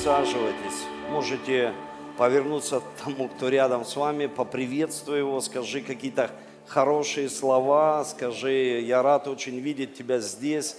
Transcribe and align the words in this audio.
Присаживайтесь. 0.00 0.86
Можете 1.10 1.74
повернуться 2.16 2.80
к 2.80 3.04
тому, 3.04 3.28
кто 3.28 3.50
рядом 3.50 3.84
с 3.84 3.96
вами, 3.96 4.28
поприветствуй 4.28 5.18
его, 5.18 5.42
скажи 5.42 5.82
какие-то 5.82 6.30
хорошие 6.66 7.28
слова, 7.28 8.02
скажи, 8.06 8.80
я 8.80 9.02
рад 9.02 9.28
очень 9.28 9.58
видеть 9.58 9.92
тебя 9.92 10.20
здесь. 10.20 10.78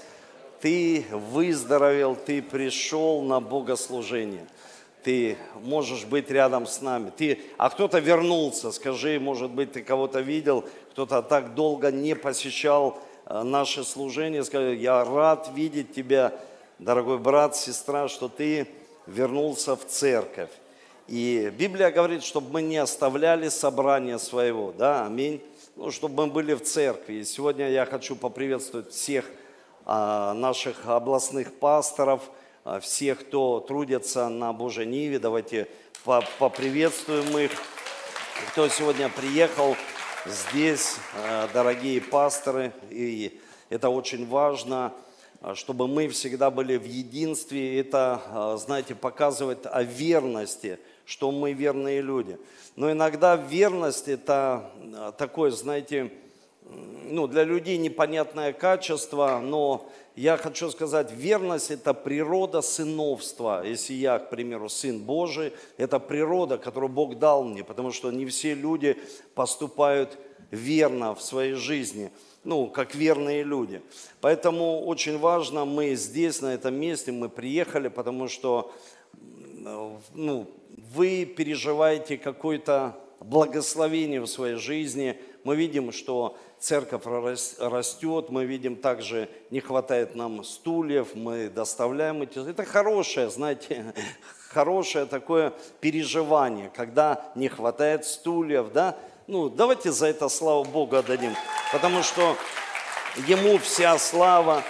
Ты 0.59 1.05
выздоровел, 1.11 2.15
ты 2.15 2.41
пришел 2.41 3.21
на 3.21 3.39
богослужение. 3.39 4.47
Ты 5.03 5.37
можешь 5.61 6.05
быть 6.05 6.31
рядом 6.31 6.65
с 6.65 6.81
нами. 6.81 7.11
Ты, 7.15 7.41
а 7.59 7.69
кто-то 7.69 7.99
вернулся, 7.99 8.71
скажи, 8.71 9.19
может 9.19 9.51
быть, 9.51 9.73
ты 9.73 9.83
кого-то 9.83 10.21
видел, 10.21 10.65
кто-то 10.93 11.21
так 11.21 11.53
долго 11.53 11.91
не 11.91 12.15
посещал 12.15 12.99
э, 13.27 13.43
наше 13.43 13.83
служение. 13.83 14.43
Скажи, 14.43 14.77
я 14.77 15.05
рад 15.05 15.51
видеть 15.53 15.93
тебя, 15.93 16.33
дорогой 16.79 17.19
брат, 17.19 17.55
сестра, 17.55 18.07
что 18.07 18.27
ты 18.27 18.67
вернулся 19.07 19.75
в 19.75 19.85
церковь. 19.85 20.49
И 21.07 21.51
Библия 21.57 21.91
говорит, 21.91 22.23
чтобы 22.23 22.51
мы 22.51 22.61
не 22.61 22.77
оставляли 22.77 23.49
собрания 23.49 24.17
своего, 24.17 24.71
да, 24.71 25.05
аминь, 25.05 25.41
ну, 25.75 25.91
чтобы 25.91 26.25
мы 26.25 26.31
были 26.31 26.53
в 26.53 26.61
церкви. 26.61 27.15
И 27.15 27.25
сегодня 27.25 27.69
я 27.69 27.85
хочу 27.85 28.15
поприветствовать 28.15 28.91
всех 28.91 29.25
а, 29.85 30.33
наших 30.33 30.87
областных 30.87 31.53
пасторов, 31.53 32.21
а, 32.63 32.79
всех, 32.79 33.21
кто 33.21 33.59
трудится 33.59 34.29
на 34.29 34.53
Божьей 34.53 34.85
Ниве. 34.85 35.19
Давайте 35.19 35.67
поприветствуем 36.39 37.37
их. 37.37 37.51
Кто 38.51 38.69
сегодня 38.69 39.09
приехал 39.09 39.75
здесь, 40.25 40.95
а, 41.15 41.49
дорогие 41.53 41.99
пасторы, 41.99 42.71
и 42.89 43.39
это 43.69 43.89
очень 43.89 44.27
важно– 44.27 44.93
чтобы 45.55 45.87
мы 45.87 46.07
всегда 46.07 46.51
были 46.51 46.77
в 46.77 46.85
единстве. 46.85 47.79
Это, 47.79 48.21
а, 48.27 48.57
знаете, 48.57 48.95
показывает 48.95 49.65
о 49.65 49.83
верности, 49.83 50.79
что 51.05 51.31
мы 51.31 51.53
верные 51.53 52.01
люди. 52.01 52.37
Но 52.75 52.91
иногда 52.91 53.35
верность– 53.35 54.07
это 54.07 54.71
а, 54.93 55.11
такое, 55.11 55.51
знаете, 55.51 56.11
ну, 56.63 57.27
для 57.27 57.43
людей 57.43 57.77
непонятное 57.77 58.53
качество, 58.53 59.39
но 59.43 59.89
я 60.15 60.37
хочу 60.37 60.69
сказать, 60.69 61.11
верность– 61.11 61.71
это 61.71 61.93
природа 61.93 62.61
сыновства. 62.61 63.65
Если 63.65 63.93
я, 63.93 64.19
к 64.19 64.29
примеру, 64.29 64.69
сын 64.69 64.99
Божий, 64.99 65.53
это 65.77 65.99
природа, 65.99 66.59
которую 66.59 66.91
Бог 66.91 67.17
дал 67.17 67.43
мне, 67.43 67.63
потому 67.63 67.91
что 67.91 68.11
не 68.11 68.27
все 68.27 68.53
люди 68.53 68.95
поступают 69.33 70.17
верно 70.51 71.15
в 71.15 71.21
своей 71.23 71.53
жизни– 71.53 72.11
ну, 72.43 72.67
как 72.67 72.95
верные 72.95 73.43
люди. 73.43 73.81
Поэтому 74.19 74.81
очень 74.85 75.17
важно, 75.17 75.65
мы 75.65 75.95
здесь, 75.95 76.41
на 76.41 76.53
этом 76.53 76.75
месте, 76.75 77.11
мы 77.11 77.29
приехали, 77.29 77.87
потому 77.87 78.27
что 78.27 78.73
ну, 80.13 80.47
вы 80.95 81.25
переживаете 81.25 82.17
какое-то 82.17 82.97
благословение 83.19 84.19
в 84.19 84.27
своей 84.27 84.55
жизни. 84.55 85.19
Мы 85.43 85.55
видим, 85.55 85.91
что 85.91 86.37
церковь 86.59 87.03
растет, 87.59 88.29
мы 88.29 88.45
видим 88.45 88.75
также, 88.75 89.29
не 89.49 89.59
хватает 89.59 90.15
нам 90.15 90.43
стульев, 90.43 91.15
мы 91.15 91.49
доставляем 91.49 92.21
эти. 92.21 92.39
Это 92.47 92.65
хорошее, 92.65 93.29
знаете, 93.29 93.93
хорошее 94.49 95.05
такое 95.05 95.53
переживание, 95.79 96.71
когда 96.75 97.31
не 97.35 97.47
хватает 97.47 98.05
стульев, 98.05 98.71
да, 98.71 98.97
ну, 99.31 99.49
давайте 99.49 99.93
за 99.93 100.07
это 100.07 100.27
славу 100.27 100.65
Богу 100.65 100.97
отдадим, 100.97 101.33
потому 101.71 102.03
что 102.03 102.35
Ему 103.27 103.57
вся 103.59 103.97
слава. 103.97 104.61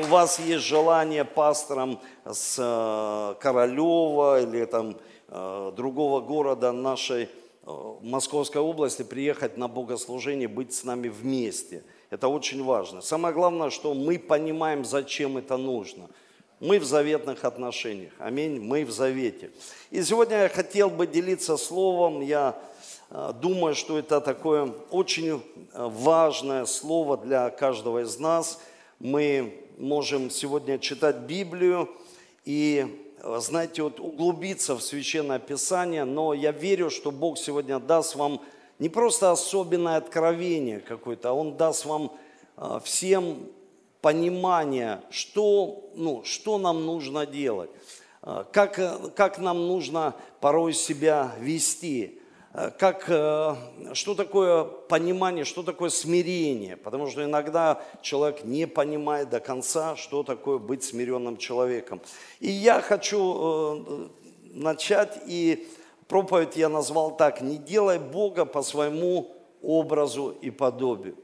У 0.00 0.06
вас 0.06 0.38
есть 0.38 0.64
желание 0.64 1.24
пастором 1.24 2.00
с 2.24 2.56
э, 2.56 3.34
Королева 3.40 4.42
или 4.42 4.64
там 4.64 4.96
э, 5.28 5.72
другого 5.76 6.20
города 6.20 6.70
нашей 6.70 7.24
э, 7.24 7.94
Московской 8.00 8.60
области 8.60 9.02
приехать 9.02 9.56
на 9.56 9.66
богослужение, 9.66 10.46
быть 10.46 10.72
с 10.72 10.84
нами 10.84 11.08
вместе. 11.08 11.82
Это 12.10 12.28
очень 12.28 12.62
важно. 12.62 13.02
Самое 13.02 13.34
главное, 13.34 13.70
что 13.70 13.92
мы 13.92 14.20
понимаем, 14.20 14.84
зачем 14.84 15.36
это 15.36 15.56
нужно. 15.56 16.08
Мы 16.60 16.78
в 16.78 16.84
заветных 16.84 17.44
отношениях. 17.44 18.12
Аминь. 18.18 18.60
Мы 18.60 18.84
в 18.84 18.92
завете. 18.92 19.50
И 19.90 20.00
сегодня 20.02 20.42
я 20.42 20.48
хотел 20.48 20.90
бы 20.90 21.08
делиться 21.08 21.56
словом. 21.56 22.20
Я 22.20 22.56
думаю, 23.40 23.74
что 23.74 23.98
это 23.98 24.20
такое 24.20 24.74
очень 24.90 25.42
э, 25.72 25.88
важное 25.88 26.66
слово 26.66 27.16
для 27.16 27.48
каждого 27.48 28.02
из 28.02 28.18
нас. 28.18 28.60
Мы 28.98 29.64
можем 29.78 30.28
сегодня 30.28 30.78
читать 30.78 31.20
Библию 31.20 31.88
и, 32.44 33.08
э, 33.22 33.38
знаете, 33.40 33.84
вот 33.84 34.00
углубиться 34.00 34.74
в 34.74 34.82
Священное 34.82 35.38
Писание, 35.38 36.04
но 36.04 36.34
я 36.34 36.52
верю, 36.52 36.90
что 36.90 37.10
Бог 37.10 37.38
сегодня 37.38 37.78
даст 37.78 38.16
вам 38.16 38.42
не 38.78 38.90
просто 38.90 39.30
особенное 39.30 39.96
откровение 39.96 40.80
какое-то, 40.80 41.30
а 41.30 41.32
Он 41.32 41.56
даст 41.56 41.86
вам 41.86 42.12
всем 42.84 43.48
понимание, 44.02 45.00
что, 45.08 45.90
ну, 45.94 46.22
что 46.24 46.58
нам 46.58 46.84
нужно 46.84 47.24
делать, 47.24 47.70
как, 48.20 49.14
как 49.14 49.38
нам 49.38 49.66
нужно 49.66 50.14
порой 50.40 50.74
себя 50.74 51.34
вести. 51.40 52.20
Э, 52.56 52.70
как, 52.70 53.04
э, 53.08 53.54
что 53.92 54.14
такое 54.14 54.64
понимание, 54.64 55.44
что 55.44 55.62
такое 55.62 55.90
смирение. 55.90 56.78
Потому 56.78 57.06
что 57.06 57.22
иногда 57.22 57.82
человек 58.00 58.44
не 58.44 58.66
понимает 58.66 59.28
до 59.28 59.40
конца, 59.40 59.94
что 59.96 60.22
такое 60.22 60.56
быть 60.56 60.82
смиренным 60.82 61.36
человеком. 61.36 62.00
И 62.40 62.50
я 62.50 62.80
хочу 62.80 63.18
э, 63.20 64.08
начать, 64.54 65.18
и 65.26 65.68
проповедь 66.08 66.56
я 66.56 66.70
назвал 66.70 67.14
так, 67.14 67.42
«Не 67.42 67.58
делай 67.58 67.98
Бога 67.98 68.46
по 68.46 68.62
своему 68.62 69.36
образу 69.60 70.30
и 70.30 70.50
подобию». 70.50 71.14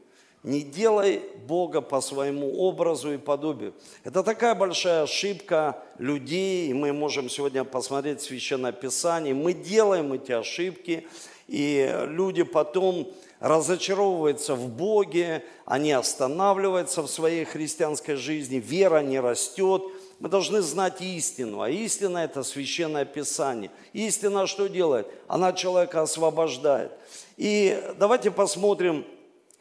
Не 0.42 0.62
делай 0.62 1.22
Бога 1.46 1.80
по 1.80 2.00
своему 2.00 2.58
образу 2.58 3.12
и 3.12 3.16
подобию. 3.16 3.74
Это 4.02 4.24
такая 4.24 4.56
большая 4.56 5.04
ошибка 5.04 5.80
людей, 5.98 6.68
и 6.68 6.74
мы 6.74 6.92
можем 6.92 7.28
сегодня 7.28 7.62
посмотреть 7.62 8.22
Священное 8.22 8.72
Писание. 8.72 9.34
Мы 9.34 9.52
делаем 9.52 10.12
эти 10.12 10.32
ошибки, 10.32 11.06
и 11.46 11.94
люди 12.08 12.42
потом 12.42 13.12
разочаровываются 13.38 14.56
в 14.56 14.68
Боге, 14.68 15.44
они 15.64 15.92
останавливаются 15.92 17.02
в 17.02 17.08
своей 17.08 17.44
христианской 17.44 18.16
жизни, 18.16 18.56
вера 18.56 19.00
не 19.00 19.20
растет. 19.20 19.82
Мы 20.18 20.28
должны 20.28 20.60
знать 20.60 21.00
истину, 21.00 21.60
а 21.60 21.70
истина– 21.70 22.18
это 22.24 22.42
Священное 22.42 23.04
Писание. 23.04 23.70
Истина 23.92 24.48
что 24.48 24.68
делает? 24.68 25.06
Она 25.28 25.52
человека 25.52 26.02
освобождает. 26.02 26.90
И 27.36 27.80
давайте 27.96 28.32
посмотрим 28.32 29.04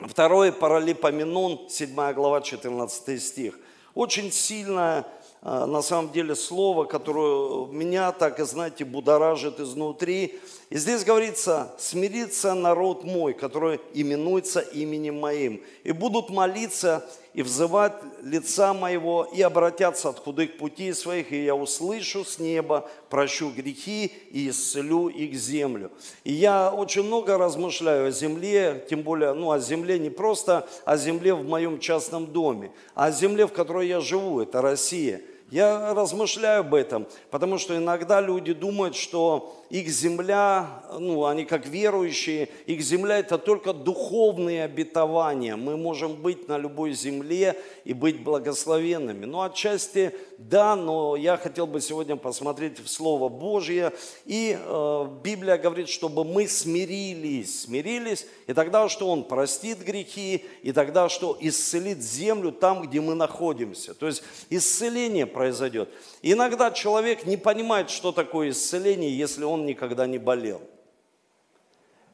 Второе, 0.03 0.51
Паралипоменон, 0.51 1.69
7 1.69 2.13
глава, 2.13 2.41
14 2.41 3.21
стих. 3.21 3.59
Очень 3.93 4.31
сильное, 4.31 5.05
а, 5.43 5.67
на 5.67 5.83
самом 5.83 6.11
деле, 6.11 6.35
слово, 6.35 6.85
которое 6.85 7.67
меня 7.67 8.11
так, 8.11 8.39
и 8.39 8.43
знаете, 8.43 8.83
будоражит 8.83 9.59
изнутри. 9.59 10.39
И 10.71 10.77
здесь 10.77 11.03
говорится, 11.03 11.75
смирится 11.77 12.55
народ 12.55 13.03
мой, 13.03 13.33
который 13.33 13.79
именуется 13.93 14.61
именем 14.61 15.19
моим, 15.19 15.61
и 15.83 15.91
будут 15.91 16.31
молиться 16.31 17.07
и 17.33 17.43
взывать 17.43 17.93
лица 18.21 18.73
моего, 18.73 19.23
и 19.23 19.41
обратятся 19.41 20.09
от 20.09 20.19
худых 20.19 20.57
путей 20.57 20.93
своих, 20.93 21.31
и 21.31 21.45
я 21.45 21.55
услышу 21.55 22.25
с 22.25 22.39
неба, 22.39 22.89
прощу 23.09 23.51
грехи 23.51 24.11
и 24.31 24.49
исцелю 24.49 25.07
их 25.07 25.33
землю. 25.35 25.91
И 26.23 26.33
я 26.33 26.71
очень 26.71 27.03
много 27.03 27.37
размышляю 27.37 28.07
о 28.07 28.11
земле, 28.11 28.85
тем 28.89 29.01
более, 29.01 29.33
ну, 29.33 29.51
о 29.51 29.59
земле 29.59 29.97
не 29.97 30.09
просто 30.09 30.67
о 30.85 30.97
земле 30.97 31.33
в 31.33 31.45
моем 31.45 31.79
частном 31.79 32.27
доме, 32.27 32.71
а 32.95 33.05
о 33.05 33.11
земле, 33.11 33.47
в 33.47 33.53
которой 33.53 33.87
я 33.87 34.01
живу, 34.01 34.41
это 34.41 34.61
Россия. 34.61 35.21
Я 35.49 35.93
размышляю 35.93 36.61
об 36.61 36.73
этом, 36.73 37.07
потому 37.29 37.57
что 37.57 37.75
иногда 37.75 38.21
люди 38.21 38.53
думают, 38.53 38.95
что 38.95 39.60
их 39.71 39.87
земля, 39.87 40.83
ну, 40.99 41.25
они 41.25 41.45
как 41.45 41.65
верующие, 41.65 42.49
их 42.65 42.81
земля 42.81 43.19
это 43.19 43.37
только 43.37 43.71
духовные 43.71 44.65
обетования. 44.65 45.55
Мы 45.55 45.77
можем 45.77 46.21
быть 46.21 46.49
на 46.49 46.57
любой 46.57 46.91
земле 46.91 47.57
и 47.85 47.93
быть 47.93 48.21
благословенными. 48.21 49.23
Ну, 49.23 49.41
отчасти 49.41 50.13
да, 50.49 50.75
но 50.75 51.15
я 51.15 51.37
хотел 51.37 51.67
бы 51.67 51.81
сегодня 51.81 52.15
посмотреть 52.15 52.79
в 52.79 52.87
Слово 52.87 53.29
Божье. 53.29 53.93
И 54.25 54.57
э, 54.59 55.07
Библия 55.23 55.57
говорит, 55.57 55.87
чтобы 55.87 56.23
мы 56.23 56.47
смирились, 56.47 57.61
смирились, 57.61 58.25
и 58.47 58.53
тогда 58.53 58.89
что 58.89 59.09
Он 59.09 59.23
простит 59.23 59.83
грехи, 59.83 60.45
и 60.63 60.71
тогда 60.71 61.09
что 61.09 61.37
исцелит 61.39 62.01
землю 62.01 62.51
там, 62.51 62.81
где 62.81 62.99
мы 63.01 63.13
находимся. 63.13 63.93
То 63.93 64.07
есть 64.07 64.23
исцеление 64.49 65.27
произойдет. 65.27 65.89
Иногда 66.21 66.71
человек 66.71 67.25
не 67.25 67.37
понимает, 67.37 67.89
что 67.89 68.11
такое 68.11 68.49
исцеление, 68.49 69.15
если 69.15 69.43
он 69.43 69.60
никогда 69.65 70.07
не 70.07 70.17
болел. 70.17 70.61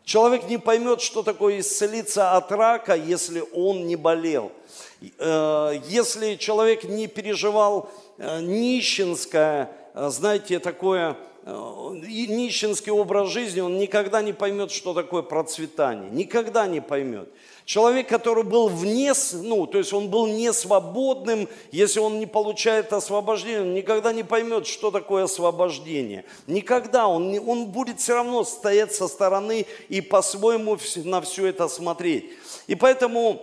Человек 0.04 0.48
не 0.48 0.58
поймет, 0.58 1.02
что 1.02 1.22
такое 1.22 1.60
исцелиться 1.60 2.38
от 2.38 2.50
рака, 2.52 2.96
если 2.96 3.44
он 3.54 3.88
не 3.88 3.98
болел. 3.98 4.54
Э, 5.20 5.74
если 5.88 6.36
человек 6.36 6.86
не 6.86 7.08
переживал 7.08 7.92
э, 8.18 8.40
нищенское 8.40 9.70
э, 9.94 10.10
знаете, 10.10 10.60
такое 10.60 11.18
нищенский 11.48 12.92
образ 12.92 13.30
жизни, 13.30 13.62
он 13.62 13.78
никогда 13.78 14.22
не 14.22 14.34
поймет, 14.34 14.72
что 14.72 14.94
такое 14.94 15.22
процветание. 15.22 16.10
Никогда 16.12 16.68
не 16.68 16.82
поймет. 16.82 17.30
Человек, 17.64 18.08
который 18.08 18.44
был 18.44 18.68
вне, 18.68 19.14
ну, 19.34 19.66
то 19.66 19.78
есть 19.78 19.94
он 19.94 20.10
был 20.10 20.28
не 20.28 20.52
свободным, 20.54 21.48
если 21.72 22.00
он 22.00 22.20
не 22.20 22.26
получает 22.26 22.94
освобождение, 22.94 23.62
он 23.62 23.74
никогда 23.74 24.14
не 24.14 24.24
поймет, 24.24 24.68
что 24.68 24.92
такое 24.92 25.26
освобождение. 25.26 26.26
Никогда. 26.48 27.08
Он, 27.08 27.38
он 27.48 27.68
будет 27.68 28.00
все 28.00 28.16
равно 28.16 28.44
стоять 28.44 28.94
со 28.94 29.08
стороны 29.08 29.66
и 29.90 30.02
по-своему 30.02 30.78
на 31.04 31.22
все 31.22 31.48
это 31.48 31.68
смотреть. 31.68 32.32
И 32.68 32.76
поэтому 32.76 33.42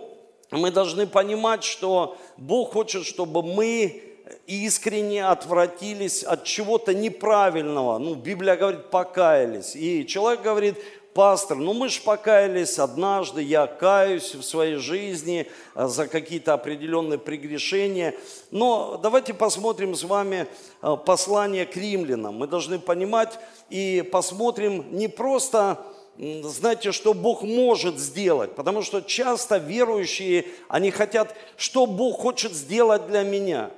мы 0.51 0.71
должны 0.71 1.07
понимать, 1.07 1.63
что 1.63 2.17
Бог 2.37 2.73
хочет, 2.73 3.05
чтобы 3.05 3.41
мы 3.41 4.14
искренне 4.47 5.25
отвратились 5.25 6.23
от 6.23 6.43
чего-то 6.43 6.93
неправильного. 6.93 7.97
Ну, 7.97 8.15
Библия 8.15 8.55
говорит, 8.55 8.89
покаялись. 8.89 9.75
И 9.75 10.05
человек 10.07 10.41
говорит, 10.41 10.75
пастор, 11.15 11.57
ну 11.57 11.73
мы 11.73 11.87
же 11.87 12.01
покаялись 12.01 12.77
однажды, 12.77 13.41
я 13.41 13.67
каюсь 13.67 14.35
в 14.35 14.43
своей 14.43 14.75
жизни 14.75 15.47
э, 15.73 15.87
за 15.87 16.07
какие-то 16.07 16.53
определенные 16.53 17.17
прегрешения. 17.17 18.13
Но 18.51 18.99
давайте 19.01 19.33
посмотрим 19.33 19.95
с 19.95 20.03
вами 20.03 20.45
э, 20.81 20.97
послание 21.05 21.65
к 21.65 21.77
римлянам. 21.77 22.35
Мы 22.35 22.47
должны 22.47 22.79
понимать 22.79 23.39
и 23.69 24.07
посмотрим 24.11 24.85
не 24.91 25.07
просто 25.07 25.79
знаете, 26.17 26.93
что 26.93 27.13
Бог 27.13 27.43
может 27.43 27.97
сделать, 27.97 28.55
потому 28.55 28.81
что 28.81 29.01
часто 29.01 29.57
верующие, 29.57 30.45
они 30.69 30.89
хотят, 30.89 31.35
что 31.57 31.85
Бог 31.85 32.21
хочет 32.21 32.53
сделать 32.53 33.07
для 33.07 33.23
меня. 33.23 33.71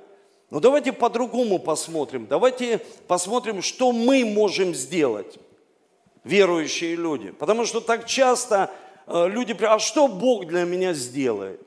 Но 0.50 0.60
давайте 0.60 0.94
по-другому 0.94 1.60
посмотрим. 1.60 2.26
Давайте 2.26 2.80
посмотрим, 3.08 3.62
что 3.62 3.92
мы 3.92 4.24
можем 4.24 4.74
сделать 4.74 5.38
верующие 6.24 6.96
люди. 6.96 7.32
Потому 7.32 7.66
что 7.66 7.82
так 7.82 8.06
часто 8.06 8.72
э, 9.08 9.28
люди, 9.28 9.56
а 9.62 9.80
что 9.80 10.08
Бог 10.08 10.46
для 10.46 10.64
меня 10.64 10.94
сделает? 10.94 11.62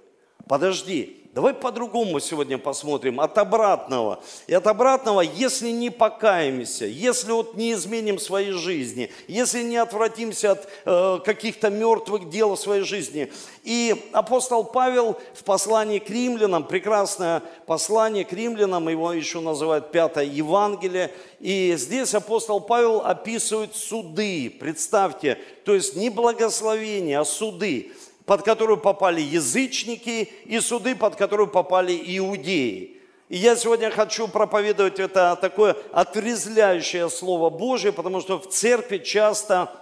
Подожди, 0.46 1.19
Давай 1.32 1.54
по-другому 1.54 2.18
сегодня 2.18 2.58
посмотрим, 2.58 3.20
от 3.20 3.38
обратного. 3.38 4.20
И 4.48 4.54
от 4.54 4.66
обратного, 4.66 5.20
если 5.20 5.70
не 5.70 5.88
покаемся, 5.88 6.86
если 6.86 7.30
вот 7.30 7.54
не 7.54 7.74
изменим 7.74 8.18
своей 8.18 8.50
жизни, 8.50 9.12
если 9.28 9.62
не 9.62 9.76
отвратимся 9.76 10.52
от 10.52 10.68
э, 10.84 11.20
каких-то 11.24 11.70
мертвых 11.70 12.28
дел 12.30 12.56
в 12.56 12.58
своей 12.58 12.82
жизни. 12.82 13.32
И 13.62 14.10
апостол 14.12 14.64
Павел 14.64 15.20
в 15.32 15.44
послании 15.44 16.00
к 16.00 16.10
римлянам, 16.10 16.64
прекрасное 16.64 17.44
послание 17.64 18.24
к 18.24 18.32
римлянам, 18.32 18.88
его 18.88 19.12
еще 19.12 19.38
называют 19.38 19.92
Пятое 19.92 20.24
Евангелие, 20.24 21.12
и 21.38 21.76
здесь 21.78 22.12
апостол 22.12 22.60
Павел 22.60 23.02
описывает 23.02 23.76
суды, 23.76 24.50
представьте, 24.58 25.38
то 25.64 25.74
есть 25.76 25.94
не 25.94 26.10
благословения, 26.10 27.20
а 27.20 27.24
суды 27.24 27.92
под 28.30 28.44
которую 28.44 28.78
попали 28.78 29.20
язычники, 29.20 30.30
и 30.44 30.60
суды, 30.60 30.94
под 30.94 31.16
которую 31.16 31.48
попали 31.48 32.00
иудеи. 32.16 32.96
И 33.28 33.36
я 33.36 33.56
сегодня 33.56 33.90
хочу 33.90 34.28
проповедовать 34.28 35.00
это 35.00 35.36
такое 35.40 35.76
отрезвляющее 35.90 37.10
Слово 37.10 37.50
Божие, 37.50 37.92
потому 37.92 38.20
что 38.20 38.38
в 38.38 38.46
церкви 38.48 38.98
часто 38.98 39.72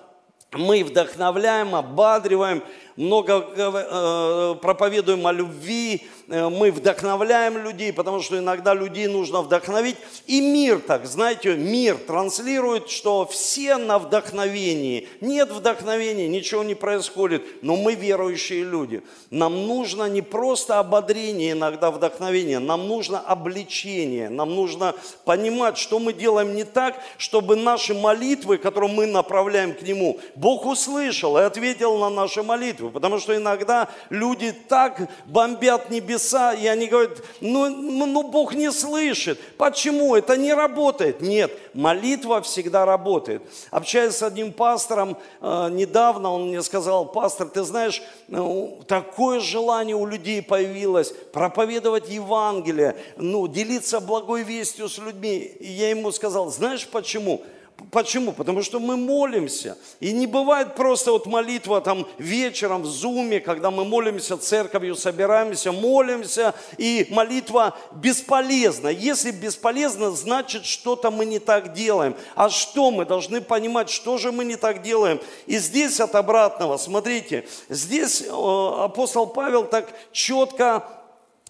мы 0.52 0.82
вдохновляем, 0.82 1.74
ободриваем, 1.74 2.62
много 2.96 3.34
э, 3.54 4.54
проповедуем 4.62 5.26
о 5.26 5.32
любви, 5.32 6.08
мы 6.28 6.70
вдохновляем 6.70 7.58
людей, 7.58 7.92
потому 7.92 8.20
что 8.20 8.38
иногда 8.38 8.75
людей 8.75 9.06
нужно 9.06 9.40
вдохновить. 9.42 9.96
И 10.26 10.40
мир 10.40 10.78
так, 10.78 11.06
знаете, 11.06 11.56
мир 11.56 11.96
транслирует, 11.96 12.90
что 12.90 13.26
все 13.26 13.76
на 13.76 13.98
вдохновении. 13.98 15.08
Нет 15.20 15.50
вдохновения, 15.50 16.28
ничего 16.28 16.62
не 16.62 16.75
происходит, 16.75 17.62
но 17.62 17.76
мы 17.76 17.94
верующие 17.94 18.62
люди. 18.62 19.02
Нам 19.30 19.66
нужно 19.66 20.08
не 20.08 20.20
просто 20.20 20.78
ободрение, 20.78 21.52
иногда 21.52 21.90
вдохновение, 21.90 22.58
нам 22.58 22.86
нужно 22.86 23.20
обличение, 23.20 24.28
нам 24.28 24.54
нужно 24.54 24.94
понимать, 25.25 25.78
что 25.78 25.98
мы 25.98 26.12
делаем 26.12 26.54
не 26.54 26.64
так, 26.64 26.96
чтобы 27.16 27.56
наши 27.56 27.94
молитвы, 27.94 28.58
которые 28.58 28.92
мы 28.92 29.06
направляем 29.06 29.72
к 29.72 29.82
Нему, 29.82 30.20
Бог 30.34 30.66
услышал 30.66 31.38
и 31.38 31.42
ответил 31.42 31.96
на 31.98 32.10
наши 32.10 32.42
молитвы 32.42 32.90
потому 32.98 33.20
что 33.20 33.36
иногда 33.36 33.88
люди 34.10 34.52
так 34.52 35.08
бомбят 35.26 35.88
небеса, 35.88 36.17
и 36.58 36.66
они 36.66 36.86
говорят, 36.86 37.18
ну, 37.40 37.68
ну, 37.68 38.06
ну 38.06 38.22
Бог 38.22 38.54
не 38.54 38.70
слышит. 38.72 39.38
Почему? 39.56 40.14
Это 40.14 40.36
не 40.36 40.52
работает. 40.52 41.20
Нет, 41.20 41.52
молитва 41.74 42.40
всегда 42.42 42.84
работает. 42.84 43.42
Общаясь 43.70 44.16
с 44.16 44.22
одним 44.22 44.52
пастором 44.52 45.16
э, 45.40 45.68
недавно, 45.70 46.32
он 46.32 46.48
мне 46.48 46.62
сказал, 46.62 47.06
пастор, 47.06 47.48
ты 47.48 47.62
знаешь, 47.62 48.02
э, 48.28 48.66
такое 48.86 49.40
желание 49.40 49.96
у 49.96 50.06
людей 50.06 50.42
появилось 50.42 51.12
проповедовать 51.32 52.08
Евангелие, 52.08 52.96
ну, 53.16 53.46
делиться 53.48 54.00
благой 54.00 54.42
вестью 54.42 54.88
с 54.88 54.98
людьми. 54.98 55.38
И 55.38 55.70
я 55.70 55.90
ему 55.90 56.12
сказал, 56.12 56.50
знаешь? 56.50 56.86
Почему? 56.86 57.42
Потому 57.90 58.62
что 58.62 58.80
мы 58.80 58.96
молимся. 58.96 59.78
И 60.00 60.12
не 60.12 60.26
бывает 60.26 60.75
просто 60.75 61.12
вот 61.12 61.26
молитва 61.26 61.80
там 61.80 62.06
вечером 62.19 62.82
в 62.82 62.86
зуме, 62.86 63.40
когда 63.40 63.70
мы 63.70 63.84
молимся 63.84 64.36
церковью, 64.36 64.96
собираемся, 64.96 65.70
молимся, 65.70 66.54
и 66.76 67.06
молитва 67.10 67.76
бесполезна. 67.92 68.88
Если 68.88 69.30
бесполезна, 69.30 70.10
значит 70.10 70.64
что-то 70.64 71.10
мы 71.10 71.25
не 71.25 71.38
так 71.38 71.72
делаем. 71.72 72.16
А 72.34 72.50
что 72.50 72.90
мы 72.90 73.04
должны 73.04 73.40
понимать, 73.40 73.90
что 73.90 74.19
же 74.19 74.32
мы 74.32 74.44
не 74.44 74.56
так 74.56 74.82
делаем? 74.82 75.20
И 75.46 75.58
здесь 75.58 76.00
от 76.00 76.14
обратного, 76.14 76.76
смотрите, 76.78 77.46
здесь 77.69 78.22
э, 78.22 78.26
апостол 78.28 79.26
Павел 79.28 79.64
так 79.64 79.92
четко 80.12 80.97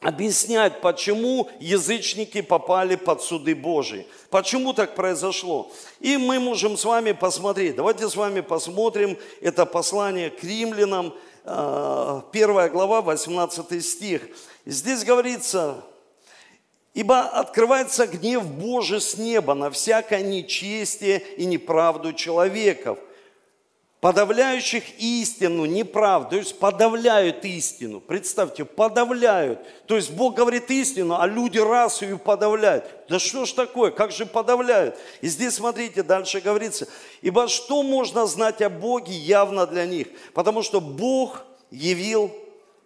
объяснять, 0.01 0.81
почему 0.81 1.49
язычники 1.59 2.41
попали 2.41 2.97
под 2.97 3.23
суды 3.23 3.55
Божии. 3.55 4.07
Почему 4.31 4.73
так 4.73 4.95
произошло? 4.95 5.71
И 6.01 6.17
мы 6.17 6.39
можем 6.39 6.77
с 6.77 6.85
вами 6.85 7.13
посмотреть. 7.13 7.77
Давайте 7.77 8.09
с 8.09 8.17
вами 8.17 8.41
посмотрим 8.41 9.19
это 9.41 9.67
послание 9.67 10.31
к 10.31 10.43
римлянам, 10.45 11.15
э, 11.45 12.23
первая 12.33 12.69
глава, 12.69 13.03
18 13.03 13.81
стих. 13.81 14.23
Здесь 14.65 15.05
говорится, 15.05 15.85
Ибо 16.95 17.21
открывается 17.21 18.09
гнев 18.09 18.45
Божий 18.45 19.01
с 19.01 19.17
неба 19.17 19.55
на 19.55 19.71
всякое 19.71 20.21
нечестие 20.23 21.23
и 21.37 21.45
неправду 21.45 22.13
человеков, 22.13 22.99
подавляющих 24.01 24.85
истину, 25.01 25.65
неправду, 25.65 26.31
то 26.31 26.37
есть 26.37 26.59
подавляют 26.59 27.45
истину. 27.45 28.01
Представьте, 28.01 28.65
подавляют. 28.65 29.59
То 29.87 29.97
есть 29.97 30.13
Бог 30.13 30.37
говорит 30.37 30.71
истину, 30.71 31.17
а 31.19 31.27
люди 31.27 31.59
раз 31.59 32.01
ее 32.03 32.17
подавляют. 32.17 32.85
Да 33.09 33.19
что 33.19 33.45
ж 33.45 33.53
такое, 33.53 33.91
как 33.91 34.13
же 34.13 34.25
подавляют? 34.25 34.97
И 35.21 35.27
здесь, 35.27 35.55
смотрите, 35.55 36.05
дальше 36.05 36.41
говорится, 36.41 36.87
ибо 37.23 37.49
что 37.49 37.83
можно 37.83 38.27
знать 38.27 38.63
о 38.63 38.71
Боге 38.71 39.15
явно 39.15 39.67
для 39.67 39.85
них? 39.85 40.07
Потому 40.33 40.63
что 40.63 40.81
Бог 40.81 41.43
явил 41.73 42.31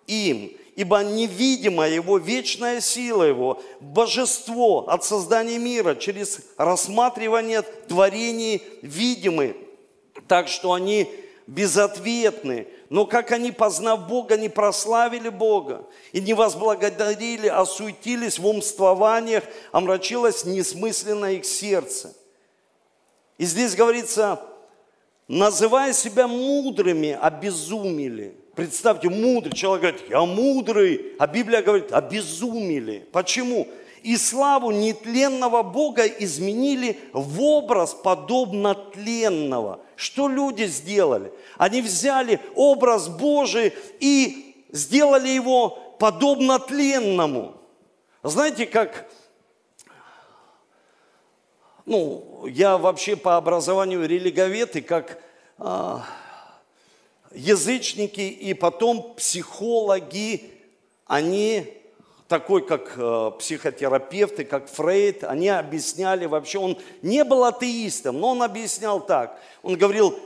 им, 0.06 0.50
ибо 0.76 1.02
невидимая 1.02 1.90
Его 1.90 2.16
вечная 2.16 2.80
сила 2.80 3.24
Его, 3.24 3.62
божество 3.80 4.88
от 4.88 5.04
создания 5.04 5.58
мира 5.58 5.94
через 5.94 6.40
рассматривание 6.56 7.60
творений 7.60 8.62
видимых, 8.80 9.56
так 10.32 10.48
что 10.48 10.72
они 10.72 11.10
безответны. 11.46 12.66
Но 12.88 13.04
как 13.04 13.32
они, 13.32 13.52
познав 13.52 14.08
Бога, 14.08 14.38
не 14.38 14.48
прославили 14.48 15.28
Бога 15.28 15.84
и 16.12 16.22
не 16.22 16.32
возблагодарили, 16.32 17.48
а 17.48 17.66
суетились 17.66 18.38
в 18.38 18.46
умствованиях, 18.46 19.44
омрачилось 19.72 20.46
несмысленно 20.46 21.34
их 21.34 21.44
сердце. 21.44 22.14
И 23.36 23.44
здесь 23.44 23.74
говорится, 23.74 24.40
называя 25.28 25.92
себя 25.92 26.26
мудрыми, 26.26 27.18
обезумели. 27.20 28.34
Представьте, 28.54 29.10
мудрый 29.10 29.54
человек 29.54 29.82
говорит, 29.82 30.10
я 30.10 30.22
мудрый, 30.22 31.12
а 31.18 31.26
Библия 31.26 31.60
говорит, 31.60 31.92
обезумели. 31.92 33.06
Почему? 33.12 33.68
И 34.02 34.16
славу 34.16 34.70
нетленного 34.70 35.62
Бога 35.62 36.06
изменили 36.06 36.98
в 37.12 37.40
образ 37.40 37.94
подобно 37.94 38.74
тленного. 38.74 39.80
Что 39.96 40.28
люди 40.28 40.64
сделали? 40.64 41.32
Они 41.56 41.82
взяли 41.82 42.40
образ 42.54 43.08
Божий 43.08 43.72
и 44.00 44.66
сделали 44.70 45.28
его 45.28 45.70
подобно 45.98 46.58
тленному. 46.58 47.54
Знаете, 48.22 48.66
как, 48.66 49.08
ну, 51.84 52.46
я 52.46 52.78
вообще 52.78 53.16
по 53.16 53.36
образованию 53.36 54.06
религовед, 54.06 54.76
и 54.76 54.80
как 54.80 55.22
а, 55.58 56.04
язычники 57.34 58.20
и 58.20 58.54
потом 58.54 59.14
психологи, 59.14 60.50
они 61.06 61.81
такой, 62.32 62.64
как 62.64 62.94
э, 62.96 63.30
психотерапевты, 63.38 64.44
как 64.44 64.66
Фрейд, 64.70 65.22
они 65.22 65.50
объясняли 65.50 66.24
вообще, 66.24 66.58
он 66.58 66.78
не 67.02 67.24
был 67.24 67.44
атеистом, 67.44 68.18
но 68.18 68.30
он 68.30 68.42
объяснял 68.42 69.04
так. 69.04 69.38
Он 69.62 69.76
говорил, 69.76 70.18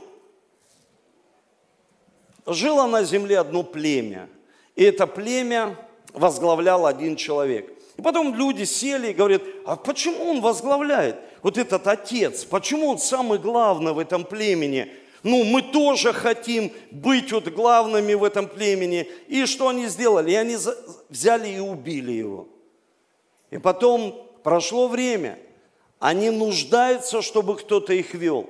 жило 2.45 2.87
на 2.87 3.03
земле 3.03 3.39
одно 3.39 3.61
племя, 3.61 4.29
и 4.77 4.85
это 4.85 5.05
племя 5.05 5.75
возглавлял 6.13 6.85
один 6.85 7.17
человек. 7.17 7.69
И 7.97 8.01
потом 8.01 8.33
люди 8.33 8.63
сели 8.63 9.09
и 9.09 9.13
говорят, 9.13 9.41
а 9.65 9.75
почему 9.75 10.29
он 10.29 10.39
возглавляет? 10.39 11.17
Вот 11.43 11.57
этот 11.57 11.87
отец, 11.87 12.45
почему 12.45 12.87
он 12.87 12.99
самый 12.99 13.37
главный 13.37 13.91
в 13.91 13.99
этом 13.99 14.23
племени? 14.23 14.93
Ну, 15.23 15.43
мы 15.43 15.61
тоже 15.61 16.13
хотим 16.13 16.71
быть 16.91 17.31
вот 17.31 17.47
главными 17.49 18.13
в 18.13 18.23
этом 18.23 18.47
племени. 18.47 19.09
И 19.27 19.45
что 19.45 19.69
они 19.69 19.87
сделали? 19.87 20.31
И 20.31 20.35
они 20.35 20.57
взяли 21.09 21.49
и 21.49 21.59
убили 21.59 22.11
его. 22.11 22.47
И 23.49 23.57
потом 23.57 24.27
прошло 24.43 24.87
время. 24.87 25.39
Они 25.99 26.29
нуждаются, 26.29 27.21
чтобы 27.21 27.55
кто-то 27.55 27.93
их 27.93 28.13
вел. 28.13 28.49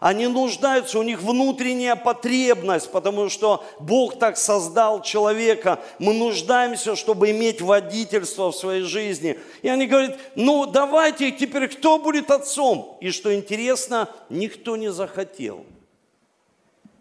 Они 0.00 0.26
нуждаются, 0.26 0.98
у 0.98 1.02
них 1.02 1.22
внутренняя 1.22 1.96
потребность, 1.96 2.90
потому 2.92 3.30
что 3.30 3.64
Бог 3.80 4.18
так 4.18 4.36
создал 4.36 5.00
человека. 5.00 5.80
Мы 5.98 6.12
нуждаемся, 6.12 6.94
чтобы 6.94 7.30
иметь 7.30 7.62
водительство 7.62 8.52
в 8.52 8.56
своей 8.56 8.82
жизни. 8.82 9.38
И 9.62 9.68
они 9.68 9.86
говорят, 9.86 10.18
ну 10.34 10.66
давайте 10.66 11.30
теперь 11.30 11.68
кто 11.68 11.98
будет 11.98 12.30
отцом? 12.30 12.98
И 13.00 13.10
что 13.10 13.34
интересно, 13.34 14.10
никто 14.28 14.76
не 14.76 14.92
захотел. 14.92 15.64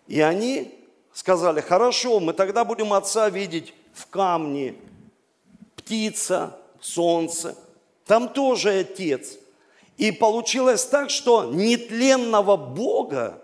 И 0.07 0.21
они 0.21 0.73
сказали, 1.13 1.61
хорошо, 1.61 2.19
мы 2.19 2.33
тогда 2.33 2.65
будем 2.65 2.93
отца 2.93 3.29
видеть 3.29 3.73
в 3.93 4.07
камне, 4.07 4.75
птица, 5.75 6.57
солнце. 6.81 7.55
Там 8.05 8.29
тоже 8.29 8.79
отец. 8.79 9.37
И 9.97 10.11
получилось 10.11 10.85
так, 10.85 11.09
что 11.09 11.45
нетленного 11.45 12.57
Бога 12.57 13.39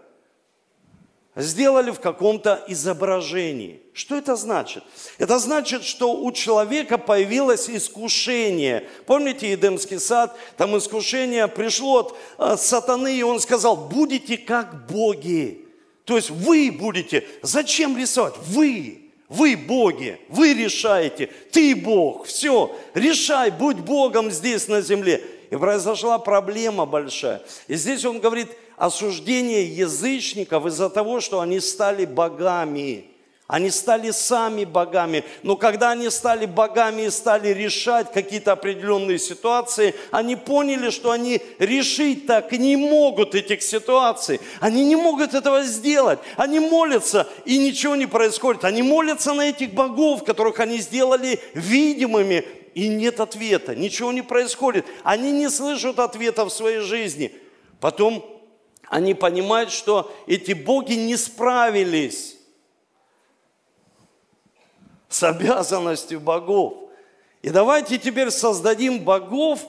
сделали 1.35 1.91
в 1.91 1.99
каком-то 1.99 2.63
изображении. 2.67 3.81
Что 3.93 4.15
это 4.15 4.35
значит? 4.35 4.83
Это 5.17 5.39
значит, 5.39 5.83
что 5.83 6.13
у 6.13 6.31
человека 6.31 6.97
появилось 6.97 7.69
искушение. 7.69 8.89
Помните 9.05 9.51
Едемский 9.51 9.99
сад? 9.99 10.35
Там 10.57 10.77
искушение 10.77 11.47
пришло 11.47 11.99
от 11.99 12.15
э, 12.37 12.57
сатаны, 12.57 13.15
и 13.15 13.23
он 13.23 13.39
сказал, 13.39 13.77
будете 13.77 14.37
как 14.37 14.87
боги. 14.87 15.68
То 16.09 16.15
есть 16.15 16.31
вы 16.31 16.71
будете, 16.71 17.23
зачем 17.43 17.95
рисовать? 17.95 18.33
Вы, 18.47 19.11
вы 19.27 19.55
боги, 19.55 20.19
вы 20.27 20.55
решаете, 20.55 21.29
ты 21.51 21.75
Бог, 21.75 22.25
все, 22.25 22.75
решай, 22.95 23.51
будь 23.51 23.77
Богом 23.77 24.31
здесь 24.31 24.67
на 24.67 24.81
земле. 24.81 25.23
И 25.51 25.55
произошла 25.55 26.17
проблема 26.17 26.87
большая. 26.87 27.43
И 27.67 27.75
здесь 27.75 28.05
он 28.05 28.19
говорит 28.19 28.47
осуждение 28.75 29.63
язычников 29.65 30.65
из-за 30.65 30.89
того, 30.89 31.19
что 31.21 31.41
они 31.41 31.59
стали 31.59 32.05
богами. 32.05 33.05
Они 33.49 33.71
стали 33.71 34.11
сами 34.11 34.63
богами. 34.63 35.23
Но 35.41 35.55
когда 35.55 35.89
они 35.89 36.11
стали 36.11 36.45
богами 36.45 37.07
и 37.07 37.09
стали 37.09 37.47
решать 37.47 38.11
какие-то 38.11 38.51
определенные 38.51 39.17
ситуации, 39.17 39.95
они 40.11 40.35
поняли, 40.35 40.91
что 40.91 41.09
они 41.09 41.41
решить 41.57 42.27
так 42.27 42.51
не 42.51 42.75
могут 42.75 43.33
этих 43.33 43.63
ситуаций. 43.63 44.39
Они 44.59 44.85
не 44.85 44.95
могут 44.95 45.33
этого 45.33 45.63
сделать. 45.63 46.19
Они 46.37 46.59
молятся, 46.59 47.27
и 47.43 47.57
ничего 47.57 47.95
не 47.95 48.05
происходит. 48.05 48.65
Они 48.65 48.83
молятся 48.83 49.33
на 49.33 49.49
этих 49.49 49.73
богов, 49.73 50.23
которых 50.23 50.59
они 50.59 50.77
сделали 50.77 51.39
видимыми, 51.55 52.45
и 52.75 52.87
нет 52.87 53.19
ответа. 53.19 53.73
Ничего 53.73 54.11
не 54.11 54.21
происходит. 54.21 54.85
Они 55.03 55.31
не 55.31 55.49
слышат 55.49 55.97
ответа 55.97 56.45
в 56.45 56.51
своей 56.51 56.81
жизни. 56.81 57.33
Потом 57.79 58.23
они 58.89 59.15
понимают, 59.15 59.71
что 59.71 60.13
эти 60.27 60.53
боги 60.53 60.93
не 60.93 61.17
справились 61.17 62.35
с 65.09 65.23
обязанностью 65.23 66.19
богов. 66.19 66.75
И 67.41 67.49
давайте 67.49 67.97
теперь 67.97 68.31
создадим 68.31 69.03
богов, 69.03 69.65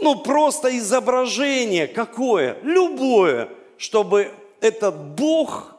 ну 0.00 0.22
просто 0.22 0.76
изображение 0.78 1.88
какое, 1.88 2.58
любое, 2.62 3.50
чтобы 3.76 4.32
этот 4.60 4.96
Бог, 4.96 5.74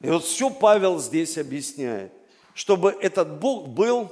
и 0.00 0.08
вот 0.08 0.24
все 0.24 0.50
Павел 0.50 0.98
здесь 0.98 1.36
объясняет, 1.38 2.12
чтобы 2.54 2.96
этот 3.00 3.38
Бог 3.38 3.68
был 3.68 4.10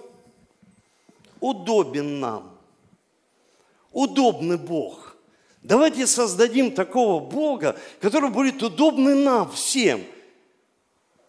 удобен 1.41 2.21
нам. 2.21 2.59
Удобный 3.93 4.59
Бог. 4.59 5.17
Давайте 5.62 6.07
создадим 6.07 6.73
такого 6.73 7.19
Бога, 7.19 7.76
который 8.00 8.31
будет 8.31 8.62
удобный 8.62 9.15
нам 9.15 9.50
всем. 9.50 10.05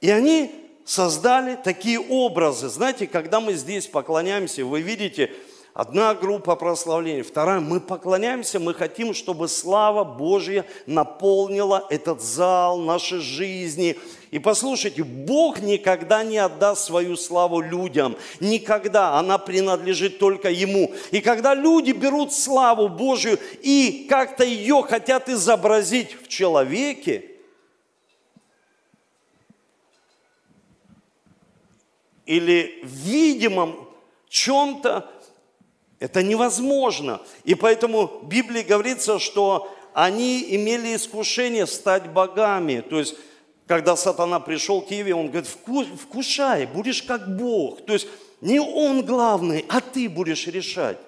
И 0.01 0.09
они 0.11 0.66
создали 0.87 1.55
такие 1.55 1.99
образы. 1.99 2.69
Знаете, 2.69 3.07
когда 3.07 3.41
мы 3.41 3.53
здесь 3.53 3.85
поклоняемся, 3.87 4.63
вы 4.63 4.79
видите, 4.81 5.31
одна 5.73 6.15
группа 6.15 6.55
прославления, 6.55 7.23
вторая, 7.23 7.59
мы 7.59 7.81
поклоняемся, 7.81 8.59
мы 8.59 8.73
хотим, 8.73 9.13
чтобы 9.13 9.49
слава 9.49 10.05
Божья 10.05 10.65
наполнила 10.85 11.85
этот 11.89 12.21
зал 12.21 12.79
нашей 12.79 13.19
жизни. 13.19 13.97
И 14.31 14.39
послушайте, 14.39 15.03
Бог 15.03 15.59
никогда 15.59 16.23
не 16.23 16.37
отдаст 16.37 16.85
свою 16.85 17.17
славу 17.17 17.59
людям. 17.59 18.15
Никогда. 18.39 19.19
Она 19.19 19.37
принадлежит 19.37 20.19
только 20.19 20.49
Ему. 20.49 20.93
И 21.11 21.19
когда 21.19 21.53
люди 21.53 21.91
берут 21.91 22.33
славу 22.33 22.87
Божью 22.87 23.37
и 23.61 24.07
как-то 24.09 24.45
ее 24.45 24.83
хотят 24.87 25.27
изобразить 25.27 26.15
в 26.23 26.29
человеке, 26.29 27.36
или 32.27 32.79
видимом 32.83 33.87
чем-то, 34.29 35.09
это 35.99 36.21
невозможно. 36.21 37.21
И 37.43 37.55
поэтому 37.55 38.07
в 38.07 38.27
Библии 38.27 38.61
говорится, 38.61 39.17
что 39.17 39.73
они 39.93 40.45
имели 40.55 40.95
искушение 40.95 41.65
стать 41.65 42.11
богами. 42.11 42.81
То 42.81 42.99
есть, 42.99 43.15
когда 43.65 43.95
сатана 43.95 44.39
пришел 44.39 44.81
к 44.81 44.91
Еве, 44.91 45.15
он 45.15 45.29
говорит, 45.29 45.49
вкушай, 45.49 46.67
будешь 46.67 47.01
как 47.01 47.35
Бог. 47.35 47.83
То 47.85 47.93
есть, 47.93 48.07
не 48.41 48.59
он 48.59 49.03
главный, 49.03 49.65
а 49.69 49.81
ты 49.81 50.07
будешь 50.07 50.45
решать. 50.45 50.99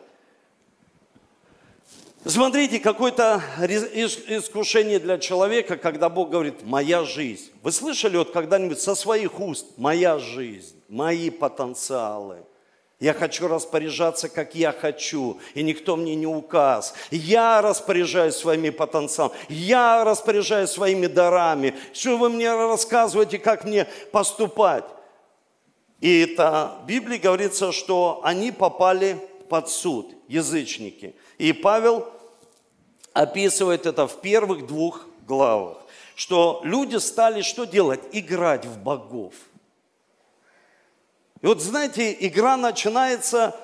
Смотрите, 2.26 2.80
какое-то 2.80 3.42
искушение 3.60 5.00
для 5.00 5.18
человека, 5.20 5.78
когда 5.78 6.10
Бог 6.10 6.32
говорит, 6.32 6.64
моя 6.64 7.06
жизнь. 7.06 7.50
Вы 7.64 7.72
слышали 7.72 8.18
вот 8.18 8.32
когда-нибудь 8.32 8.82
со 8.82 8.94
своих 8.94 9.40
уст, 9.40 9.66
моя 9.78 10.20
жизнь, 10.20 10.76
мои 10.90 11.30
потенциалы. 11.30 12.40
Я 13.00 13.14
хочу 13.14 13.48
распоряжаться, 13.48 14.28
как 14.28 14.54
я 14.54 14.74
хочу, 14.74 15.40
и 15.54 15.64
никто 15.64 15.96
мне 15.96 16.16
не 16.16 16.28
указ. 16.28 16.94
Я 17.10 17.62
распоряжаюсь 17.62 18.36
своими 18.36 18.70
потенциалами, 18.70 19.38
я 19.48 20.04
распоряжаюсь 20.04 20.72
своими 20.72 21.08
дарами. 21.08 21.74
Что 21.94 22.18
вы 22.18 22.28
мне 22.28 22.54
рассказываете, 22.54 23.40
как 23.40 23.64
мне 23.64 23.88
поступать? 24.12 24.84
И 26.02 26.24
это 26.24 26.80
в 26.84 26.86
Библии 26.86 27.18
говорится, 27.18 27.72
что 27.72 28.20
они 28.26 28.52
попали 28.52 29.18
под 29.48 29.70
суд, 29.70 30.14
язычники– 30.28 31.16
и 31.40 31.54
Павел 31.54 32.06
описывает 33.14 33.88
это 33.88 34.08
в 34.08 34.22
первых 34.22 34.68
двух 34.68 35.08
главах, 35.26 35.78
что 36.16 36.62
люди 36.64 36.98
стали 36.98 37.42
что 37.42 37.64
делать? 37.64 38.02
Играть 38.12 38.66
в 38.66 38.78
богов. 38.78 39.34
И 41.42 41.48
вот 41.48 41.62
знаете, 41.62 42.16
игра 42.20 42.58
начинается, 42.58 43.56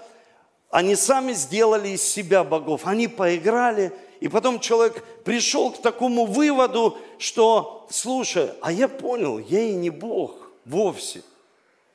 они 0.70 0.96
сами 0.96 1.34
сделали 1.34 1.90
из 1.90 2.02
себя 2.02 2.46
богов, 2.46 2.88
они 2.88 3.10
поиграли, 3.10 3.92
и 4.22 4.30
потом 4.30 4.62
человек 4.62 5.04
пришел 5.26 5.72
к 5.72 5.82
такому 5.82 6.26
выводу, 6.26 6.98
что, 7.20 7.86
слушай, 7.90 8.52
а 8.62 8.72
я 8.72 8.88
понял, 8.88 9.38
я 9.38 9.60
и 9.60 9.74
не 9.74 9.90
Бог 9.90 10.50
вовсе. 10.64 11.24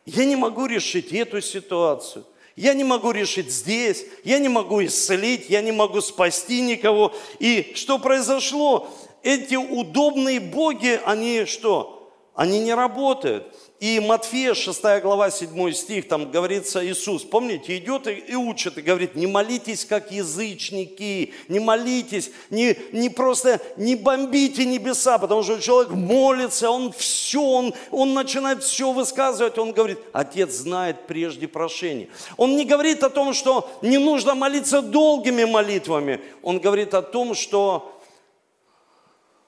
Я 0.04 0.26
не 0.26 0.36
могу 0.36 0.66
решить 0.66 1.10
эту 1.12 1.40
ситуацию. 1.40 2.24
Я 2.60 2.74
не 2.74 2.84
могу 2.84 3.10
решить 3.10 3.50
здесь, 3.50 4.04
я 4.22 4.38
не 4.38 4.48
могу 4.48 4.84
исцелить, 4.84 5.48
я 5.48 5.62
не 5.62 5.72
могу 5.72 6.00
спасти 6.00 6.60
никого. 6.60 7.12
И 7.38 7.72
что 7.74 7.98
произошло? 7.98 8.88
Эти 9.22 9.54
удобные 9.54 10.40
боги, 10.40 11.00
они 11.04 11.46
что? 11.46 12.00
они 12.40 12.58
не 12.60 12.72
работают. 12.72 13.54
И 13.80 13.98
Матфея, 13.98 14.52
6 14.52 14.82
глава, 15.00 15.30
7 15.30 15.72
стих, 15.72 16.06
там 16.06 16.30
говорится 16.30 16.86
Иисус, 16.86 17.22
помните, 17.22 17.78
идет 17.78 18.06
и, 18.08 18.10
и 18.10 18.34
учит, 18.34 18.76
и 18.76 18.82
говорит, 18.82 19.14
не 19.14 19.26
молитесь, 19.26 19.86
как 19.86 20.12
язычники, 20.12 21.32
не 21.48 21.60
молитесь, 21.60 22.30
не, 22.50 22.76
не 22.92 23.08
просто, 23.08 23.58
не 23.78 23.96
бомбите 23.96 24.66
небеса, 24.66 25.16
потому 25.16 25.42
что 25.42 25.58
человек 25.62 25.92
молится, 25.92 26.70
он 26.70 26.92
все, 26.92 27.42
он, 27.42 27.72
он 27.90 28.12
начинает 28.12 28.62
все 28.62 28.92
высказывать, 28.92 29.56
он 29.56 29.72
говорит, 29.72 29.98
Отец 30.12 30.52
знает 30.52 31.06
прежде 31.06 31.48
прошения. 31.48 32.10
Он 32.36 32.56
не 32.56 32.66
говорит 32.66 33.02
о 33.02 33.08
том, 33.08 33.32
что 33.32 33.70
не 33.80 33.96
нужно 33.96 34.34
молиться 34.34 34.82
долгими 34.82 35.44
молитвами, 35.44 36.20
он 36.42 36.58
говорит 36.58 36.92
о 36.92 37.00
том, 37.00 37.34
что 37.34 37.98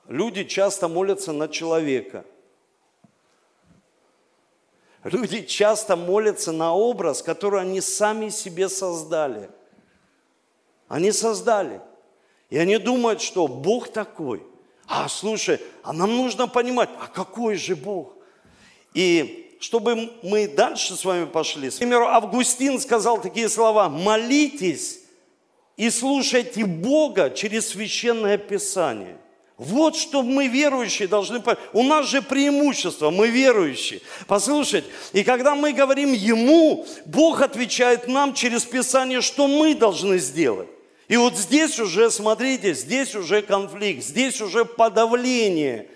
люди 0.08 0.44
часто 0.44 0.88
молятся 0.88 1.32
на 1.32 1.48
человека– 1.48 2.24
Люди 5.04 5.42
часто 5.42 5.96
молятся 5.96 6.52
на 6.52 6.74
образ, 6.74 7.22
который 7.22 7.60
они 7.60 7.80
сами 7.80 8.28
себе 8.28 8.68
создали. 8.68 9.50
Они 10.88 11.10
создали. 11.10 11.80
И 12.50 12.58
они 12.58 12.78
думают, 12.78 13.20
что 13.20 13.48
Бог 13.48 13.88
такой. 13.88 14.42
А, 14.86 15.08
слушай, 15.08 15.60
а 15.82 15.92
нам 15.92 16.16
нужно 16.16 16.46
понимать, 16.46 16.90
а 17.00 17.06
какой 17.06 17.56
же 17.56 17.74
Бог? 17.74 18.14
И 18.94 19.56
чтобы 19.58 20.12
мы 20.22 20.48
дальше 20.48 20.96
с 20.96 21.04
вами 21.04 21.24
пошли. 21.24 21.70
К 21.70 21.78
примеру, 21.78 22.06
Августин 22.06 22.80
сказал 22.80 23.20
такие 23.20 23.48
слова. 23.48 23.88
Молитесь 23.88 25.00
и 25.76 25.88
слушайте 25.88 26.64
Бога 26.64 27.30
через 27.30 27.68
Священное 27.68 28.38
Писание. 28.38 29.18
Вот 29.62 29.96
что 29.96 30.22
мы 30.22 30.48
верующие 30.48 31.06
должны 31.06 31.40
понять. 31.40 31.60
У 31.72 31.82
нас 31.82 32.06
же 32.06 32.20
преимущество, 32.20 33.10
мы 33.10 33.28
верующие. 33.28 34.00
Послушайте, 34.26 34.88
и 35.12 35.22
когда 35.22 35.54
мы 35.54 35.72
говорим 35.72 36.12
Ему, 36.12 36.84
Бог 37.06 37.42
отвечает 37.42 38.08
нам 38.08 38.34
через 38.34 38.64
Писание, 38.64 39.20
что 39.20 39.46
мы 39.46 39.74
должны 39.74 40.18
сделать. 40.18 40.68
И 41.08 41.16
вот 41.16 41.36
здесь 41.36 41.78
уже, 41.78 42.10
смотрите, 42.10 42.74
здесь 42.74 43.14
уже 43.14 43.42
конфликт, 43.42 44.02
здесь 44.02 44.40
уже 44.40 44.64
подавление. 44.64 45.86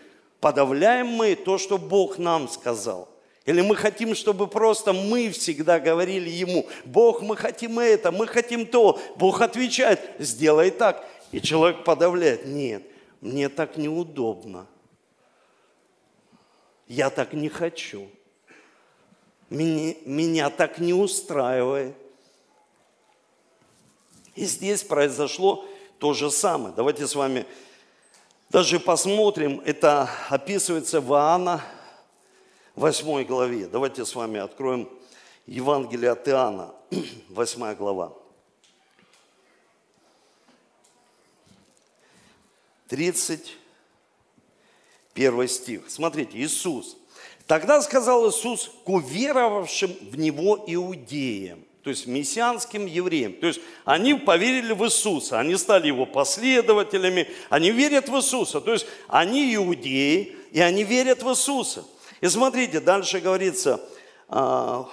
Подавляем 0.41 1.09
мы 1.09 1.35
то, 1.35 1.59
что 1.59 1.79
Бог 1.79 2.19
нам 2.19 2.49
сказал. 2.49 3.09
Или 3.47 3.63
мы 3.63 3.75
хотим, 3.75 4.15
чтобы 4.15 4.47
просто 4.47 4.93
мы 4.93 5.31
всегда 5.31 5.81
говорили 5.81 6.29
Ему, 6.29 6.67
Бог, 6.85 7.23
мы 7.23 7.37
хотим 7.37 7.79
это, 7.79 8.13
мы 8.13 8.27
хотим 8.27 8.67
то. 8.67 9.01
Бог 9.17 9.41
отвечает, 9.41 10.01
сделай 10.19 10.71
так. 10.71 11.05
И 11.33 11.41
человек 11.41 11.83
подавляет, 11.83 12.47
нет, 12.47 12.83
мне 13.27 13.49
так 13.49 13.77
неудобно. 13.77 14.67
Я 16.87 17.11
так 17.11 17.33
не 17.33 17.49
хочу. 17.49 18.09
Меня, 19.51 19.95
меня 20.05 20.51
так 20.51 20.79
не 20.79 20.93
устраивает. 20.93 21.97
И 24.35 24.45
здесь 24.45 24.83
произошло 24.83 25.65
то 25.99 26.13
же 26.13 26.31
самое. 26.31 26.75
Давайте 26.75 27.07
с 27.07 27.15
вами 27.15 27.47
даже 28.51 28.79
посмотрим. 28.79 29.61
Это 29.65 30.09
описывается 30.29 31.01
в 31.01 31.11
Иоанна 31.11 31.63
8 32.77 33.25
главе. 33.25 33.67
Давайте 33.67 34.05
с 34.05 34.15
вами 34.15 34.39
откроем 34.39 34.89
Евангелие 35.47 36.11
от 36.11 36.29
Иоанна, 36.29 36.75
8 37.31 37.75
глава. 37.75 38.13
31 42.89 45.49
стих. 45.49 45.83
Смотрите, 45.89 46.39
Иисус. 46.39 46.97
Тогда 47.47 47.81
сказал 47.83 48.29
Иисус 48.29 48.71
к 48.85 48.89
уверовавшим 48.89 49.97
в 50.11 50.19
Него 50.19 50.65
иудеям, 50.67 51.61
то 51.83 51.91
есть 51.91 52.07
мессианским 52.07 52.87
евреям. 52.87 53.35
То 53.35 53.47
есть 53.47 53.61
они 53.85 54.15
поверили 54.15 54.73
в 54.73 54.85
Иисуса, 54.85 55.39
они 55.39 55.57
стали 55.57 55.87
Его 55.87 56.07
последователями, 56.07 57.29
они 57.49 57.71
верят 57.71 58.09
в 58.09 58.17
Иисуса. 58.17 58.61
То 58.61 58.73
есть 58.73 58.87
они 59.07 59.55
иудеи, 59.55 60.35
и 60.51 60.61
они 60.61 60.83
верят 60.83 61.23
в 61.23 61.29
Иисуса. 61.29 61.85
И 62.21 62.29
смотрите, 62.29 62.81
дальше 62.81 63.21
говорится, 63.21 63.81
а, 64.29 64.89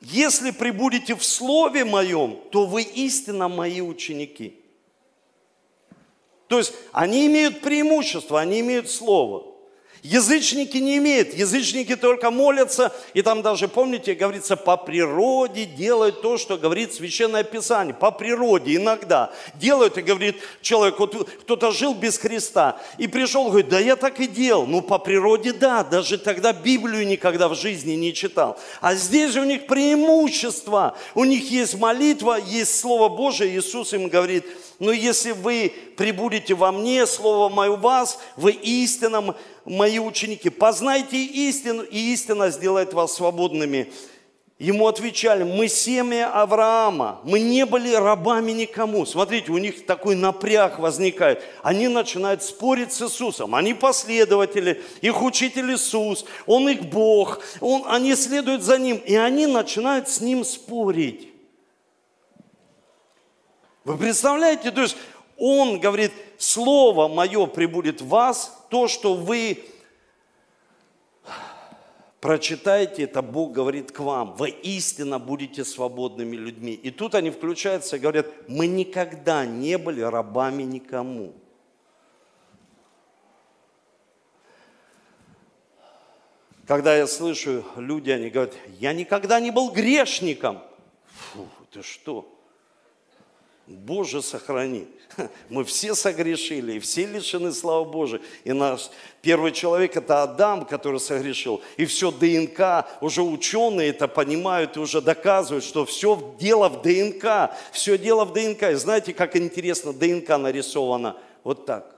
если 0.00 0.50
прибудете 0.50 1.14
в 1.14 1.24
Слове 1.24 1.84
Моем, 1.84 2.40
то 2.50 2.64
вы 2.64 2.82
истинно 2.82 3.48
Мои 3.48 3.82
ученики. 3.82 4.54
То 6.48 6.58
есть 6.58 6.72
они 6.92 7.26
имеют 7.26 7.60
преимущество, 7.60 8.40
они 8.40 8.60
имеют 8.60 8.90
слово. 8.90 9.56
Язычники 10.06 10.76
не 10.76 10.98
имеют, 10.98 11.34
язычники 11.34 11.96
только 11.96 12.30
молятся, 12.30 12.92
и 13.12 13.22
там 13.22 13.42
даже, 13.42 13.66
помните, 13.66 14.14
говорится, 14.14 14.56
по 14.56 14.76
природе 14.76 15.64
делают 15.64 16.22
то, 16.22 16.38
что 16.38 16.56
говорит 16.56 16.94
Священное 16.94 17.42
Писание, 17.42 17.92
по 17.92 18.12
природе 18.12 18.76
иногда 18.76 19.32
делают, 19.54 19.98
и 19.98 20.02
говорит 20.02 20.36
человек, 20.62 21.00
вот 21.00 21.28
кто-то 21.40 21.72
жил 21.72 21.92
без 21.92 22.18
Христа, 22.18 22.80
и 22.98 23.08
пришел, 23.08 23.48
говорит, 23.48 23.68
да 23.68 23.80
я 23.80 23.96
так 23.96 24.20
и 24.20 24.28
делал, 24.28 24.66
ну 24.66 24.80
по 24.80 25.00
природе 25.00 25.52
да, 25.52 25.82
даже 25.82 26.18
тогда 26.18 26.52
Библию 26.52 27.04
никогда 27.04 27.48
в 27.48 27.56
жизни 27.56 27.94
не 27.94 28.14
читал. 28.14 28.60
А 28.80 28.94
здесь 28.94 29.32
же 29.32 29.40
у 29.40 29.44
них 29.44 29.66
преимущество, 29.66 30.96
у 31.16 31.24
них 31.24 31.50
есть 31.50 31.74
молитва, 31.74 32.38
есть 32.38 32.78
Слово 32.78 33.08
Божие, 33.08 33.58
Иисус 33.58 33.92
им 33.92 34.08
говорит, 34.08 34.44
но 34.78 34.92
если 34.92 35.32
вы 35.32 35.72
прибудете 35.96 36.54
во 36.54 36.72
мне, 36.72 37.06
Слово 37.06 37.48
мое 37.48 37.70
у 37.70 37.76
вас, 37.76 38.18
вы 38.36 38.52
истинно 38.52 39.34
мои 39.64 39.98
ученики. 39.98 40.50
Познайте 40.50 41.16
истину, 41.16 41.82
и 41.82 42.12
истина 42.12 42.50
сделает 42.50 42.92
вас 42.92 43.14
свободными. 43.14 43.90
Ему 44.58 44.88
отвечали, 44.88 45.42
мы 45.42 45.68
семя 45.68 46.32
Авраама, 46.32 47.20
мы 47.24 47.40
не 47.40 47.66
были 47.66 47.92
рабами 47.92 48.52
никому. 48.52 49.04
Смотрите, 49.04 49.52
у 49.52 49.58
них 49.58 49.84
такой 49.84 50.16
напряг 50.16 50.78
возникает. 50.78 51.42
Они 51.62 51.88
начинают 51.88 52.42
спорить 52.42 52.90
с 52.90 53.02
Иисусом. 53.02 53.54
Они 53.54 53.74
последователи, 53.74 54.82
их 55.02 55.22
учитель 55.22 55.74
Иисус, 55.74 56.24
Он 56.46 56.70
их 56.70 56.86
Бог, 56.86 57.40
он, 57.60 57.84
они 57.86 58.14
следуют 58.14 58.62
за 58.62 58.78
Ним, 58.78 58.96
и 58.96 59.14
они 59.14 59.46
начинают 59.46 60.08
с 60.08 60.22
Ним 60.22 60.42
спорить. 60.42 61.35
Вы 63.86 63.96
представляете, 63.98 64.72
то 64.72 64.82
есть 64.82 64.96
он 65.36 65.78
говорит, 65.78 66.10
Слово 66.38 67.06
мое 67.06 67.46
прибудет 67.46 68.00
в 68.00 68.08
вас, 68.08 68.66
то, 68.68 68.88
что 68.88 69.14
вы 69.14 69.64
прочитаете, 72.20 73.04
это 73.04 73.22
Бог 73.22 73.52
говорит 73.52 73.92
к 73.92 74.00
вам. 74.00 74.34
Вы 74.34 74.50
истинно 74.50 75.20
будете 75.20 75.64
свободными 75.64 76.34
людьми. 76.34 76.72
И 76.74 76.90
тут 76.90 77.14
они 77.14 77.30
включаются 77.30 77.94
и 77.94 78.00
говорят, 78.00 78.26
мы 78.48 78.66
никогда 78.66 79.46
не 79.46 79.78
были 79.78 80.00
рабами 80.00 80.64
никому. 80.64 81.32
Когда 86.66 86.96
я 86.96 87.06
слышу, 87.06 87.64
люди, 87.76 88.10
они 88.10 88.30
говорят, 88.30 88.54
я 88.80 88.92
никогда 88.92 89.38
не 89.38 89.52
был 89.52 89.70
грешником. 89.70 90.60
Фу, 91.32 91.48
ты 91.70 91.84
что? 91.84 92.35
Боже, 93.66 94.22
сохрани. 94.22 94.86
Мы 95.48 95.64
все 95.64 95.94
согрешили, 95.94 96.74
и 96.74 96.78
все 96.78 97.04
лишены 97.04 97.52
славы 97.52 97.90
Божией. 97.90 98.22
И 98.44 98.52
наш 98.52 98.90
первый 99.22 99.50
человек– 99.50 99.96
это 99.98 100.22
Адам, 100.22 100.64
который 100.64 101.00
согрешил. 101.00 101.60
И 101.76 101.84
все 101.84 102.12
ДНК, 102.12 102.86
уже 103.00 103.22
ученые 103.22 103.90
это 103.90 104.06
понимают 104.06 104.76
и 104.76 104.80
уже 104.80 105.00
доказывают, 105.00 105.64
что 105.64 105.84
все 105.84 106.36
дело 106.38 106.68
в 106.68 106.82
ДНК. 106.82 107.50
Все 107.72 107.98
дело 107.98 108.24
в 108.24 108.32
ДНК. 108.32 108.70
И 108.70 108.74
знаете, 108.74 109.12
как 109.12 109.36
интересно 109.36 109.92
ДНК 109.92 110.28
нарисована? 110.38 111.16
Вот 111.42 111.66
так. 111.66 111.96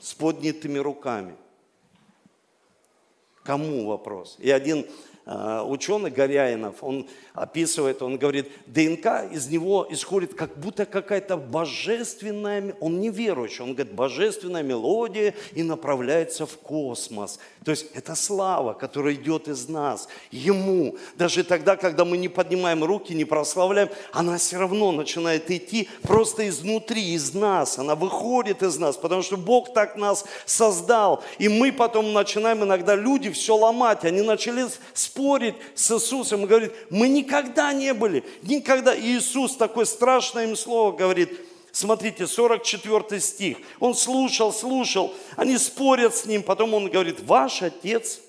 С 0.00 0.12
поднятыми 0.12 0.78
руками. 0.78 1.36
Кому 3.44 3.86
вопрос? 3.86 4.36
И 4.40 4.50
один 4.50 4.86
ученый 5.26 6.10
Горяинов, 6.10 6.76
он 6.82 7.06
описывает, 7.32 8.02
он 8.02 8.18
говорит, 8.18 8.50
ДНК 8.66 9.32
из 9.32 9.48
него 9.48 9.86
исходит 9.90 10.34
как 10.34 10.56
будто 10.58 10.84
какая-то 10.84 11.36
божественная, 11.36 12.76
он 12.80 13.00
не 13.00 13.08
верующий, 13.08 13.64
он 13.64 13.74
говорит, 13.74 13.94
божественная 13.94 14.62
мелодия 14.62 15.34
и 15.52 15.62
направляется 15.62 16.46
в 16.46 16.58
космос. 16.58 17.38
То 17.64 17.70
есть 17.70 17.86
это 17.94 18.14
слава, 18.14 18.74
которая 18.74 19.14
идет 19.14 19.48
из 19.48 19.68
нас, 19.68 20.08
Ему. 20.30 20.96
Даже 21.16 21.42
тогда, 21.42 21.76
когда 21.76 22.04
мы 22.04 22.18
не 22.18 22.28
поднимаем 22.28 22.84
руки, 22.84 23.14
не 23.14 23.24
прославляем, 23.24 23.88
она 24.12 24.36
все 24.36 24.58
равно 24.58 24.92
начинает 24.92 25.50
идти 25.50 25.88
просто 26.02 26.48
изнутри, 26.48 27.14
из 27.14 27.32
нас. 27.34 27.78
Она 27.78 27.94
выходит 27.94 28.62
из 28.62 28.76
нас, 28.78 28.96
потому 28.96 29.22
что 29.22 29.36
Бог 29.36 29.72
так 29.72 29.96
нас 29.96 30.24
создал. 30.44 31.24
И 31.38 31.48
мы 31.48 31.72
потом 31.72 32.12
начинаем 32.12 32.62
иногда, 32.62 32.94
люди 32.94 33.30
все 33.30 33.56
ломать. 33.56 34.04
Они 34.04 34.20
начали 34.20 34.66
спорить 35.14 35.54
с 35.76 35.92
Иисусом 35.92 36.42
и 36.42 36.46
говорит, 36.46 36.72
мы 36.90 37.08
никогда 37.08 37.72
не 37.72 37.94
были, 37.94 38.24
никогда. 38.42 38.92
И 38.94 39.16
Иисус 39.16 39.56
такое 39.56 39.84
страшное 39.84 40.44
им 40.44 40.56
слово 40.56 40.92
говорит, 40.92 41.40
Смотрите, 41.70 42.28
44 42.28 43.20
стих. 43.20 43.58
Он 43.80 43.96
слушал, 43.96 44.52
слушал, 44.52 45.12
они 45.36 45.58
спорят 45.58 46.14
с 46.14 46.24
ним, 46.24 46.44
потом 46.44 46.72
он 46.72 46.88
говорит, 46.88 47.18
ваш 47.20 47.62
отец 47.62 48.20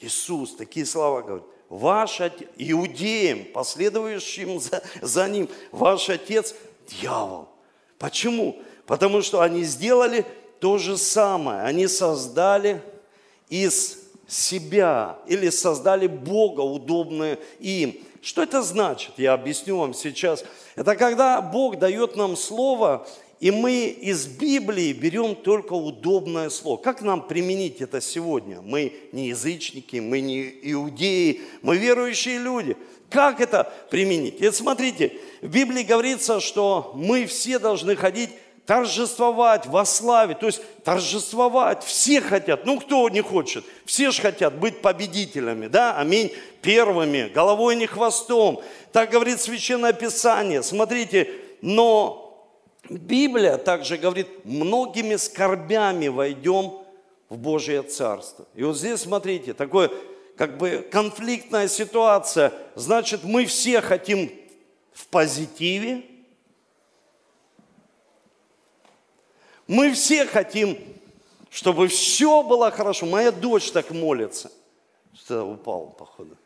Иисус, 0.00 0.56
такие 0.56 0.84
слова 0.84 1.22
говорит, 1.22 1.46
ваш 1.68 2.20
отец, 2.20 2.48
иудеям, 2.56 3.44
последующим 3.52 4.58
за, 4.58 4.82
за 5.00 5.28
ним, 5.28 5.48
ваш 5.70 6.10
отец 6.10 6.56
дьявол. 6.88 7.48
Почему? 7.96 8.60
Потому 8.84 9.22
что 9.22 9.42
они 9.42 9.62
сделали 9.62 10.26
то 10.58 10.78
же 10.78 10.98
самое. 10.98 11.62
Они 11.62 11.86
создали 11.86 12.82
из 13.48 14.03
себя 14.26 15.18
или 15.26 15.50
создали 15.50 16.06
Бога, 16.06 16.60
удобное 16.60 17.38
им. 17.60 17.96
Что 18.22 18.42
это 18.42 18.62
значит? 18.62 19.12
Я 19.18 19.34
объясню 19.34 19.76
вам 19.76 19.92
сейчас. 19.92 20.44
Это 20.76 20.96
когда 20.96 21.40
Бог 21.42 21.78
дает 21.78 22.16
нам 22.16 22.36
слово, 22.36 23.06
и 23.40 23.50
мы 23.50 23.88
из 23.88 24.26
Библии 24.26 24.94
берем 24.94 25.34
только 25.34 25.74
удобное 25.74 26.48
слово. 26.48 26.78
Как 26.78 27.02
нам 27.02 27.26
применить 27.26 27.82
это 27.82 28.00
сегодня? 28.00 28.62
Мы 28.62 28.94
не 29.12 29.28
язычники, 29.28 29.96
мы 29.96 30.20
не 30.20 30.50
иудеи, 30.62 31.42
мы 31.60 31.76
верующие 31.76 32.38
люди. 32.38 32.76
Как 33.10 33.40
это 33.40 33.70
применить? 33.90 34.40
И 34.40 34.50
смотрите, 34.50 35.12
в 35.42 35.48
Библии 35.48 35.82
говорится, 35.82 36.40
что 36.40 36.92
мы 36.94 37.26
все 37.26 37.58
должны 37.58 37.96
ходить 37.96 38.30
торжествовать 38.66 39.66
во 39.66 39.84
славе, 39.84 40.34
то 40.34 40.46
есть 40.46 40.62
торжествовать. 40.82 41.84
Все 41.84 42.20
хотят, 42.20 42.64
ну 42.64 42.80
кто 42.80 43.08
не 43.08 43.20
хочет? 43.20 43.64
Все 43.84 44.10
же 44.10 44.22
хотят 44.22 44.54
быть 44.58 44.80
победителями, 44.80 45.66
да, 45.66 45.96
аминь, 45.98 46.32
первыми, 46.62 47.28
головой 47.28 47.76
не 47.76 47.86
хвостом. 47.86 48.62
Так 48.92 49.10
говорит 49.10 49.40
Священное 49.40 49.92
Писание. 49.92 50.62
Смотрите, 50.62 51.30
но 51.60 52.48
Библия 52.88 53.58
также 53.58 53.96
говорит, 53.96 54.28
многими 54.44 55.16
скорбями 55.16 56.08
войдем 56.08 56.72
в 57.28 57.36
Божье 57.36 57.82
Царство. 57.82 58.46
И 58.54 58.62
вот 58.62 58.76
здесь, 58.76 59.00
смотрите, 59.00 59.54
такое 59.54 59.90
как 60.36 60.58
бы 60.58 60.86
конфликтная 60.90 61.68
ситуация. 61.68 62.52
Значит, 62.74 63.24
мы 63.24 63.46
все 63.46 63.80
хотим 63.80 64.30
в 64.92 65.06
позитиве, 65.08 66.02
Мы 69.66 69.92
все 69.92 70.26
хотим, 70.26 70.78
чтобы 71.50 71.88
все 71.88 72.42
было 72.42 72.70
хорошо. 72.70 73.06
Моя 73.06 73.32
дочь 73.32 73.70
так 73.70 73.90
молится. 73.90 74.50
Что 75.14 75.44
упал, 75.44 75.94
походу. 75.98 76.36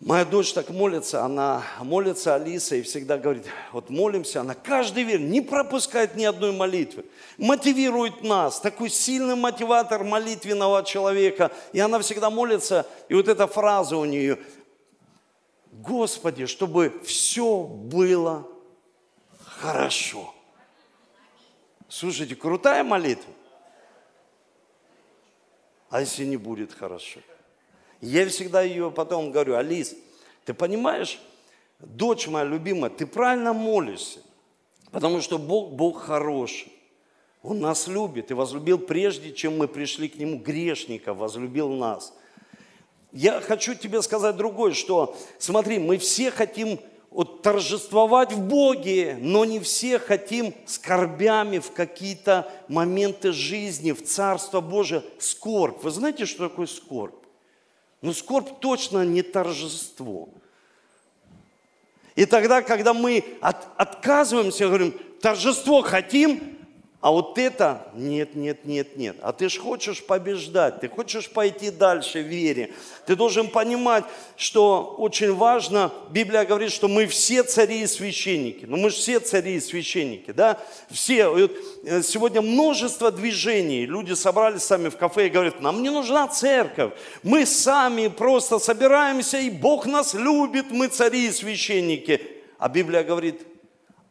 Моя 0.00 0.24
дочь 0.24 0.54
так 0.54 0.70
молится, 0.70 1.26
она 1.26 1.62
молится 1.82 2.34
Алиса 2.34 2.74
и 2.74 2.80
всегда 2.80 3.18
говорит, 3.18 3.44
вот 3.70 3.90
молимся, 3.90 4.40
она 4.40 4.54
каждый 4.54 5.02
вечер 5.02 5.20
не 5.20 5.42
пропускает 5.42 6.16
ни 6.16 6.24
одной 6.24 6.52
молитвы, 6.52 7.04
мотивирует 7.36 8.22
нас, 8.22 8.60
такой 8.60 8.88
сильный 8.88 9.34
мотиватор 9.34 10.02
молитвенного 10.02 10.82
человека. 10.84 11.52
И 11.74 11.80
она 11.80 11.98
всегда 11.98 12.30
молится, 12.30 12.86
и 13.10 13.14
вот 13.14 13.28
эта 13.28 13.46
фраза 13.46 13.98
у 13.98 14.06
нее, 14.06 14.38
Господи, 15.70 16.46
чтобы 16.46 16.98
все 17.04 17.62
было 17.62 18.48
хорошо. 19.44 20.32
Слушайте, 21.90 22.36
крутая 22.36 22.84
молитва. 22.84 23.34
А 25.90 26.00
если 26.00 26.24
не 26.24 26.36
будет 26.36 26.72
хорошо? 26.72 27.18
Я 28.00 28.28
всегда 28.28 28.62
ее 28.62 28.92
потом 28.92 29.32
говорю, 29.32 29.56
Алис, 29.56 29.96
ты 30.44 30.54
понимаешь, 30.54 31.20
дочь 31.80 32.28
моя 32.28 32.44
любимая, 32.44 32.90
ты 32.90 33.06
правильно 33.06 33.52
молишься, 33.52 34.20
потому 34.92 35.20
что 35.20 35.36
Бог, 35.36 35.72
Бог 35.72 36.02
хороший. 36.02 36.72
Он 37.42 37.58
нас 37.58 37.88
любит 37.88 38.30
и 38.30 38.34
возлюбил 38.34 38.78
прежде, 38.78 39.32
чем 39.32 39.58
мы 39.58 39.66
пришли 39.66 40.08
к 40.08 40.14
Нему, 40.14 40.38
грешника, 40.38 41.12
возлюбил 41.12 41.70
нас. 41.70 42.14
Я 43.10 43.40
хочу 43.40 43.74
тебе 43.74 44.00
сказать 44.02 44.36
другое, 44.36 44.74
что, 44.74 45.16
смотри, 45.38 45.80
мы 45.80 45.98
все 45.98 46.30
хотим 46.30 46.78
вот, 47.10 47.42
торжествовать 47.42 48.32
в 48.32 48.40
Боге, 48.40 49.16
но 49.20 49.44
не 49.44 49.58
все 49.58 49.98
хотим 49.98 50.54
скорбями 50.66 51.58
в 51.58 51.72
какие-то 51.72 52.50
моменты 52.68 53.32
жизни, 53.32 53.92
в 53.92 54.04
Царство 54.04 54.60
Божие, 54.60 55.02
скорбь. 55.18 55.82
Вы 55.82 55.90
знаете, 55.90 56.24
что 56.24 56.48
такое 56.48 56.66
скорбь? 56.66 57.14
Ну, 58.00 58.12
скорбь 58.12 58.60
точно 58.60 59.04
не 59.04 59.22
торжество. 59.22 60.28
И 62.14 62.26
тогда, 62.26 62.62
когда 62.62 62.94
мы 62.94 63.24
от, 63.40 63.66
отказываемся, 63.76 64.66
говорим, 64.66 64.94
торжество 65.20 65.82
хотим, 65.82 66.59
а 67.02 67.12
вот 67.12 67.38
это 67.38 67.88
нет, 67.94 68.34
нет, 68.34 68.66
нет, 68.66 68.98
нет. 68.98 69.16
А 69.22 69.32
ты 69.32 69.48
же 69.48 69.58
хочешь 69.58 70.04
побеждать, 70.04 70.80
ты 70.80 70.88
хочешь 70.90 71.30
пойти 71.30 71.70
дальше 71.70 72.20
в 72.20 72.26
вере. 72.26 72.74
Ты 73.06 73.16
должен 73.16 73.48
понимать, 73.48 74.04
что 74.36 74.96
очень 74.98 75.34
важно, 75.34 75.90
Библия 76.10 76.44
говорит, 76.44 76.70
что 76.70 76.88
мы 76.88 77.06
все 77.06 77.42
цари 77.42 77.80
и 77.80 77.86
священники. 77.86 78.66
Ну 78.66 78.76
мы 78.76 78.90
же 78.90 78.96
все 78.96 79.18
цари 79.18 79.54
и 79.54 79.60
священники, 79.60 80.32
да? 80.32 80.58
Все. 80.90 81.28
Вот 81.28 81.52
э, 81.84 82.02
сегодня 82.02 82.42
множество 82.42 83.10
движений. 83.10 83.86
Люди 83.86 84.12
собрались 84.12 84.64
сами 84.64 84.90
в 84.90 84.98
кафе 84.98 85.28
и 85.28 85.30
говорят, 85.30 85.62
нам 85.62 85.82
не 85.82 85.88
нужна 85.88 86.28
церковь. 86.28 86.92
Мы 87.22 87.46
сами 87.46 88.08
просто 88.08 88.58
собираемся, 88.58 89.38
и 89.38 89.48
Бог 89.48 89.86
нас 89.86 90.12
любит, 90.12 90.70
мы 90.70 90.88
цари 90.88 91.28
и 91.28 91.32
священники. 91.32 92.20
А 92.58 92.68
Библия 92.68 93.02
говорит, 93.02 93.40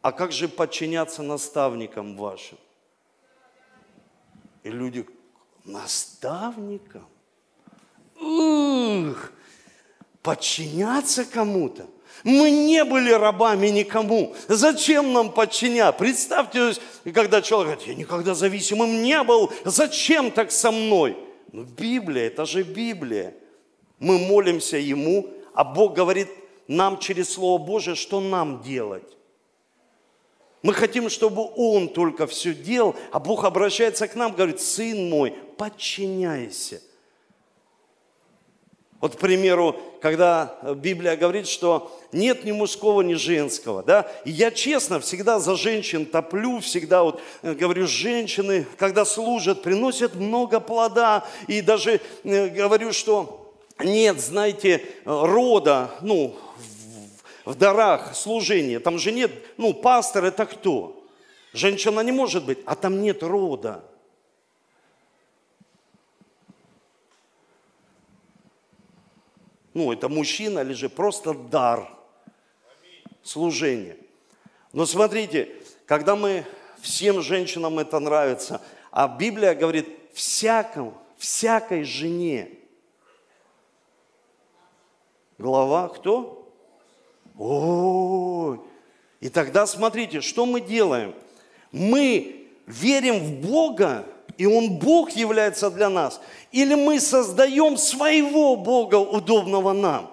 а 0.02 0.10
как 0.10 0.32
же 0.32 0.48
подчиняться 0.48 1.22
наставникам 1.22 2.16
вашим? 2.16 2.58
И 4.62 4.70
люди 4.70 5.06
наставникам, 5.64 7.06
ух, 8.20 9.32
подчиняться 10.22 11.24
кому-то. 11.24 11.86
Мы 12.24 12.50
не 12.50 12.84
были 12.84 13.10
рабами 13.12 13.68
никому. 13.68 14.34
Зачем 14.48 15.12
нам 15.12 15.32
подчинять? 15.32 15.96
Представьте, 15.96 16.74
когда 17.14 17.40
человек 17.40 17.78
говорит, 17.78 17.88
я 17.88 17.94
никогда 17.94 18.34
зависимым 18.34 19.02
не 19.02 19.22
был, 19.22 19.50
зачем 19.64 20.30
так 20.30 20.52
со 20.52 20.70
мной? 20.70 21.16
Ну, 21.52 21.62
Библия, 21.62 22.26
это 22.26 22.44
же 22.44 22.62
Библия. 22.62 23.34
Мы 23.98 24.18
молимся 24.18 24.76
Ему, 24.76 25.30
а 25.54 25.64
Бог 25.64 25.94
говорит 25.94 26.28
нам 26.68 26.98
через 26.98 27.32
Слово 27.32 27.62
Божие, 27.62 27.96
что 27.96 28.20
нам 28.20 28.62
делать. 28.62 29.16
Мы 30.62 30.74
хотим, 30.74 31.08
чтобы 31.08 31.48
Он 31.56 31.88
только 31.88 32.26
все 32.26 32.52
делал, 32.54 32.94
а 33.12 33.18
Бог 33.18 33.44
обращается 33.44 34.06
к 34.06 34.14
нам, 34.14 34.32
говорит, 34.32 34.60
сын 34.60 35.08
мой, 35.08 35.34
подчиняйся. 35.56 36.82
Вот, 39.00 39.16
к 39.16 39.18
примеру, 39.18 39.76
когда 40.02 40.58
Библия 40.76 41.16
говорит, 41.16 41.48
что 41.48 41.98
нет 42.12 42.44
ни 42.44 42.52
мужского, 42.52 43.00
ни 43.00 43.14
женского, 43.14 43.82
да, 43.82 44.06
и 44.26 44.30
я 44.30 44.50
честно 44.50 45.00
всегда 45.00 45.38
за 45.38 45.56
женщин 45.56 46.04
топлю, 46.04 46.60
всегда 46.60 47.02
вот 47.02 47.22
э, 47.40 47.54
говорю, 47.54 47.86
женщины, 47.86 48.66
когда 48.76 49.06
служат, 49.06 49.62
приносят 49.62 50.16
много 50.16 50.60
плода, 50.60 51.26
и 51.48 51.62
даже 51.62 52.02
э, 52.24 52.48
говорю, 52.48 52.92
что 52.92 53.54
нет, 53.82 54.20
знаете, 54.20 54.84
рода, 55.06 55.92
ну, 56.02 56.36
в 57.44 57.54
дарах 57.54 58.14
служения, 58.14 58.80
там 58.80 58.98
же 58.98 59.12
нет, 59.12 59.32
ну, 59.56 59.74
пастор 59.74 60.24
это 60.24 60.46
кто? 60.46 61.04
Женщина 61.52 62.00
не 62.00 62.12
может 62.12 62.44
быть, 62.44 62.58
а 62.64 62.74
там 62.74 63.02
нет 63.02 63.22
рода. 63.22 63.84
Ну, 69.72 69.92
это 69.92 70.08
мужчина 70.08 70.60
или 70.60 70.72
же 70.72 70.88
просто 70.88 71.32
дар 71.32 71.88
служения. 73.22 73.96
Но 74.72 74.86
смотрите, 74.86 75.56
когда 75.86 76.16
мы, 76.16 76.44
всем 76.80 77.22
женщинам 77.22 77.78
это 77.78 77.98
нравится, 77.98 78.60
а 78.90 79.08
Библия 79.08 79.54
говорит, 79.54 79.88
всякому, 80.12 80.94
всякой 81.18 81.84
жене. 81.84 82.50
Глава 85.38 85.88
кто? 85.88 86.39
Ой! 87.40 88.60
И 89.20 89.30
тогда 89.30 89.66
смотрите, 89.66 90.20
что 90.20 90.44
мы 90.44 90.60
делаем? 90.60 91.14
Мы 91.72 92.48
верим 92.66 93.18
в 93.18 93.32
Бога, 93.40 94.04
и 94.36 94.44
Он 94.44 94.78
Бог 94.78 95.12
является 95.12 95.70
для 95.70 95.88
нас, 95.88 96.20
или 96.52 96.74
мы 96.74 97.00
создаем 97.00 97.78
своего 97.78 98.56
Бога, 98.56 98.96
удобного 98.96 99.72
нам. 99.72 100.09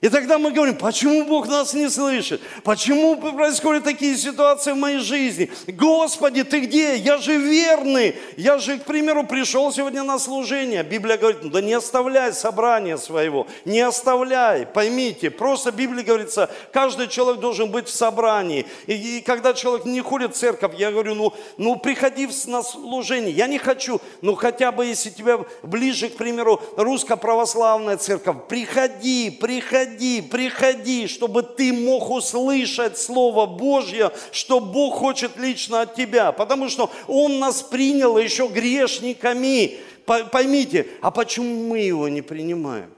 И 0.00 0.08
тогда 0.08 0.38
мы 0.38 0.50
говорим, 0.50 0.76
почему 0.76 1.26
Бог 1.26 1.46
нас 1.46 1.74
не 1.74 1.90
слышит? 1.90 2.40
Почему 2.64 3.16
происходят 3.16 3.84
такие 3.84 4.16
ситуации 4.16 4.72
в 4.72 4.76
моей 4.76 5.00
жизни? 5.00 5.50
Господи, 5.66 6.42
ты 6.42 6.60
где? 6.60 6.96
Я 6.96 7.18
же 7.18 7.36
верный. 7.36 8.16
Я 8.38 8.56
же, 8.56 8.78
к 8.78 8.84
примеру, 8.84 9.24
пришел 9.24 9.70
сегодня 9.70 10.02
на 10.02 10.18
служение. 10.18 10.82
Библия 10.82 11.18
говорит, 11.18 11.50
да 11.50 11.60
не 11.60 11.74
оставляй 11.74 12.32
собрание 12.32 12.96
своего. 12.96 13.46
Не 13.66 13.80
оставляй, 13.80 14.64
поймите. 14.64 15.28
Просто 15.28 15.70
Библия 15.70 16.02
говорится, 16.02 16.50
каждый 16.72 17.08
человек 17.08 17.42
должен 17.42 17.70
быть 17.70 17.88
в 17.88 17.94
собрании. 17.94 18.64
И, 18.86 19.18
и 19.18 19.20
когда 19.20 19.52
человек 19.52 19.84
не 19.84 20.00
ходит 20.00 20.34
в 20.34 20.38
церковь, 20.38 20.72
я 20.78 20.92
говорю, 20.92 21.14
ну, 21.14 21.34
ну 21.58 21.76
приходи 21.76 22.26
на 22.46 22.62
служение. 22.62 23.32
Я 23.32 23.46
не 23.48 23.58
хочу, 23.58 24.00
ну 24.22 24.34
хотя 24.34 24.72
бы 24.72 24.86
если 24.86 25.10
тебя 25.10 25.40
ближе, 25.62 26.08
к 26.08 26.16
примеру, 26.16 26.62
русско-православная 26.78 27.98
церковь, 27.98 28.36
приходи, 28.48 29.30
приходи 29.30 29.89
приходи, 29.90 30.22
приходи, 30.22 31.06
чтобы 31.06 31.42
ты 31.42 31.72
мог 31.72 32.10
услышать 32.10 32.98
Слово 32.98 33.46
Божье, 33.46 34.12
что 34.32 34.60
Бог 34.60 34.96
хочет 34.96 35.36
лично 35.36 35.82
от 35.82 35.94
тебя. 35.94 36.32
Потому 36.32 36.68
что 36.68 36.90
Он 37.06 37.38
нас 37.38 37.62
принял 37.62 38.18
еще 38.18 38.48
грешниками. 38.48 39.78
Поймите, 40.06 40.88
а 41.00 41.10
почему 41.10 41.68
мы 41.68 41.80
его 41.80 42.08
не 42.08 42.22
принимаем? 42.22 42.92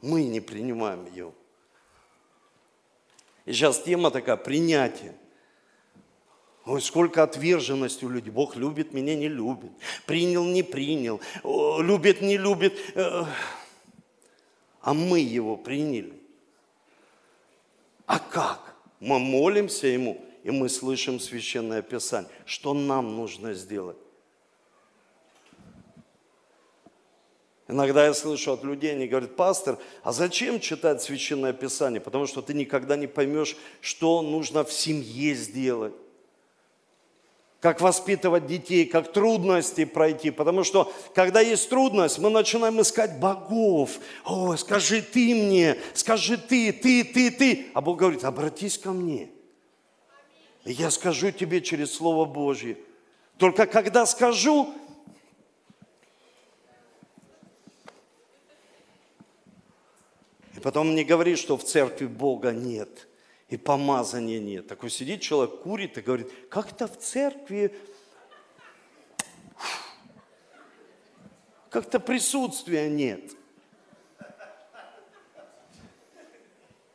Мы 0.00 0.24
не 0.24 0.40
принимаем 0.40 1.06
его. 1.12 1.34
И 3.44 3.52
сейчас 3.52 3.80
тема 3.80 4.10
такая, 4.10 4.36
принятие. 4.36 5.14
Ой, 6.66 6.82
сколько 6.82 7.22
отверженности 7.22 8.04
у 8.04 8.08
людей. 8.08 8.32
Бог 8.32 8.56
любит, 8.56 8.92
меня 8.92 9.14
не 9.14 9.28
любит. 9.28 9.70
Принял, 10.04 10.44
не 10.44 10.64
принял. 10.64 11.20
Любит, 11.44 12.20
не 12.20 12.36
любит. 12.36 12.76
Э, 12.96 13.24
а 14.80 14.92
мы 14.92 15.20
его 15.20 15.56
приняли. 15.56 16.12
А 18.04 18.18
как? 18.18 18.74
Мы 18.98 19.20
молимся 19.20 19.86
ему, 19.86 20.20
и 20.42 20.50
мы 20.50 20.68
слышим 20.68 21.20
Священное 21.20 21.82
Писание. 21.82 22.30
Что 22.46 22.74
нам 22.74 23.14
нужно 23.14 23.54
сделать? 23.54 23.98
Иногда 27.68 28.06
я 28.06 28.14
слышу 28.14 28.52
от 28.52 28.64
людей, 28.64 28.92
они 28.92 29.06
говорят, 29.06 29.36
пастор, 29.36 29.78
а 30.02 30.12
зачем 30.12 30.58
читать 30.58 31.00
Священное 31.00 31.52
Писание? 31.52 32.00
Потому 32.00 32.26
что 32.26 32.42
ты 32.42 32.54
никогда 32.54 32.96
не 32.96 33.06
поймешь, 33.06 33.56
что 33.80 34.20
нужно 34.22 34.64
в 34.64 34.72
семье 34.72 35.34
сделать 35.34 35.94
как 37.66 37.80
воспитывать 37.80 38.46
детей, 38.46 38.86
как 38.86 39.12
трудности 39.12 39.84
пройти. 39.84 40.30
Потому 40.30 40.62
что, 40.62 40.92
когда 41.16 41.40
есть 41.40 41.68
трудность, 41.68 42.20
мы 42.20 42.30
начинаем 42.30 42.80
искать 42.80 43.18
богов. 43.18 43.98
О, 44.24 44.54
скажи 44.54 45.02
ты 45.02 45.34
мне, 45.34 45.76
скажи 45.92 46.36
ты, 46.36 46.72
ты, 46.72 47.02
ты, 47.02 47.28
ты. 47.32 47.66
А 47.74 47.80
Бог 47.80 47.98
говорит, 47.98 48.22
обратись 48.22 48.78
ко 48.78 48.92
мне. 48.92 49.30
Я 50.64 50.92
скажу 50.92 51.32
тебе 51.32 51.60
через 51.60 51.92
Слово 51.92 52.24
Божье. 52.24 52.78
Только 53.36 53.66
когда 53.66 54.06
скажу, 54.06 54.72
и 60.54 60.60
потом 60.60 60.94
не 60.94 61.02
говори, 61.02 61.34
что 61.34 61.56
в 61.56 61.64
церкви 61.64 62.06
Бога 62.06 62.52
нет– 62.52 63.08
и 63.48 63.56
помазания 63.56 64.40
нет. 64.40 64.66
Такой 64.66 64.90
сидит 64.90 65.20
человек, 65.20 65.60
курит 65.62 65.98
и 65.98 66.00
говорит, 66.00 66.30
как-то 66.48 66.88
в 66.88 66.98
церкви 66.98 67.74
как-то 71.70 72.00
присутствия 72.00 72.88
нет. 72.88 73.32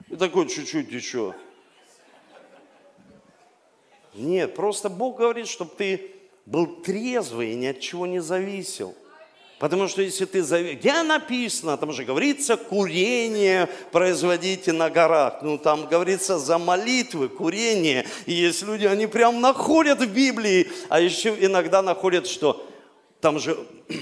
И 0.10 0.16
такой 0.18 0.50
чуть-чуть 0.50 0.92
еще. 0.92 1.36
Нет, 4.14 4.56
просто 4.56 4.90
Бог 4.90 5.20
говорит, 5.20 5.48
чтобы 5.48 5.72
ты 5.78 6.16
был 6.46 6.82
трезвый 6.82 7.54
и 7.54 7.56
ни 7.56 7.68
от 7.68 7.80
чего 7.80 8.06
не 8.06 8.20
зависел. 8.20 8.96
Потому 9.62 9.88
что 9.88 10.02
если 10.02 10.26
ты... 10.26 10.42
Зав... 10.42 10.60
Где 10.60 11.04
написано? 11.04 11.78
Там 11.78 11.94
же 11.94 12.04
говорится, 12.04 12.58
курение 12.58 13.70
производите 13.92 14.74
на 14.74 14.90
горах. 14.90 15.44
Ну, 15.44 15.60
там 15.60 15.86
говорится 15.86 16.40
за 16.40 16.58
молитвы, 16.58 17.30
курение. 17.30 18.08
И 18.26 18.34
есть 18.34 18.64
люди, 18.64 18.88
они 18.88 19.06
прям 19.06 19.40
находят 19.40 20.00
в 20.00 20.12
Библии. 20.12 20.68
А 20.90 21.00
еще 21.00 21.38
иногда 21.40 21.84
находят, 21.84 22.26
что 22.26 22.68
там 23.20 23.38
же 23.38 23.56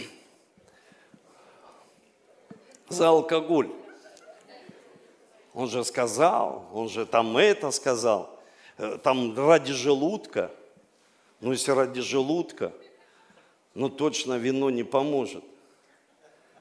за 2.88 3.10
алкоголь. 3.10 3.70
Он 5.54 5.70
же 5.70 5.84
сказал, 5.84 6.70
он 6.74 6.88
же 6.88 7.06
там 7.06 7.36
это 7.36 7.72
сказал. 7.72 8.40
Э, 8.78 8.98
там 9.04 9.38
ради 9.38 9.74
желудка. 9.74 10.52
Ну, 11.42 11.52
если 11.52 11.72
ради 11.72 12.00
желудка, 12.00 12.72
ну, 13.76 13.90
точно 13.90 14.38
вино 14.38 14.70
не 14.70 14.84
поможет. 14.84 15.44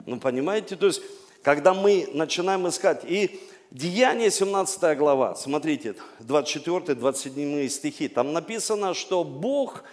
Ну, 0.07 0.19
понимаете? 0.21 0.77
То 0.77 0.87
есть, 0.87 1.03
когда 1.43 1.75
мы 1.75 2.09
начинаем 2.13 2.69
искать, 2.69 3.05
и 3.05 3.41
Деяние 3.71 4.31
17 4.31 4.97
глава, 4.97 5.35
смотрите, 5.35 5.95
24-27 6.21 7.69
стихи, 7.69 8.09
там 8.09 8.33
написано, 8.33 8.95
что 8.95 9.25
Бог, 9.25 9.85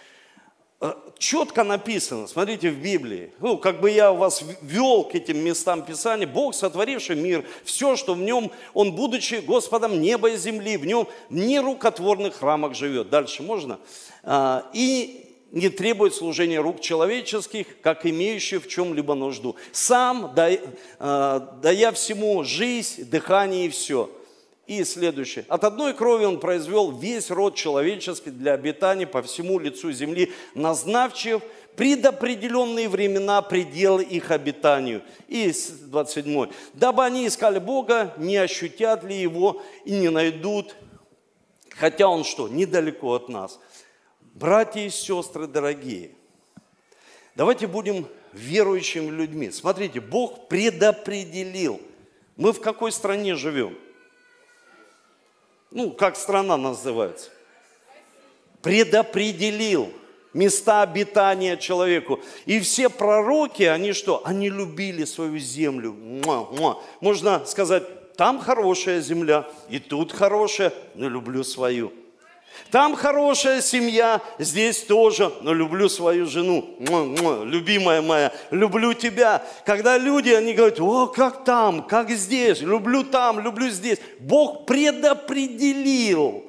э, 0.80 0.93
четко 1.17 1.65
написано, 1.65 2.28
смотрите 2.28 2.69
в 2.69 2.82
Библии, 2.82 3.34
ну, 3.41 3.58
как 3.58 3.82
бы 3.82 3.91
я 3.91 4.13
вас 4.13 4.45
вел 4.62 5.04
к 5.04 5.15
этим 5.15 5.39
местам 5.39 5.84
Писания, 5.84 6.25
Бог, 6.25 6.56
сотворивший 6.56 7.17
мир, 7.17 7.45
все, 7.65 7.97
что 7.97 8.13
в 8.13 8.19
нем, 8.19 8.49
Он, 8.73 8.93
будучи 8.93 9.36
Господом 9.36 9.99
неба 9.99 10.30
и 10.30 10.38
земли, 10.38 10.78
в 10.78 10.86
нем 10.86 11.10
в 11.30 11.36
нерукотворных 11.36 12.36
храмах 12.36 12.75
живет. 12.75 13.10
Дальше 13.10 13.43
можно? 13.43 13.80
А, 14.23 14.69
и 14.71 15.24
не 15.56 15.70
требует 15.70 16.13
служения 16.13 16.60
рук 16.60 16.82
человеческих, 16.82 17.65
как 17.82 18.06
имеющий 18.06 18.58
в 18.58 18.68
чем-либо 18.68 19.15
нужду. 19.15 19.56
Сам, 19.72 20.36
э, 20.36 21.39
дая 21.62 21.91
всему 21.94 22.44
жизнь, 22.44 23.06
дыхание 23.06 23.65
и 23.65 23.70
все. 23.70 24.12
И 24.68 24.84
следующее. 24.84 25.46
От 25.48 25.63
одной 25.63 25.94
крови 25.94 26.26
он 26.26 26.39
произвел 26.39 26.91
весь 26.91 27.32
род 27.32 27.56
человеческий 27.56 28.32
для 28.32 28.54
обитания 28.54 29.08
по 29.08 29.22
всему 29.22 29.58
лицу 29.60 29.91
земли, 29.91 30.34
назначив 30.56 31.41
предопределенные 31.78 32.89
времена 32.89 33.41
пределы 33.41 34.04
их 34.04 34.32
обитанию. 34.32 35.04
И 35.28 35.54
27. 35.84 36.50
Дабы 36.74 37.06
они 37.06 37.28
искали 37.28 37.60
Бога, 37.60 38.13
не 38.18 38.36
ощутят 38.36 39.06
ли 39.06 39.15
Его 39.15 39.62
и 39.86 39.91
не 39.91 40.10
найдут, 40.10 40.76
хотя 41.70 42.10
Он 42.10 42.26
что, 42.26 42.50
недалеко 42.50 43.13
от 43.13 43.30
нас. 43.30 43.60
Братья 44.36 44.82
и 44.82 44.89
сестры 44.89 45.48
дорогие, 45.48 46.12
давайте 47.36 47.67
будем 47.67 48.06
верующими 48.34 49.10
людьми. 49.10 49.50
Смотрите, 49.50 50.02
Бог 50.02 50.50
предопределил. 50.50 51.82
Мы 52.36 52.52
в 52.52 52.60
какой 52.60 52.91
стране 52.91 53.36
живем? 53.36 53.78
Ну, 55.71 55.89
как 55.91 56.17
страна 56.17 56.58
называется? 56.58 57.30
Предопределил 58.62 59.93
места 60.34 60.82
обитания 60.82 61.56
человеку. 61.56 62.19
И 62.45 62.60
все 62.60 62.89
пророки, 62.89 63.63
они 63.63 63.93
что? 63.93 64.21
Они 64.26 64.50
любили 64.50 65.06
свою 65.06 65.38
землю. 65.38 65.93
Муа, 65.93 66.52
муа. 66.52 66.82
Можно 67.00 67.45
сказать, 67.45 68.15
там 68.17 68.41
хорошая 68.41 69.00
земля, 69.00 69.50
и 69.69 69.80
тут 69.80 70.12
хорошая, 70.12 70.74
но 70.93 71.08
люблю 71.08 71.45
свою. 71.45 71.93
Там 72.72 72.96
хорошая 72.96 73.62
семья, 73.62 74.22
здесь 74.39 74.84
тоже, 74.84 75.32
но 75.41 75.54
люблю 75.54 75.89
свою 75.89 76.26
жену, 76.26 76.76
любимая 77.46 78.02
моя, 78.02 78.32
люблю 78.52 78.94
тебя. 78.94 79.44
Когда 79.65 79.98
люди, 79.98 80.30
они 80.30 80.54
говорят, 80.54 80.80
о, 80.80 81.08
как 81.08 81.44
там, 81.44 81.84
как 81.84 82.10
здесь, 82.10 82.62
люблю 82.62 83.04
там, 83.04 83.39
люблю 83.39 83.70
здесь. 83.70 84.00
Бог 84.20 84.65
предопределил 84.65 86.44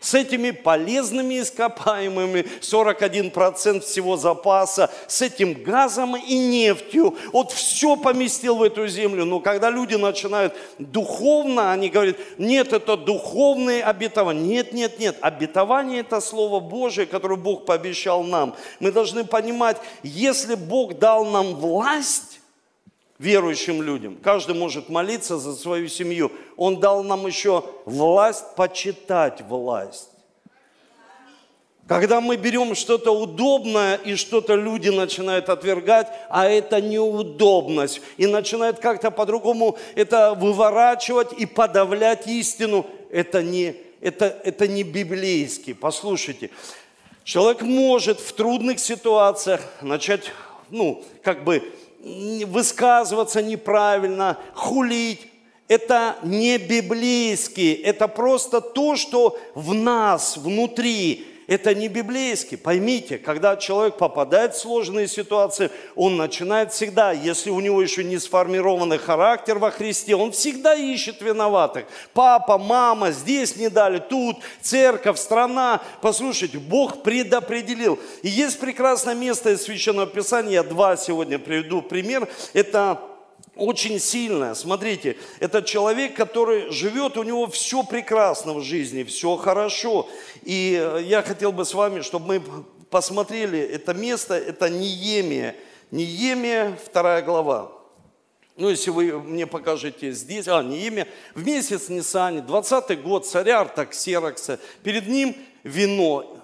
с 0.00 0.14
этими 0.14 0.50
полезными 0.50 1.40
ископаемыми, 1.40 2.46
41% 2.60 3.80
всего 3.80 4.16
запаса, 4.16 4.90
с 5.08 5.22
этим 5.22 5.62
газом 5.62 6.16
и 6.16 6.38
нефтью. 6.38 7.16
Вот 7.32 7.50
все 7.52 7.96
поместил 7.96 8.56
в 8.56 8.62
эту 8.62 8.86
землю. 8.86 9.24
Но 9.24 9.40
когда 9.40 9.70
люди 9.70 9.94
начинают 9.94 10.54
духовно, 10.78 11.72
они 11.72 11.88
говорят, 11.88 12.16
нет, 12.38 12.72
это 12.72 12.96
духовные 12.96 13.82
обетования. 13.82 14.46
Нет, 14.46 14.72
нет, 14.72 14.98
нет. 14.98 15.16
Обетование– 15.22 16.00
это 16.00 16.20
Слово 16.20 16.60
Божие, 16.60 17.06
которое 17.06 17.36
Бог 17.36 17.64
пообещал 17.64 18.22
нам. 18.22 18.54
Мы 18.80 18.92
должны 18.92 19.24
понимать, 19.24 19.78
если 20.02 20.54
Бог 20.54 20.98
дал 20.98 21.24
нам 21.24 21.54
власть, 21.54 22.35
верующим 23.18 23.82
людям. 23.82 24.18
Каждый 24.22 24.54
может 24.54 24.88
молиться 24.88 25.38
за 25.38 25.54
свою 25.54 25.88
семью. 25.88 26.32
Он 26.56 26.80
дал 26.80 27.02
нам 27.02 27.26
еще 27.26 27.64
власть 27.84 28.54
почитать 28.56 29.42
власть. 29.42 30.10
Когда 31.86 32.20
мы 32.20 32.36
берем 32.36 32.74
что-то 32.74 33.12
удобное 33.12 33.94
и 33.94 34.16
что-то 34.16 34.56
люди 34.56 34.88
начинают 34.88 35.48
отвергать, 35.48 36.08
а 36.28 36.48
это 36.48 36.80
неудобность, 36.80 38.00
и 38.16 38.26
начинают 38.26 38.80
как-то 38.80 39.12
по-другому 39.12 39.78
это 39.94 40.34
выворачивать 40.34 41.32
и 41.32 41.46
подавлять 41.46 42.26
истину, 42.26 42.86
это 43.12 43.40
не, 43.40 43.76
это, 44.00 44.36
это 44.42 44.66
не 44.66 44.82
библейский. 44.82 45.76
Послушайте, 45.76 46.50
человек 47.22 47.62
может 47.62 48.18
в 48.18 48.32
трудных 48.32 48.80
ситуациях 48.80 49.60
начать, 49.80 50.32
ну, 50.70 51.04
как 51.22 51.44
бы 51.44 51.62
высказываться 52.46 53.42
неправильно, 53.42 54.38
хулить, 54.54 55.26
это 55.68 56.16
не 56.22 56.58
библейский, 56.58 57.72
это 57.74 58.06
просто 58.08 58.60
то, 58.60 58.96
что 58.96 59.38
в 59.54 59.74
нас, 59.74 60.36
внутри, 60.36 61.26
это 61.46 61.74
не 61.74 61.88
библейский. 61.88 62.56
Поймите, 62.56 63.18
когда 63.18 63.56
человек 63.56 63.96
попадает 63.96 64.54
в 64.54 64.58
сложные 64.58 65.06
ситуации, 65.06 65.70
он 65.94 66.16
начинает 66.16 66.72
всегда, 66.72 67.12
если 67.12 67.50
у 67.50 67.60
него 67.60 67.80
еще 67.80 68.02
не 68.02 68.18
сформированный 68.18 68.98
характер 68.98 69.58
во 69.58 69.70
Христе, 69.70 70.16
он 70.16 70.32
всегда 70.32 70.74
ищет 70.74 71.20
виноватых. 71.20 71.86
Папа, 72.12 72.58
мама, 72.58 73.12
здесь 73.12 73.56
не 73.56 73.68
дали, 73.68 73.98
тут, 73.98 74.38
церковь, 74.60 75.18
страна. 75.18 75.80
Послушайте, 76.00 76.58
Бог 76.58 77.02
предопределил. 77.02 77.98
И 78.22 78.28
есть 78.28 78.58
прекрасное 78.58 79.14
место 79.14 79.50
из 79.50 79.62
Священного 79.62 80.06
Писания, 80.06 80.52
я 80.52 80.62
два 80.62 80.96
сегодня 80.96 81.38
приведу 81.38 81.80
пример. 81.82 82.28
Это 82.54 83.15
очень 83.56 83.98
сильная. 83.98 84.54
Смотрите, 84.54 85.16
это 85.40 85.62
человек, 85.62 86.14
который 86.14 86.70
живет, 86.70 87.16
у 87.16 87.22
него 87.22 87.46
все 87.46 87.82
прекрасно 87.82 88.52
в 88.52 88.62
жизни, 88.62 89.02
все 89.02 89.36
хорошо. 89.36 90.08
И 90.42 90.78
э, 90.78 91.02
я 91.02 91.22
хотел 91.22 91.52
бы 91.52 91.64
с 91.64 91.72
вами, 91.72 92.02
чтобы 92.02 92.26
мы 92.26 92.42
посмотрели 92.90 93.58
это 93.58 93.94
место, 93.94 94.34
это 94.34 94.68
Неемия. 94.68 95.56
Неемия, 95.90 96.78
вторая 96.84 97.22
глава. 97.22 97.72
Ну, 98.56 98.68
если 98.70 98.90
вы 98.90 99.20
мне 99.20 99.46
покажете 99.46 100.12
здесь, 100.12 100.48
а, 100.48 100.62
Неемия, 100.62 101.06
в 101.34 101.44
месяц 101.44 101.88
Нисани, 101.88 102.40
20 102.40 103.02
год, 103.02 103.26
царя 103.26 103.60
Артаксерокса, 103.60 104.58
перед 104.82 105.06
ним 105.08 105.36
вино. 105.62 106.38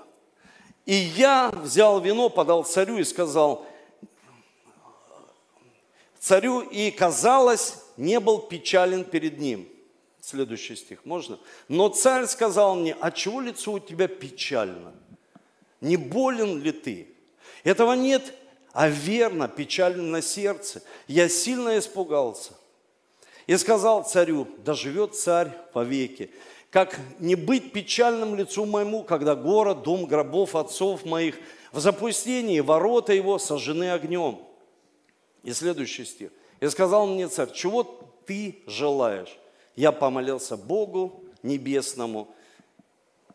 И 0.84 0.94
я 0.94 1.50
взял 1.54 2.00
вино, 2.00 2.28
подал 2.28 2.64
царю 2.64 2.98
и 2.98 3.04
сказал, 3.04 3.66
царю 6.22 6.60
и, 6.60 6.92
казалось, 6.92 7.82
не 7.96 8.20
был 8.20 8.38
печален 8.38 9.04
перед 9.04 9.38
ним. 9.38 9.68
Следующий 10.20 10.76
стих, 10.76 11.04
можно? 11.04 11.38
Но 11.66 11.88
царь 11.88 12.26
сказал 12.26 12.76
мне, 12.76 12.96
а 13.00 13.10
чего 13.10 13.40
лицо 13.40 13.72
у 13.72 13.80
тебя 13.80 14.06
печально? 14.06 14.94
Не 15.80 15.96
болен 15.96 16.62
ли 16.62 16.70
ты? 16.70 17.08
Этого 17.64 17.94
нет, 17.94 18.34
а 18.72 18.88
верно, 18.88 19.48
печально 19.48 20.04
на 20.04 20.22
сердце. 20.22 20.82
Я 21.08 21.28
сильно 21.28 21.76
испугался. 21.76 22.52
И 23.48 23.56
сказал 23.56 24.04
царю, 24.04 24.46
да 24.64 24.74
живет 24.74 25.16
царь 25.16 25.50
веки, 25.74 26.30
как 26.70 27.00
не 27.18 27.34
быть 27.34 27.72
печальным 27.72 28.36
лицу 28.36 28.64
моему, 28.64 29.02
когда 29.02 29.34
город, 29.34 29.82
дом 29.82 30.06
гробов 30.06 30.54
отцов 30.54 31.04
моих 31.04 31.36
в 31.72 31.80
запустении, 31.80 32.60
ворота 32.60 33.12
его 33.12 33.40
сожжены 33.40 33.90
огнем. 33.90 34.51
И 35.42 35.52
следующий 35.52 36.04
стих. 36.04 36.30
И 36.60 36.68
сказал 36.68 37.06
мне 37.06 37.28
царь, 37.28 37.52
чего 37.52 37.82
ты 38.26 38.62
желаешь? 38.66 39.36
Я 39.74 39.90
помолился 39.90 40.56
Богу 40.56 41.24
небесному 41.42 42.32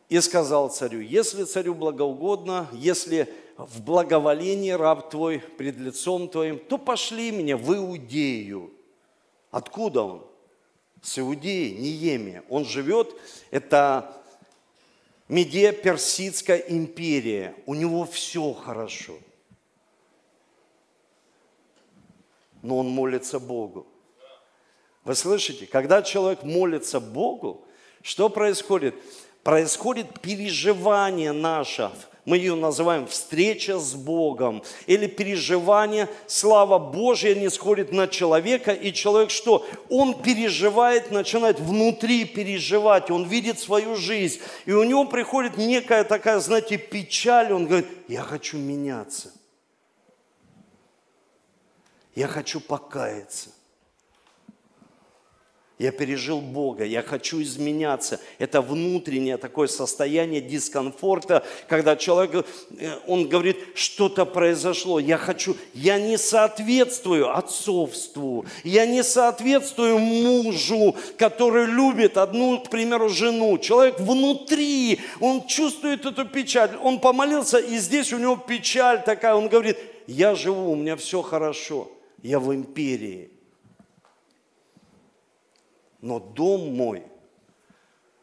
и 0.08 0.20
сказал 0.22 0.70
царю, 0.70 1.02
если 1.02 1.44
царю 1.44 1.76
благоугодно, 1.76 2.70
если 2.72 3.28
в 3.58 3.82
благоволении 3.82 4.72
раб 4.72 5.10
твой 5.10 5.40
пред 5.40 5.78
лицом 5.78 6.30
твоим, 6.30 6.60
то 6.60 6.78
пошли 6.78 7.32
меня 7.32 7.58
в 7.58 7.76
Иудею. 7.76 8.72
Откуда 9.52 10.04
он? 10.04 10.28
С 11.02 11.20
Иудеи, 11.20 11.72
Ниемия. 11.72 12.44
Он 12.50 12.64
живет, 12.64 13.14
это 13.52 14.14
Медиа-Персидская 15.28 16.64
империя. 16.70 17.56
У 17.66 17.74
него 17.74 18.06
все 18.06 18.54
хорошо– 18.54 19.16
но 22.68 22.80
он 22.80 22.90
молится 22.90 23.40
Богу. 23.40 23.88
Вы 25.06 25.16
слышите, 25.16 25.66
когда 25.66 26.02
человек 26.02 26.44
молится 26.44 27.00
Богу, 27.00 27.66
что 28.02 28.28
происходит? 28.28 28.94
Происходит 29.42 30.20
переживание 30.20 31.32
наше, 31.32 31.90
мы 32.26 32.36
ее 32.36 32.56
называем 32.56 33.08
встреча 33.08 33.80
с 33.80 33.94
Богом, 33.94 34.62
или 34.86 35.08
переживание, 35.08 36.10
слава 36.28 36.78
Божья 36.78 37.34
не 37.36 37.50
сходит 37.50 37.94
на 37.94 38.10
человека, 38.10 38.74
и 38.74 38.92
человек 38.92 39.30
что? 39.30 39.66
Он 39.88 40.22
переживает, 40.22 41.10
начинает 41.10 41.62
внутри 41.62 42.26
переживать, 42.26 43.10
он 43.10 43.24
видит 43.24 43.60
свою 43.60 43.96
жизнь, 43.96 44.42
и 44.66 44.74
у 44.74 44.84
него 44.84 45.06
приходит 45.06 45.56
некая 45.56 46.04
такая, 46.04 46.42
знаете, 46.42 46.78
печаль, 46.78 47.54
он 47.54 47.66
говорит, 47.66 47.88
я 48.10 48.24
хочу 48.24 48.58
меняться. 48.58 49.32
Я 52.18 52.28
хочу 52.28 52.60
покаяться. 52.60 53.52
Я 55.78 55.92
пережил 55.92 56.42
Бога, 56.42 56.84
я 56.84 57.04
хочу 57.04 57.44
изменяться. 57.44 58.20
Это 58.40 58.64
внутреннее 58.64 59.38
такое 59.38 59.68
состояние 59.68 60.42
дискомфорта, 60.42 61.46
когда 61.68 61.96
человек, 61.96 62.48
э, 62.80 62.96
он 63.06 63.30
говорит, 63.30 63.58
что-то 63.76 64.26
произошло, 64.26 64.98
я 64.98 65.20
хочу, 65.20 65.56
я 65.76 66.00
не 66.00 66.18
соответствую 66.18 67.38
отцовству, 67.38 68.48
я 68.64 68.88
не 68.88 69.04
соответствую 69.04 70.00
мужу, 70.00 70.96
который 71.20 71.68
любит 71.68 72.18
одну, 72.18 72.60
к 72.62 72.72
примеру, 72.72 73.10
жену. 73.10 73.60
Человек 73.60 74.00
внутри, 74.00 75.02
он 75.20 75.46
чувствует 75.46 76.08
эту 76.08 76.26
печаль, 76.26 76.76
он 76.82 77.00
помолился, 77.00 77.60
и 77.60 77.78
здесь 77.78 78.12
у 78.12 78.18
него 78.18 78.38
печаль 78.38 79.04
такая, 79.04 79.36
он 79.36 79.50
говорит, 79.50 79.78
я 80.08 80.34
живу, 80.34 80.72
у 80.72 80.76
меня 80.76 80.96
все 80.96 81.22
хорошо 81.22 81.92
я 82.22 82.40
в 82.40 82.54
империи. 82.54 83.32
Но 86.02 86.20
дом 86.20 86.76
мой 86.76 87.04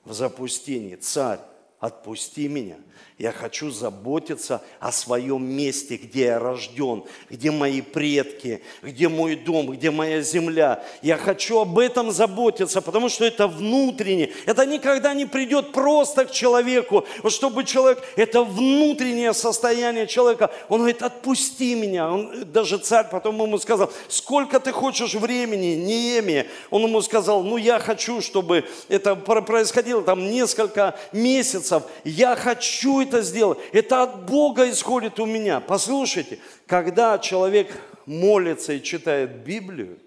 в 0.04 0.12
запустении, 0.12 0.96
царь, 0.96 1.40
отпусти 1.80 2.48
меня– 2.48 2.78
я 3.16 3.30
хочу 3.30 3.70
заботиться 3.70 4.60
о 4.80 4.90
своем 4.90 5.46
месте, 5.46 5.96
где 5.96 6.24
я 6.24 6.40
рожден, 6.40 7.04
где 7.30 7.52
мои 7.52 7.80
предки, 7.80 8.60
где 8.82 9.08
мой 9.08 9.36
дом, 9.36 9.70
где 9.70 9.92
моя 9.92 10.20
земля. 10.20 10.82
Я 11.00 11.16
хочу 11.16 11.60
об 11.60 11.78
этом 11.78 12.10
заботиться, 12.10 12.82
потому 12.82 13.08
что 13.08 13.24
это 13.24 13.46
внутреннее. 13.46 14.32
Это 14.46 14.66
никогда 14.66 15.14
не 15.14 15.26
придет 15.26 15.70
просто 15.70 16.24
к 16.24 16.32
человеку. 16.32 17.04
Чтобы 17.28 17.62
человек, 17.62 18.02
это 18.16 18.42
внутреннее 18.42 19.32
состояние 19.32 20.08
человека. 20.08 20.50
Он 20.68 20.78
говорит, 20.78 21.00
отпусти 21.00 21.76
меня. 21.76 22.10
Он, 22.10 22.44
даже 22.50 22.78
царь 22.78 23.06
потом 23.08 23.40
ему 23.40 23.58
сказал, 23.58 23.92
сколько 24.08 24.58
ты 24.58 24.72
хочешь 24.72 25.14
времени, 25.14 25.76
Неемия. 25.76 26.48
Он 26.68 26.82
ему 26.82 27.00
сказал, 27.00 27.44
ну 27.44 27.58
я 27.58 27.78
хочу, 27.78 28.20
чтобы 28.20 28.64
это 28.88 29.14
происходило 29.14 30.02
там 30.02 30.28
несколько 30.28 30.98
месяцев. 31.12 31.84
Я 32.02 32.34
хочу 32.34 33.03
это 33.04 33.22
сделал. 33.22 33.56
Это 33.72 34.02
от 34.02 34.26
Бога 34.26 34.68
исходит 34.68 35.20
у 35.20 35.26
меня. 35.26 35.60
Послушайте, 35.60 36.38
когда 36.66 37.18
человек 37.18 37.70
молится 38.06 38.72
и 38.72 38.82
читает 38.82 39.44
Библию, 39.44 39.98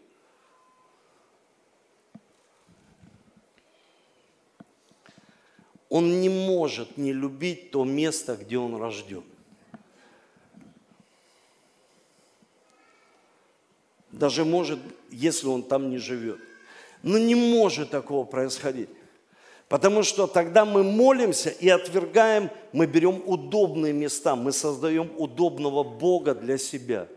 он 5.90 6.22
не 6.22 6.30
может 6.30 6.98
не 6.98 7.14
любить 7.14 7.72
то 7.72 7.84
место, 7.86 8.36
где 8.36 8.58
он 8.58 8.76
рожден. 8.76 9.24
Даже 14.12 14.46
может, 14.46 14.80
если 15.12 15.48
он 15.48 15.64
там 15.64 15.90
не 15.90 15.98
живет. 15.98 16.40
Но 17.04 17.18
не 17.18 17.36
может 17.36 17.92
такого 17.92 18.26
происходить. 18.26 18.90
Потому 19.70 20.04
что 20.04 20.28
тогда 20.28 20.64
мы 20.64 20.84
молимся 20.84 21.50
и 21.50 21.68
отвергаем, 21.68 22.50
мы 22.72 22.86
берем 22.86 23.22
удобные 23.26 23.92
места, 23.92 24.36
мы 24.36 24.54
создаем 24.54 25.12
удобного 25.18 25.84
Бога 25.84 26.34
для 26.34 26.58
себя. 26.58 27.08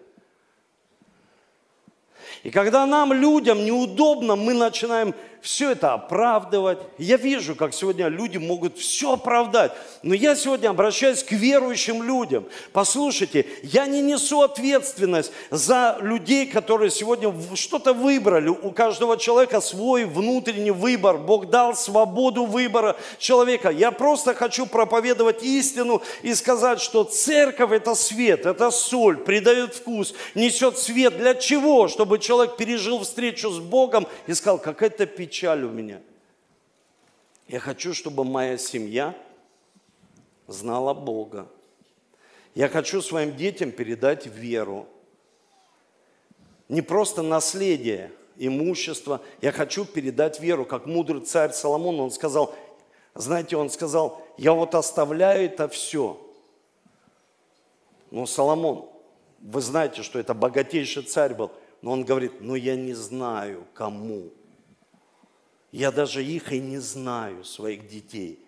И 2.43 2.51
когда 2.51 2.87
нам, 2.87 3.13
людям, 3.13 3.65
неудобно, 3.65 4.35
мы 4.35 4.55
начинаем 4.55 5.15
все 5.41 5.73
это 5.73 5.95
оправдывать. 5.95 6.79
Я 6.99 7.17
вижу, 7.17 7.55
как 7.55 7.73
сегодня 7.73 8.09
люди 8.09 8.37
могут 8.37 8.79
все 8.79 9.15
оправдать. 9.15 9.73
Но 10.03 10.15
я 10.15 10.35
сегодня 10.35 10.69
обращаюсь 10.69 11.23
к 11.23 11.33
верующим 11.33 12.03
людям. 12.03 12.45
Послушайте, 12.73 13.47
я 13.63 13.87
не 13.87 14.03
несу 14.03 14.43
ответственность 14.43 15.33
за 15.51 15.99
людей, 16.01 16.47
которые 16.47 16.91
сегодня 16.91 17.35
что-то 17.55 17.95
выбрали. 17.95 18.49
У 18.49 18.71
каждого 18.71 19.17
человека 19.17 19.61
свой 19.61 20.05
внутренний 20.05 20.71
выбор. 20.71 21.17
Бог 21.17 21.49
дал 21.49 21.75
свободу 21.75 22.45
выбора 22.45 22.97
человека. 23.19 23.71
Я 23.71 23.93
просто 23.93 24.35
хочу 24.35 24.67
проповедовать 24.67 25.43
истину 25.43 26.03
и 26.23 26.35
сказать, 26.35 26.81
что 26.81 27.05
церковь– 27.05 27.71
это 27.73 27.95
свет, 27.95 28.45
это 28.47 28.71
соль, 28.71 29.17
придает 29.17 29.75
вкус, 29.75 30.15
несет 30.35 30.79
свет. 30.79 31.17
Для 31.17 31.35
чего? 31.35 31.89
Чтобы 31.89 32.19
человек 32.19 32.57
пережил 32.57 33.01
встречу 33.01 33.51
с 33.51 33.59
Богом 33.59 34.07
и 34.27 34.35
сказал, 34.35 34.59
какая-то 34.59 35.07
печаль 35.07 35.30
печаль 35.31 35.63
у 35.63 35.71
меня. 35.71 36.01
Я 37.47 37.61
хочу, 37.61 37.95
чтобы 37.95 38.25
моя 38.25 38.59
семья 38.59 39.17
знала 40.49 40.93
Бога. 40.93 41.47
Я 42.57 42.69
хочу 42.69 43.01
своим 43.01 43.37
детям 43.37 43.71
передать 43.71 44.27
веру. 44.27 44.89
Не 46.69 46.83
просто 46.83 47.23
наследие, 47.23 48.11
имущество. 48.37 49.21
Я 49.41 49.53
хочу 49.53 49.85
передать 49.85 50.41
веру, 50.41 50.65
как 50.65 50.87
мудрый 50.87 51.21
царь 51.21 51.53
Соломон. 51.53 52.01
Он 52.01 52.11
сказал, 52.11 52.53
знаете, 53.15 53.57
он 53.57 53.71
сказал, 53.71 54.27
я 54.37 54.53
вот 54.53 54.75
оставляю 54.75 55.45
это 55.45 55.69
все. 55.69 56.21
Но 58.11 58.27
Соломон, 58.27 58.89
вы 59.39 59.61
знаете, 59.61 60.03
что 60.03 60.19
это 60.19 60.35
богатейший 60.35 61.05
царь 61.05 61.35
был. 61.35 61.53
Но 61.83 61.93
он 61.93 62.05
говорит, 62.05 62.41
но 62.41 62.57
я 62.57 62.75
не 62.75 62.95
знаю, 62.95 63.65
кому 63.75 64.33
я 65.73 65.93
даже 65.93 66.25
их 66.25 66.53
и 66.53 66.59
не 66.59 66.79
знаю, 66.79 67.45
своих 67.45 67.89
детей. 67.89 68.45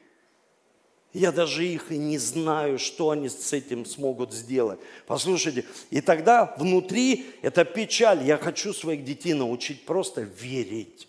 Я 1.12 1.30
даже 1.30 1.66
их 1.66 1.92
и 1.92 1.98
не 1.98 2.16
знаю, 2.16 2.78
что 2.78 3.10
они 3.10 3.28
с 3.28 3.52
этим 3.52 3.84
смогут 3.84 4.32
сделать. 4.32 4.80
Послушайте, 5.06 5.66
и 5.90 6.00
тогда 6.00 6.54
внутри 6.56 7.26
это 7.42 7.64
печаль. 7.66 8.24
Я 8.24 8.38
хочу 8.38 8.72
своих 8.72 9.04
детей 9.04 9.34
научить 9.34 9.84
просто 9.84 10.22
верить 10.22 11.06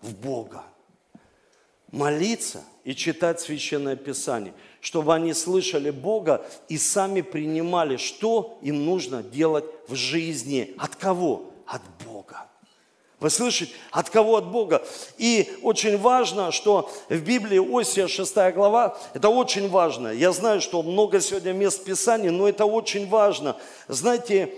в 0.00 0.14
Бога. 0.14 0.64
Молиться 1.90 2.64
и 2.84 2.94
читать 2.94 3.38
Священное 3.38 3.96
Писание, 3.96 4.54
чтобы 4.80 5.14
они 5.14 5.34
слышали 5.34 5.90
Бога 5.90 6.44
и 6.70 6.78
сами 6.78 7.20
принимали, 7.20 7.98
что 7.98 8.58
им 8.62 8.86
нужно 8.86 9.22
делать 9.22 9.66
в 9.88 9.94
жизни. 9.94 10.74
От 10.78 10.96
кого? 10.96 11.52
От 11.66 11.82
Бога. 12.06 12.48
Вы 13.22 13.30
слышите? 13.30 13.72
От 13.92 14.10
кого? 14.10 14.36
От 14.36 14.46
Бога. 14.46 14.84
И 15.16 15.48
очень 15.62 15.96
важно, 15.96 16.50
что 16.50 16.90
в 17.08 17.20
Библии 17.20 17.60
Осия 17.80 18.08
6 18.08 18.34
глава, 18.52 18.98
это 19.14 19.28
очень 19.28 19.68
важно. 19.68 20.08
Я 20.08 20.32
знаю, 20.32 20.60
что 20.60 20.82
много 20.82 21.20
сегодня 21.20 21.52
мест 21.52 21.84
Писания, 21.84 22.32
но 22.32 22.48
это 22.48 22.64
очень 22.64 23.08
важно. 23.08 23.56
Знаете, 23.86 24.52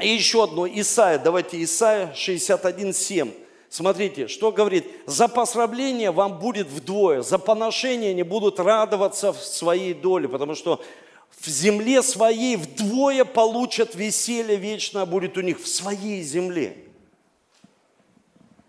и 0.00 0.08
еще 0.08 0.44
одно, 0.44 0.66
Исаия, 0.66 1.18
давайте 1.18 1.62
Исаия 1.62 2.14
61, 2.14 2.94
7. 2.94 3.30
Смотрите, 3.68 4.26
что 4.26 4.52
говорит, 4.52 4.86
за 5.04 5.28
посрабление 5.28 6.12
вам 6.12 6.38
будет 6.38 6.68
вдвое, 6.68 7.20
за 7.20 7.38
поношение 7.38 8.12
они 8.12 8.22
будут 8.22 8.58
радоваться 8.58 9.34
в 9.34 9.42
своей 9.42 9.92
доле, 9.92 10.30
потому 10.30 10.54
что 10.54 10.80
в 11.38 11.46
земле 11.46 12.02
своей 12.02 12.56
вдвое 12.56 13.26
получат 13.26 13.94
веселье 13.94 14.56
вечное 14.56 15.04
будет 15.04 15.36
у 15.36 15.42
них 15.42 15.60
в 15.60 15.68
своей 15.68 16.22
земле 16.22 16.85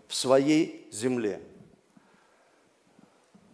в 0.08 0.14
своей 0.14 0.88
земле. 0.90 1.40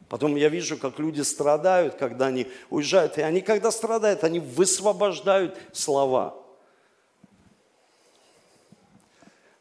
Потом 0.09 0.37
я 0.37 0.49
вижу, 0.49 0.77
как 0.77 0.99
люди 0.99 1.23
страдают, 1.23 1.97
когда 1.97 2.27
они 2.27 2.47
уезжают. 2.71 3.19
И 3.19 3.23
они, 3.23 3.41
когда 3.41 3.73
страдают, 3.73 4.23
они 4.23 4.39
высвобождают 4.39 5.59
слова. 5.73 6.41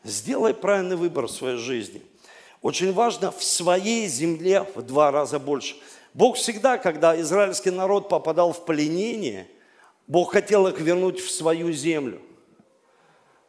Сделай 0.03 0.53
правильный 0.53 0.95
выбор 0.95 1.25
в 1.25 1.31
своей 1.31 1.57
жизни. 1.57 2.03
Очень 2.61 2.93
важно 2.93 3.31
в 3.31 3.43
своей 3.43 4.07
земле 4.07 4.63
в 4.75 4.83
два 4.83 5.11
раза 5.11 5.39
больше. 5.39 5.75
Бог 6.13 6.37
всегда, 6.37 6.77
когда 6.77 7.19
израильский 7.19 7.71
народ 7.71 8.07
попадал 8.07 8.53
в 8.53 8.65
пленение, 8.65 9.47
Бог 10.05 10.33
хотел 10.33 10.67
их 10.67 10.79
вернуть 10.79 11.19
в 11.19 11.31
свою 11.31 11.71
землю– 11.71 12.21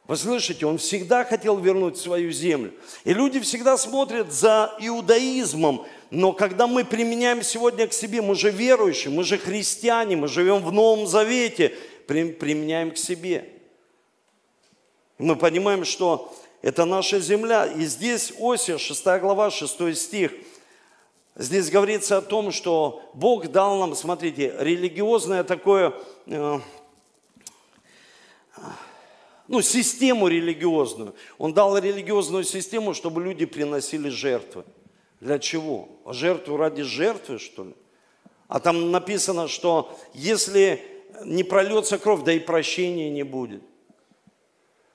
вы 0.07 0.17
слышите, 0.17 0.67
он 0.67 0.77
всегда 0.77 1.25
хотел 1.25 1.59
вернуть 1.59 1.97
свою 1.97 2.31
землю. 2.31 2.75
И 3.05 3.15
люди 3.15 3.41
всегда 3.41 3.79
смотрят 3.79 4.33
за 4.33 4.75
иудаизмом, 4.79 5.87
но 6.11 6.33
когда 6.33 6.67
мы 6.67 6.85
применяем 6.85 7.43
сегодня 7.43 7.87
к 7.87 7.93
себе, 7.95 8.21
мы 8.21 8.35
же 8.35 8.51
верующие, 8.51 9.13
мы 9.13 9.25
же 9.25 9.39
христиане, 9.39 10.17
мы 10.17 10.29
живем 10.29 10.63
в 10.63 10.73
Новом 10.73 11.07
Завете, 11.07 11.75
применяем 12.07 12.91
к 12.91 12.99
себе. 12.99 13.49
Мы 15.17 15.37
понимаем, 15.37 15.87
что 15.87 16.35
это 16.61 16.85
наша 16.85 17.19
земля. 17.19 17.67
И 17.67 17.85
здесь 17.87 18.33
Осия, 18.39 18.79
6 18.79 19.05
глава, 19.21 19.51
6 19.51 19.97
стих. 19.97 20.33
Здесь 21.37 21.71
говорится 21.71 22.19
о 22.19 22.23
том, 22.23 22.53
что 22.53 23.03
Бог 23.15 23.49
дал 23.49 23.79
нам, 23.79 23.95
смотрите, 23.95 24.55
религиозное 24.59 25.45
такое 25.45 25.95
э, 26.27 26.61
ну, 29.49 29.61
систему 29.63 30.29
религиозную. 30.29 31.15
Он 31.39 31.53
дал 31.53 31.77
религиозную 31.77 32.45
систему, 32.45 32.95
чтобы 32.95 33.23
люди 33.23 33.45
приносили 33.45 34.09
жертвы. 34.09 34.65
Для 35.21 35.39
чего? 35.39 35.89
Жертву 36.07 36.57
ради 36.57 36.83
жертвы, 36.83 37.39
что 37.39 37.65
ли? 37.65 37.75
А 38.49 38.61
там 38.61 38.91
написано, 38.91 39.49
что 39.49 39.99
если 40.13 40.81
не 41.25 41.45
прольется 41.45 41.99
кровь, 41.99 42.23
да 42.25 42.33
и 42.33 42.39
прощения 42.39 43.11
не 43.11 43.23
будет. 43.23 43.63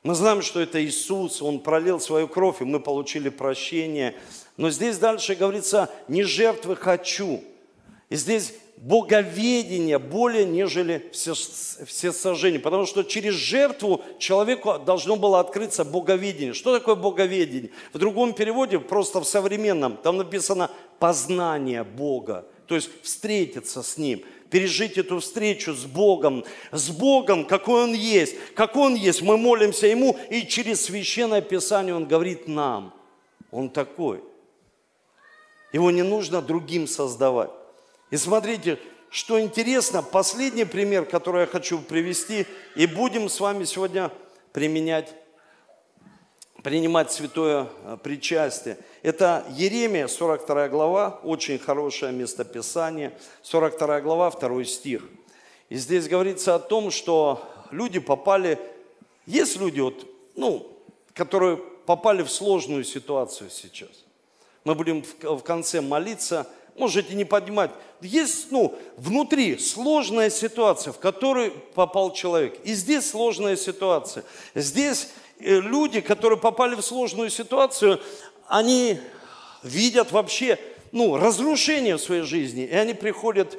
Мы 0.04 0.16
знаем, 0.16 0.42
что 0.42 0.60
это 0.60 0.84
Иисус, 0.84 1.42
Он 1.42 1.60
пролил 1.60 2.00
свою 2.00 2.28
кровь, 2.28 2.62
и 2.62 2.66
мы 2.66 2.80
получили 2.80 3.30
прощение. 3.30 4.16
Но 4.56 4.70
здесь 4.70 4.98
дальше 4.98 5.36
говорится, 5.36 5.92
не 6.08 6.24
жертвы 6.24 6.76
хочу. 6.76 7.44
И 8.10 8.16
здесь 8.16 8.54
боговедение 8.78 10.00
более, 10.00 10.46
нежели 10.46 11.12
все, 11.12 11.36
сожжения. 12.12 12.60
Потому 12.60 12.86
что 12.86 13.04
через 13.04 13.36
жертву 13.36 14.02
человеку 14.18 14.80
должно 14.80 15.16
было 15.16 15.40
открыться 15.40 15.86
боговедение. 15.86 16.54
Что 16.54 16.78
такое 16.78 16.96
боговедение? 16.96 17.72
В 17.94 17.98
другом 17.98 18.34
переводе, 18.34 18.80
просто 18.80 19.20
в 19.20 19.26
современном, 19.26 19.98
там 19.98 20.18
написано 20.18 20.72
познание 20.98 21.84
Бога. 21.84 22.46
То 22.66 22.76
есть 22.76 22.90
встретиться 23.04 23.84
с 23.84 23.98
Ним, 23.98 24.24
пережить 24.50 24.98
эту 24.98 25.20
встречу 25.20 25.74
с 25.74 25.86
Богом, 25.86 26.46
с 26.72 26.90
Богом, 26.90 27.46
какой 27.46 27.84
Он 27.84 27.94
есть, 27.94 28.36
какой 28.56 28.88
Он 28.88 28.96
есть. 28.96 29.22
Мы 29.22 29.38
молимся 29.38 29.88
Ему, 29.88 30.18
и 30.30 30.48
через 30.48 30.86
Священное 30.86 31.42
Писание 31.42 31.94
Он 31.94 32.08
говорит 32.08 32.48
нам. 32.48 32.94
Он 33.52 33.70
такой. 33.70 34.24
Его 35.74 35.92
не 35.92 36.04
нужно 36.04 36.42
другим 36.42 36.88
создавать. 36.88 37.52
И 38.12 38.18
смотрите, 38.18 38.80
что 39.10 39.40
интересно, 39.40 40.02
последний 40.02 40.66
пример, 40.66 41.06
который 41.06 41.42
я 41.42 41.48
хочу 41.48 41.80
привести, 41.80 42.46
и 42.76 42.86
будем 42.86 43.30
с 43.30 43.40
вами 43.40 43.66
сегодня 43.66 44.12
применять, 44.52 45.14
принимать 46.64 47.12
святое 47.12 47.68
э, 47.84 47.98
причастие. 48.02 48.78
Это 49.04 49.46
Еремия, 49.52 50.08
42 50.08 50.70
глава, 50.70 51.20
очень 51.24 51.60
хорошее 51.60 52.12
местописание, 52.12 53.18
42 53.44 54.02
глава, 54.02 54.32
2 54.32 54.64
стих. 54.64 55.04
И 55.70 55.76
здесь 55.76 56.08
говорится 56.08 56.56
о 56.56 56.60
том, 56.60 56.90
что 56.90 57.48
люди 57.70 58.00
попали, 58.00 58.58
есть 59.28 59.60
люди, 59.60 59.80
вот, 59.80 60.06
ну, 60.36 60.68
которые 61.14 61.58
попали 61.58 62.24
в 62.24 62.32
сложную 62.32 62.84
ситуацию 62.84 63.52
сейчас. 63.52 64.06
Мы 64.64 64.74
будем 64.74 65.04
в 65.22 65.42
конце 65.42 65.82
молиться– 65.82 66.48
можете 66.80 67.14
не 67.16 67.26
поднимать. 67.26 67.72
Есть, 68.02 68.52
ну, 68.52 68.78
внутри 68.98 69.58
сложная 69.58 70.30
ситуация, 70.30 70.94
в 70.94 71.00
которую 71.00 71.52
попал 71.74 72.14
человек. 72.14 72.60
И 72.64 72.74
здесь 72.74 73.10
сложная 73.10 73.56
ситуация. 73.56 74.24
Здесь 74.56 75.10
э, 75.40 75.60
люди, 75.60 76.02
которые 76.02 76.40
попали 76.40 76.76
в 76.76 76.82
сложную 76.82 77.30
ситуацию, 77.30 78.00
они 78.48 79.00
видят 79.64 80.12
вообще, 80.12 80.58
ну, 80.92 81.18
разрушение 81.18 81.98
в 81.98 82.02
своей 82.02 82.24
жизни. 82.24 82.64
И 82.64 82.74
они 82.74 82.94
приходят 82.94 83.58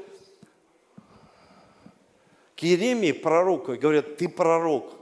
к 2.56 2.62
Еремии, 2.62 3.12
пророку, 3.12 3.74
и 3.74 3.78
говорят, 3.78 4.16
ты 4.16 4.28
пророк, 4.28 4.92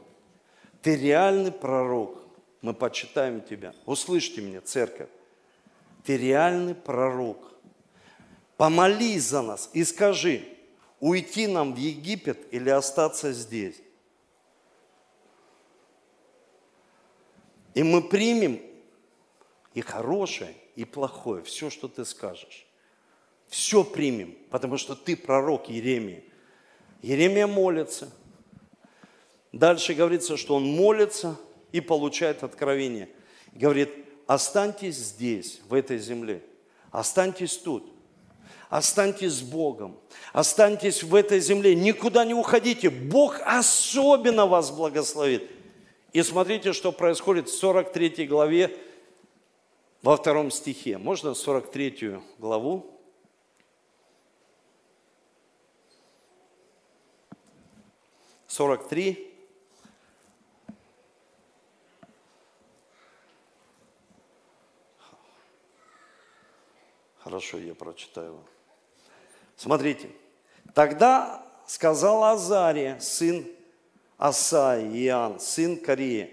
ты 0.82 0.96
реальный 0.96 1.52
пророк. 1.52 2.18
Мы 2.60 2.74
почитаем 2.74 3.40
тебя. 3.40 3.72
Услышьте 3.86 4.40
меня, 4.40 4.60
церковь. 4.60 5.08
Ты 6.04 6.16
реальный 6.16 6.74
пророк 6.74 7.47
помолись 8.58 9.22
за 9.22 9.40
нас 9.40 9.70
и 9.72 9.84
скажи, 9.84 10.42
уйти 11.00 11.46
нам 11.46 11.74
в 11.74 11.78
Египет 11.78 12.52
или 12.52 12.68
остаться 12.68 13.32
здесь. 13.32 13.76
И 17.74 17.82
мы 17.84 18.02
примем 18.02 18.60
и 19.74 19.80
хорошее, 19.80 20.54
и 20.74 20.84
плохое, 20.84 21.42
все, 21.44 21.70
что 21.70 21.86
ты 21.86 22.04
скажешь. 22.04 22.66
Все 23.46 23.84
примем, 23.84 24.36
потому 24.50 24.76
что 24.76 24.96
ты 24.96 25.16
пророк 25.16 25.68
Еремия. 25.68 26.24
Еремия 27.00 27.46
молится. 27.46 28.10
Дальше 29.52 29.94
говорится, 29.94 30.36
что 30.36 30.56
он 30.56 30.64
молится 30.64 31.40
и 31.70 31.80
получает 31.80 32.42
откровение. 32.42 33.08
Говорит, 33.52 33.90
останьтесь 34.26 34.96
здесь, 34.96 35.60
в 35.68 35.74
этой 35.74 35.98
земле. 35.98 36.42
Останьтесь 36.90 37.56
тут. 37.56 37.97
Останьтесь 38.68 39.32
с 39.32 39.40
Богом. 39.42 39.98
Останьтесь 40.32 41.02
в 41.02 41.14
этой 41.14 41.40
земле. 41.40 41.74
Никуда 41.74 42.24
не 42.24 42.34
уходите. 42.34 42.90
Бог 42.90 43.40
особенно 43.44 44.46
вас 44.46 44.70
благословит. 44.70 45.50
И 46.12 46.22
смотрите, 46.22 46.72
что 46.72 46.92
происходит 46.92 47.48
в 47.48 47.56
43 47.56 48.26
главе, 48.26 48.78
во 50.02 50.16
втором 50.16 50.50
стихе. 50.50 50.98
Можно 50.98 51.34
43 51.34 52.20
главу? 52.38 52.94
Сорок 58.46 58.88
три. 58.88 59.34
Хорошо, 67.18 67.58
я 67.58 67.74
прочитаю. 67.74 68.42
Смотрите. 69.58 70.08
Тогда 70.72 71.44
сказал 71.66 72.22
Азария, 72.22 72.98
сын 73.00 73.44
Асаи, 74.16 74.86
Иоанн, 75.06 75.40
сын 75.40 75.76
Корея, 75.76 76.30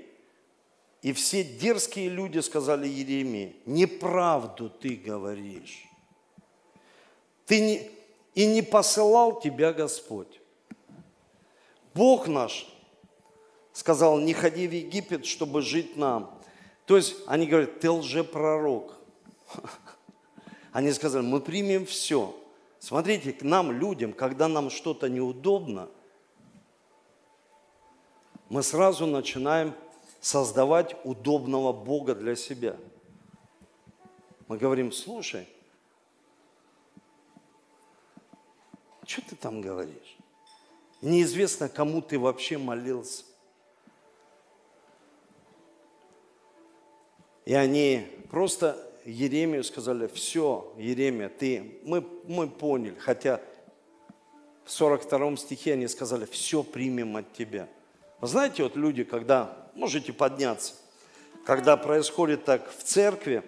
и 1.02 1.12
все 1.12 1.44
дерзкие 1.44 2.10
люди 2.10 2.40
сказали 2.40 2.88
Еремии, 2.88 3.56
неправду 3.66 4.70
ты 4.70 4.96
говоришь. 4.96 5.88
Ты 7.48 7.62
не, 7.62 7.92
и 8.36 8.46
не 8.46 8.62
посылал 8.62 9.40
тебя 9.40 9.74
Господь. 9.74 10.40
Бог 11.96 12.28
наш 12.28 12.68
сказал, 13.74 14.20
не 14.20 14.34
ходи 14.34 14.68
в 14.68 14.72
Египет, 14.72 15.26
чтобы 15.26 15.64
жить 15.64 15.98
нам. 15.98 16.40
То 16.86 16.96
есть 16.96 17.16
они 17.26 17.48
говорят, 17.48 17.80
ты 17.80 17.90
лжепророк. 17.90 18.96
Они 20.72 20.92
сказали, 20.92 21.24
мы 21.24 21.40
примем 21.40 21.86
все. 21.86 22.36
Смотрите, 22.86 23.34
к 23.34 23.42
нам, 23.42 23.72
людям, 23.72 24.14
когда 24.14 24.48
нам 24.48 24.70
что-то 24.70 25.10
неудобно, 25.10 25.90
мы 28.48 28.62
сразу 28.62 29.08
начинаем 29.08 29.74
создавать 30.22 30.96
удобного 31.04 31.74
Бога 31.74 32.14
для 32.14 32.36
себя. 32.36 32.78
Мы 34.48 34.60
говорим, 34.60 34.92
слушай, 34.92 35.50
что 39.08 39.22
ты 39.30 39.36
там 39.36 39.62
говоришь? 39.62 40.16
Неизвестно, 41.02 41.70
кому 41.70 42.04
ты 42.04 42.20
вообще 42.20 42.60
молился. 42.60 43.24
И 47.46 47.54
они 47.56 48.08
просто 48.30 48.85
Еремию 49.06 49.64
сказали, 49.64 50.08
все, 50.08 50.74
Еремия, 50.78 51.30
ты, 51.30 51.80
мы, 51.84 52.04
мы 52.28 52.50
поняли, 52.50 52.96
хотя 52.98 53.40
в 54.64 54.72
42 54.72 55.38
стихе 55.38 55.74
они 55.74 55.88
сказали, 55.88 56.26
все 56.26 56.64
примем 56.64 57.16
от 57.16 57.32
тебя. 57.32 57.70
Вы 58.20 58.28
знаете, 58.28 58.64
вот 58.64 58.76
люди, 58.76 59.04
когда, 59.04 59.70
можете 59.76 60.12
подняться, 60.12 60.74
когда 61.46 61.78
происходит 61.78 62.46
так 62.46 62.68
в 62.72 62.84
церкви, 62.84 63.44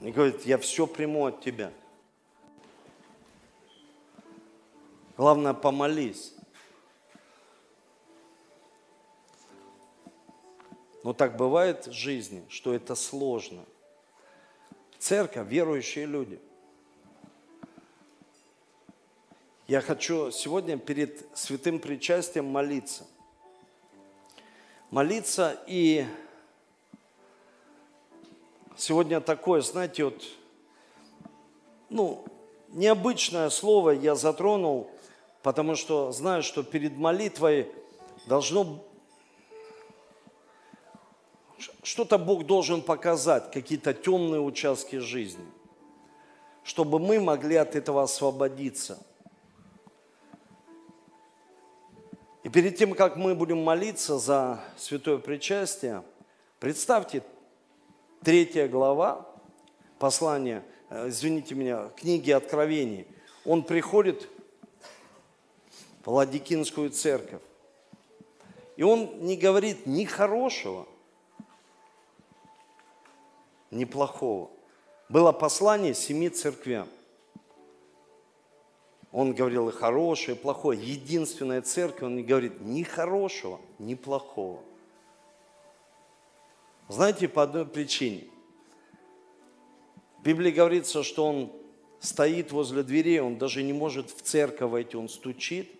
и 0.00 0.10
говорит, 0.12 0.46
я 0.46 0.58
все 0.58 0.86
приму 0.86 1.26
от 1.26 1.40
тебя. 1.40 1.72
Главное, 5.16 5.52
помолись. 5.52 6.34
Но 11.02 11.12
так 11.12 11.36
бывает 11.36 11.86
в 11.86 11.92
жизни, 11.92 12.44
что 12.48 12.74
это 12.74 12.94
сложно. 12.94 13.64
Церковь, 14.98 15.48
верующие 15.48 16.06
люди. 16.06 16.38
Я 19.66 19.80
хочу 19.80 20.30
сегодня 20.30 20.78
перед 20.78 21.26
святым 21.34 21.80
причастием 21.80 22.46
молиться. 22.46 23.06
Молиться 24.90 25.58
и 25.66 26.06
сегодня 28.76 29.20
такое, 29.20 29.60
знаете, 29.62 30.04
вот, 30.04 30.22
ну, 31.88 32.24
необычное 32.68 33.48
слово 33.50 33.90
я 33.90 34.14
затронул, 34.14 34.90
потому 35.42 35.74
что 35.74 36.12
знаю, 36.12 36.42
что 36.42 36.62
перед 36.62 36.96
молитвой 36.96 37.72
должно 38.26 38.84
что-то 41.82 42.18
Бог 42.18 42.46
должен 42.46 42.82
показать, 42.82 43.50
какие-то 43.50 43.94
темные 43.94 44.40
участки 44.40 44.96
жизни, 44.96 45.44
чтобы 46.64 46.98
мы 46.98 47.20
могли 47.20 47.56
от 47.56 47.76
этого 47.76 48.02
освободиться. 48.02 48.98
И 52.42 52.48
перед 52.48 52.76
тем, 52.76 52.94
как 52.94 53.16
мы 53.16 53.34
будем 53.34 53.62
молиться 53.62 54.18
за 54.18 54.60
святое 54.76 55.18
причастие, 55.18 56.02
представьте, 56.58 57.22
третья 58.22 58.66
глава 58.66 59.28
послания, 59.98 60.64
э, 60.90 61.08
извините 61.08 61.54
меня, 61.54 61.90
книги 61.96 62.32
Откровений, 62.32 63.06
он 63.44 63.62
приходит 63.62 64.28
в 66.04 66.10
Ладикинскую 66.10 66.90
церковь. 66.90 67.42
И 68.76 68.82
он 68.82 69.20
не 69.20 69.36
говорит 69.36 69.86
ни 69.86 70.04
хорошего, 70.04 70.88
неплохого. 73.72 74.50
Было 75.08 75.32
послание 75.32 75.94
семи 75.94 76.28
церквям. 76.28 76.88
Он 79.10 79.34
говорил 79.34 79.68
и 79.68 79.72
хорошее, 79.72 80.36
и 80.36 80.40
плохое. 80.40 80.80
Единственная 80.80 81.60
церковь, 81.60 82.04
он 82.04 82.16
не 82.16 82.22
говорит 82.22 82.60
ни 82.60 82.82
хорошего, 82.82 83.60
ни 83.78 83.94
плохого. 83.94 84.62
Знаете, 86.88 87.28
по 87.28 87.42
одной 87.42 87.66
причине. 87.66 88.24
В 90.18 90.22
Библии 90.22 90.50
говорится, 90.50 91.02
что 91.02 91.26
он 91.26 91.52
стоит 92.00 92.52
возле 92.52 92.82
дверей, 92.82 93.20
он 93.20 93.36
даже 93.36 93.62
не 93.62 93.72
может 93.72 94.10
в 94.10 94.22
церковь 94.22 94.70
войти, 94.70 94.96
он 94.96 95.08
стучит. 95.08 95.70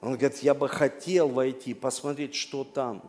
Он 0.00 0.16
говорит, 0.16 0.38
я 0.38 0.54
бы 0.54 0.68
хотел 0.68 1.28
войти, 1.28 1.74
посмотреть, 1.74 2.34
что 2.34 2.64
там. 2.64 3.02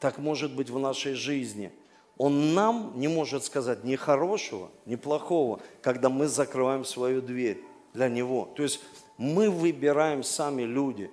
Так 0.00 0.18
может 0.18 0.54
быть 0.54 0.70
в 0.70 0.78
нашей 0.78 1.14
жизни– 1.14 1.72
он 2.16 2.54
нам 2.54 2.92
не 2.94 3.08
может 3.08 3.44
сказать 3.44 3.84
ни 3.84 3.96
хорошего, 3.96 4.70
ни 4.86 4.96
плохого, 4.96 5.60
когда 5.82 6.08
мы 6.08 6.28
закрываем 6.28 6.84
свою 6.84 7.20
дверь 7.20 7.60
для 7.92 8.08
Него. 8.08 8.48
То 8.54 8.62
есть 8.62 8.80
мы 9.18 9.50
выбираем 9.50 10.22
сами 10.22 10.62
люди. 10.62 11.10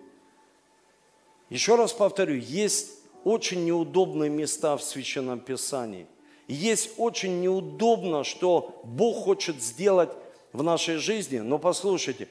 Еще 1.50 1.76
раз 1.76 1.92
повторю, 1.92 2.36
есть 2.36 3.00
очень 3.24 3.66
неудобные 3.66 4.30
места 4.30 4.78
в 4.78 4.84
Священном 4.84 5.40
Писании. 5.40 6.06
Есть 6.48 6.92
очень 6.98 7.42
неудобно, 7.42 8.24
что 8.24 8.82
Бог 8.84 9.24
хочет 9.24 9.62
сделать 9.62 10.12
в 10.54 10.64
нашей 10.64 10.98
жизни. 10.98 11.40
Но 11.40 11.58
послушайте, 11.58 12.28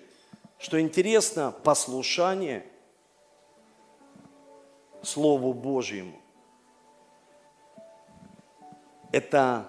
что 0.59 0.81
интересно, 0.81 1.55
послушание 1.65 2.65
Слову 5.03 5.55
Божьему 5.55 6.20
это 9.13 9.67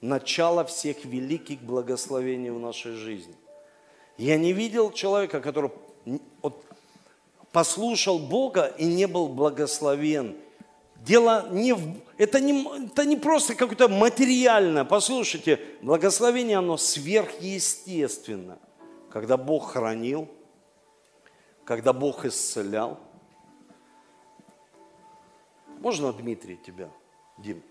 начало 0.00 0.64
всех 0.64 1.04
великих 1.04 1.60
благословений 1.60 2.50
в 2.50 2.58
нашей 2.58 2.92
жизни. 2.92 3.34
Я 4.18 4.36
не 4.36 4.52
видел 4.52 4.92
человека, 4.92 5.40
который 5.40 5.70
послушал 7.52 8.18
Бога 8.18 8.66
и 8.78 8.84
не 8.84 9.06
был 9.06 9.28
благословен. 9.28 10.36
Дело 10.96 11.48
не 11.50 11.72
в... 11.72 11.96
Это 12.16 12.40
не, 12.40 12.64
это 12.86 13.04
не 13.04 13.16
просто 13.16 13.54
какое-то 13.54 13.88
материальное. 13.88 14.84
Послушайте, 14.84 15.60
благословение, 15.82 16.58
оно 16.58 16.76
сверхъестественно. 16.76 18.58
Когда 19.10 19.36
Бог 19.36 19.72
хранил, 19.72 20.28
когда 21.64 21.92
Бог 21.92 22.24
исцелял. 22.24 22.98
Можно, 25.80 26.12
Дмитрий, 26.12 26.56
тебя, 26.56 26.88
Дим? 27.38 27.62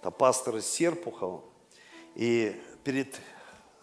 Это 0.00 0.10
пастор 0.10 0.56
из 0.56 0.66
Серпухова. 0.66 1.42
И 2.14 2.56
перед 2.84 3.20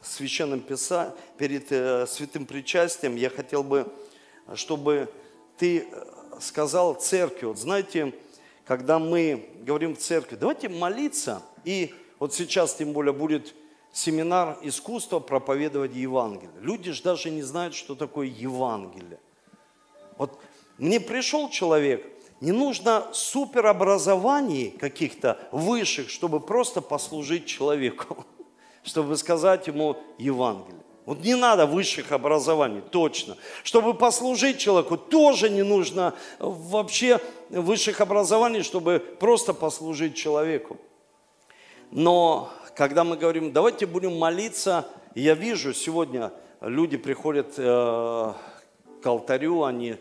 священным 0.01 0.61
писа, 0.61 1.15
перед 1.37 1.71
э, 1.71 2.07
святым 2.07 2.45
причастием 2.45 3.15
я 3.15 3.29
хотел 3.29 3.63
бы, 3.63 3.91
чтобы 4.55 5.09
ты 5.57 5.87
сказал 6.41 6.95
церкви, 6.95 7.45
вот 7.45 7.59
знаете, 7.59 8.13
когда 8.65 8.99
мы 8.99 9.49
говорим 9.61 9.95
в 9.95 9.99
церкви, 9.99 10.35
давайте 10.35 10.69
молиться, 10.69 11.41
и 11.63 11.93
вот 12.19 12.33
сейчас 12.33 12.73
тем 12.75 12.93
более 12.93 13.13
будет 13.13 13.53
семинар 13.93 14.57
искусства 14.61 15.19
проповедовать 15.19 15.93
Евангелие. 15.93 16.51
Люди 16.61 16.91
же 16.91 17.03
даже 17.03 17.29
не 17.29 17.43
знают, 17.43 17.75
что 17.75 17.95
такое 17.95 18.27
Евангелие. 18.27 19.19
Вот 20.17 20.39
мне 20.77 20.99
пришел 20.99 21.49
человек, 21.49 22.05
не 22.39 22.51
нужно 22.51 23.07
суперобразований 23.13 24.71
каких-то 24.71 25.37
высших, 25.51 26.09
чтобы 26.09 26.39
просто 26.39 26.81
послужить 26.81 27.45
человеку, 27.45 28.25
чтобы 28.83 29.17
сказать 29.17 29.67
ему 29.67 29.97
Евангелие. 30.17 30.81
Вот 31.05 31.23
не 31.23 31.35
надо 31.35 31.65
высших 31.65 32.11
образований, 32.11 32.81
точно. 32.81 33.37
Чтобы 33.63 33.93
послужить 33.93 34.57
человеку, 34.57 34.97
тоже 34.97 35.49
не 35.49 35.63
нужно 35.63 36.13
вообще 36.39 37.21
высших 37.49 38.01
образований, 38.01 38.61
чтобы 38.61 38.99
просто 38.99 39.53
послужить 39.53 40.15
человеку. 40.15 40.77
Но 41.91 42.49
когда 42.75 43.05
мы 43.05 43.15
говорим, 43.15 43.53
давайте 43.53 43.85
будем 43.85 44.17
молиться, 44.17 44.85
я 45.15 45.33
вижу 45.33 45.73
сегодня 45.73 46.33
люди 46.61 46.97
приходят 46.97 47.53
э, 47.57 48.33
к 49.01 49.05
алтарю, 49.05 49.63
они 49.63 49.95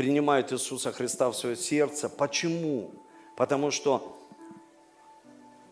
принимают 0.00 0.52
Иисуса 0.52 0.92
Христа 0.92 1.28
в 1.28 1.36
свое 1.36 1.56
сердце. 1.56 2.08
Почему? 2.08 2.90
Потому 3.36 3.70
что 3.70 4.16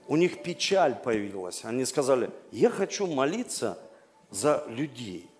у 0.06 0.16
них 0.16 0.42
печаль 0.42 0.94
появилась. 0.94 1.64
Они 1.64 1.84
сказали, 1.84 2.30
я 2.52 2.70
хочу 2.70 3.06
молиться– 3.06 3.78
за 4.30 4.64
людей. 4.68 5.30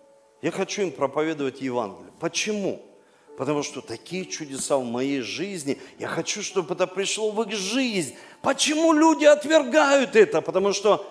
Я 0.41 0.51
хочу 0.51 0.81
им 0.81 0.91
проповедовать 0.91 1.61
Евангелие. 1.61 2.11
Почему? 2.19 2.81
Потому 3.37 3.63
что 3.63 3.81
такие 3.81 4.25
чудеса 4.25 4.77
в 4.77 4.85
моей 4.85 5.21
жизни, 5.21 5.77
я 5.97 6.07
хочу, 6.07 6.41
чтобы 6.41 6.73
это 6.73 6.87
пришло 6.87 7.31
в 7.31 7.41
их 7.43 7.55
жизнь. 7.55 8.15
Почему 8.41 8.93
люди 8.93 9.25
отвергают 9.25 10.15
это? 10.15 10.41
Потому 10.41 10.73
что 10.73 11.05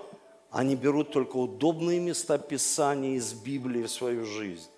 они 0.51 0.77
берут 0.77 1.13
только 1.13 1.37
удобные 1.37 2.01
места 2.01 2.39
Писания 2.39 3.17
из 3.17 3.33
Библии 3.33 3.85
в 3.85 3.91
свою 3.91 4.27
жизнь 4.27 4.69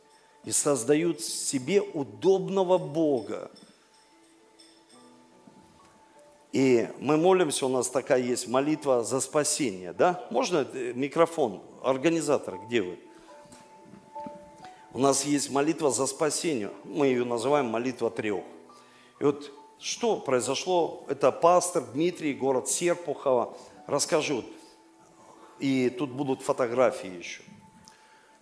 и 0.44 0.52
создают 0.52 1.20
себе 1.20 1.80
удобного 1.80 2.78
Бога. 2.78 3.50
И 6.52 6.88
мы 6.98 7.16
молимся, 7.16 7.66
у 7.66 7.68
нас 7.68 7.88
такая 7.88 8.20
есть 8.20 8.48
молитва 8.48 9.04
за 9.04 9.20
спасение, 9.20 9.92
да? 9.92 10.26
Можно 10.30 10.66
э, 10.72 10.92
микрофон? 10.94 11.62
Организатор, 11.82 12.58
где 12.66 12.82
вы? 12.82 12.98
У 14.92 14.98
нас 14.98 15.24
есть 15.24 15.50
молитва 15.50 15.92
за 15.92 16.06
спасение. 16.06 16.70
Мы 16.84 17.06
ее 17.06 17.24
называем 17.24 17.66
молитва 17.66 18.10
трех. 18.10 18.42
И 19.20 19.24
вот 19.24 19.52
что 19.78 20.16
произошло? 20.16 21.04
Это 21.08 21.30
пастор 21.30 21.84
Дмитрий, 21.84 22.34
город 22.34 22.68
Серпухово. 22.68 23.56
Расскажи. 23.86 24.34
Вот. 24.34 24.46
И 25.60 25.88
тут 25.90 26.10
будут 26.10 26.42
фотографии 26.42 27.18
еще. 27.18 27.42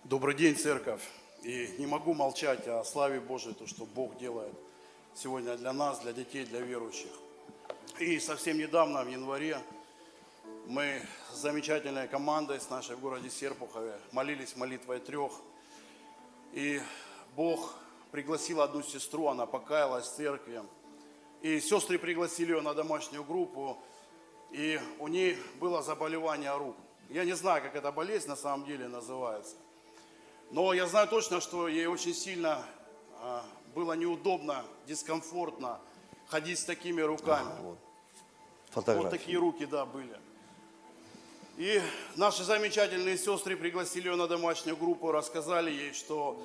Добрый 0.03 0.33
день, 0.33 0.55
церковь. 0.55 1.01
И 1.43 1.75
не 1.77 1.85
могу 1.85 2.13
молчать 2.13 2.67
о 2.67 2.83
славе 2.83 3.19
Божией, 3.19 3.53
то, 3.53 3.65
что 3.65 3.85
Бог 3.85 4.17
делает 4.17 4.53
сегодня 5.15 5.55
для 5.55 5.71
нас, 5.71 5.99
для 5.99 6.11
детей, 6.11 6.45
для 6.45 6.59
верующих. 6.59 7.11
И 7.99 8.19
совсем 8.19 8.57
недавно, 8.57 9.03
в 9.03 9.09
январе, 9.09 9.57
мы 10.67 11.01
с 11.31 11.37
замечательной 11.37 12.07
командой 12.07 12.59
с 12.59 12.69
нашей 12.69 12.95
в 12.95 12.99
городе 12.99 13.29
Серпухове 13.29 13.97
молились 14.11 14.55
молитвой 14.55 14.99
трех. 14.99 15.31
И 16.53 16.81
Бог 17.35 17.73
пригласил 18.11 18.61
одну 18.61 18.83
сестру, 18.83 19.27
она 19.27 19.45
покаялась 19.45 20.05
в 20.05 20.15
церкви. 20.15 20.61
И 21.41 21.59
сестры 21.61 21.97
пригласили 21.97 22.51
ее 22.51 22.61
на 22.61 22.73
домашнюю 22.73 23.23
группу, 23.23 23.77
и 24.51 24.79
у 24.99 25.07
нее 25.07 25.37
было 25.59 25.81
заболевание 25.81 26.55
рук. 26.55 26.75
Я 27.09 27.23
не 27.23 27.33
знаю, 27.33 27.61
как 27.61 27.75
эта 27.75 27.91
болезнь 27.91 28.27
на 28.27 28.35
самом 28.35 28.65
деле 28.65 28.87
называется. 28.87 29.55
Но 30.51 30.73
я 30.73 30.87
знаю 30.87 31.07
точно, 31.07 31.41
что 31.41 31.67
ей 31.67 31.85
очень 31.85 32.13
сильно 32.13 32.63
а, 33.19 33.43
было 33.75 33.93
неудобно, 33.93 34.63
дискомфортно 34.87 35.79
ходить 36.27 36.59
с 36.59 36.63
такими 36.63 37.01
руками. 37.01 37.51
А, 37.51 37.61
вот. 37.61 37.77
Фотографии. 38.71 39.03
Вот 39.03 39.11
такие 39.11 39.37
руки, 39.37 39.65
да, 39.65 39.85
были. 39.85 40.17
И 41.57 41.81
наши 42.15 42.43
замечательные 42.43 43.17
сестры 43.17 43.57
пригласили 43.57 44.07
ее 44.07 44.15
на 44.15 44.27
домашнюю 44.27 44.77
группу, 44.77 45.11
рассказали 45.11 45.69
ей, 45.69 45.93
что 45.93 46.41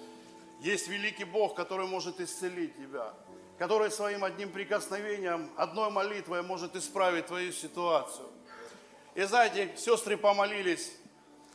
есть 0.61 0.89
великий 0.89 1.25
Бог, 1.25 1.55
который 1.55 1.87
может 1.87 2.21
исцелить 2.21 2.77
тебя, 2.77 3.15
который 3.59 3.91
своим 3.91 4.25
одним 4.25 4.51
прикосновением, 4.51 5.51
одной 5.57 5.91
молитвой 5.91 6.43
может 6.43 6.75
исправить 6.77 7.27
твою 7.27 7.53
ситуацию. 7.53 8.27
И 9.15 9.23
знаете, 9.23 9.73
сестры 9.77 10.17
помолились, 10.17 10.91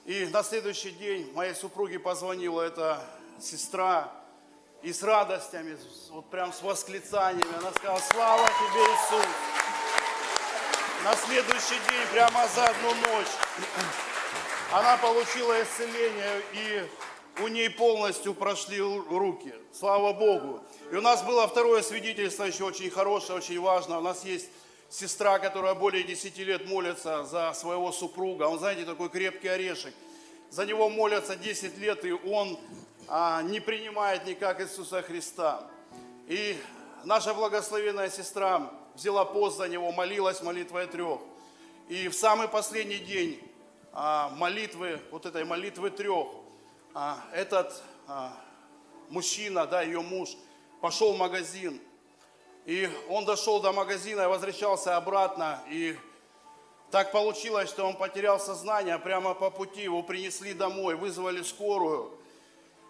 и 0.10 0.26
на 0.26 0.42
следующий 0.42 0.90
день 0.90 1.32
моей 1.36 1.54
супруге 1.54 2.00
позвонила 2.00 2.64
эта 2.64 3.00
сестра, 3.40 4.12
и 4.82 4.92
с 4.92 5.04
радостями, 5.04 5.78
вот 6.10 6.28
прям 6.32 6.52
с 6.52 6.64
восклицаниями, 6.64 7.56
она 7.60 7.70
сказала, 7.74 8.00
слава 8.00 8.48
тебе, 8.48 8.82
Иисус 8.86 9.26
на 11.04 11.16
следующий 11.16 11.80
день, 11.92 12.08
прямо 12.12 12.48
за 12.48 12.66
одну 12.66 12.90
ночь, 12.96 13.28
она 14.72 14.98
получила 14.98 15.62
исцеление, 15.62 16.42
и 16.54 16.90
у 17.44 17.48
ней 17.48 17.70
полностью 17.70 18.34
прошли 18.34 18.82
руки. 18.82 19.54
Слава 19.72 20.12
Богу. 20.14 20.64
И 20.92 20.96
у 20.96 21.02
нас 21.02 21.22
было 21.22 21.48
второе 21.48 21.84
свидетельство 21.84 22.46
еще 22.46 22.64
очень 22.64 22.90
хорошее, 22.90 23.38
очень 23.38 23.60
важное. 23.60 24.00
У 24.00 24.02
нас 24.02 24.26
есть 24.26 24.50
сестра, 24.90 25.40
которая 25.40 25.76
более 25.76 26.04
10 26.04 26.38
лет 26.40 26.68
молится 26.68 27.24
за 27.24 27.54
своего 27.54 27.92
супруга. 27.92 28.44
Он, 28.44 28.60
знаете, 28.60 28.86
такой 28.86 29.10
крепкий 29.10 29.48
орешек. 29.48 29.94
За 30.50 30.66
него 30.66 30.90
молятся 30.90 31.36
10 31.36 31.78
лет, 31.78 32.04
и 32.06 32.12
он 32.12 32.60
а, 33.08 33.42
не 33.44 33.60
принимает 33.60 34.26
никак 34.26 34.62
Иисуса 34.62 35.02
Христа. 35.02 35.68
И 36.28 36.58
наша 37.06 37.34
благословенная 37.34 38.10
сестра 38.10 38.72
взяла 38.96 39.26
пост 39.26 39.58
за 39.58 39.68
него, 39.68 39.92
молилась 39.92 40.42
молитвой 40.42 40.88
трех. 40.88 41.22
И 41.88 42.08
в 42.08 42.14
самый 42.14 42.48
последний 42.48 42.98
день 42.98 43.40
а, 43.94 44.30
молитвы, 44.30 45.00
вот 45.12 45.26
этой 45.26 45.46
молитвы 45.46 45.92
трех, 45.92 46.28
а, 46.94 47.24
этот 47.34 47.82
а, 48.08 48.34
мужчина, 49.10 49.68
да, 49.68 49.82
ее 49.82 50.02
муж, 50.02 50.30
пошел 50.82 51.14
в 51.14 51.18
магазин. 51.18 51.80
И 52.66 52.90
он 53.10 53.26
дошел 53.26 53.60
до 53.62 53.72
магазина 53.72 54.22
и 54.22 54.28
возвращался 54.28 54.98
обратно. 54.98 55.62
И 55.70 55.96
так 56.92 57.12
получилось, 57.12 57.70
что 57.70 57.86
он 57.86 57.96
потерял 57.96 58.40
сознание 58.40 58.98
прямо 59.00 59.34
по 59.34 59.50
пути. 59.50 59.84
Его 59.84 60.04
принесли 60.04 60.54
домой, 60.54 60.96
вызвали 60.96 61.42
скорую. 61.42 62.12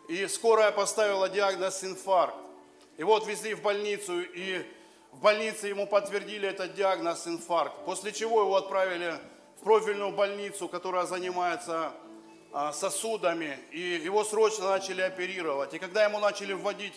И 0.07 0.27
скорая 0.27 0.71
поставила 0.71 1.29
диагноз 1.29 1.83
инфаркт. 1.83 2.35
И 2.97 3.03
вот 3.03 3.27
везли 3.27 3.53
в 3.53 3.61
больницу, 3.61 4.21
и 4.21 4.65
в 5.11 5.21
больнице 5.21 5.67
ему 5.67 5.87
подтвердили 5.87 6.49
этот 6.49 6.73
диагноз 6.73 7.27
инфаркт, 7.27 7.85
после 7.85 8.11
чего 8.11 8.41
его 8.41 8.55
отправили 8.55 9.19
в 9.59 9.63
профильную 9.63 10.11
больницу, 10.11 10.67
которая 10.67 11.05
занимается 11.05 11.93
а, 12.51 12.73
сосудами, 12.73 13.59
и 13.71 13.79
его 13.79 14.23
срочно 14.23 14.69
начали 14.69 15.01
оперировать. 15.01 15.73
И 15.73 15.79
когда 15.79 16.03
ему 16.03 16.19
начали 16.19 16.53
вводить 16.53 16.93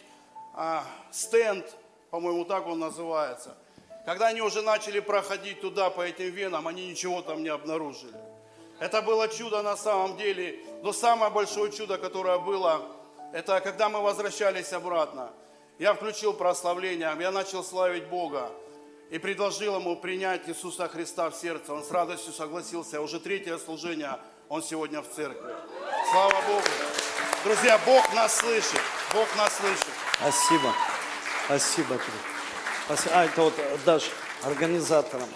а, 0.54 0.84
стенд, 1.10 1.66
по-моему, 2.12 2.44
так 2.44 2.68
он 2.68 2.78
называется, 2.78 3.56
когда 4.06 4.28
они 4.28 4.40
уже 4.40 4.62
начали 4.62 5.00
проходить 5.00 5.60
туда 5.60 5.90
по 5.90 6.02
этим 6.02 6.30
венам, 6.30 6.68
они 6.68 6.86
ничего 6.86 7.22
там 7.22 7.42
не 7.42 7.48
обнаружили. 7.48 8.14
Это 8.78 9.02
было 9.02 9.26
чудо 9.26 9.62
на 9.62 9.76
самом 9.76 10.16
деле, 10.16 10.60
но 10.84 10.92
самое 10.92 11.32
большое 11.32 11.72
чудо, 11.72 11.98
которое 11.98 12.38
было, 12.38 12.82
это 13.32 13.60
когда 13.60 13.88
мы 13.88 14.00
возвращались 14.00 14.72
обратно– 14.72 15.32
я 15.82 15.94
включил 15.94 16.32
прославление, 16.32 17.12
я 17.18 17.30
начал 17.32 17.64
славить 17.64 18.04
Бога 18.06 18.52
и 19.10 19.18
предложил 19.18 19.80
ему 19.80 19.96
принять 19.96 20.48
Иисуса 20.48 20.88
Христа 20.88 21.28
в 21.28 21.34
сердце. 21.34 21.74
Он 21.74 21.82
с 21.82 21.90
радостью 21.90 22.32
согласился. 22.32 23.00
Уже 23.00 23.18
третье 23.18 23.58
служение 23.58 24.16
он 24.48 24.62
сегодня 24.62 25.02
в 25.02 25.08
церкви. 25.08 25.52
Слава 26.12 26.40
Богу. 26.46 26.68
Друзья, 27.42 27.80
Бог 27.84 28.14
нас 28.14 28.36
слышит. 28.36 28.80
Бог 29.12 29.26
нас 29.36 29.56
слышит. 29.56 29.88
Спасибо. 30.20 30.72
Спасибо. 31.52 32.00
Спасибо. 32.86 33.14
А, 33.14 33.24
это 33.26 33.42
вот 33.42 33.52
дашь 33.84 34.10
организаторам. 34.42 35.28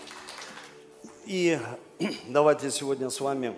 И 1.27 1.61
давайте 2.29 2.71
сегодня 2.71 3.11
с 3.11 3.21
вами 3.21 3.55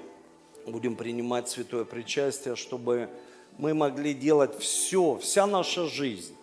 будем 0.66 0.96
принимать 0.96 1.48
святое 1.48 1.84
причастие, 1.84 2.56
чтобы 2.56 3.11
мы 3.59 3.74
могли 3.74 4.12
делать 4.12 4.59
все, 4.59 5.18
вся 5.18 5.46
наша 5.46 5.86
жизнь 5.86 6.34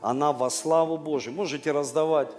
она 0.00 0.32
во 0.32 0.50
славу 0.50 0.98
Божию. 0.98 1.34
Можете 1.34 1.70
раздавать 1.70 2.32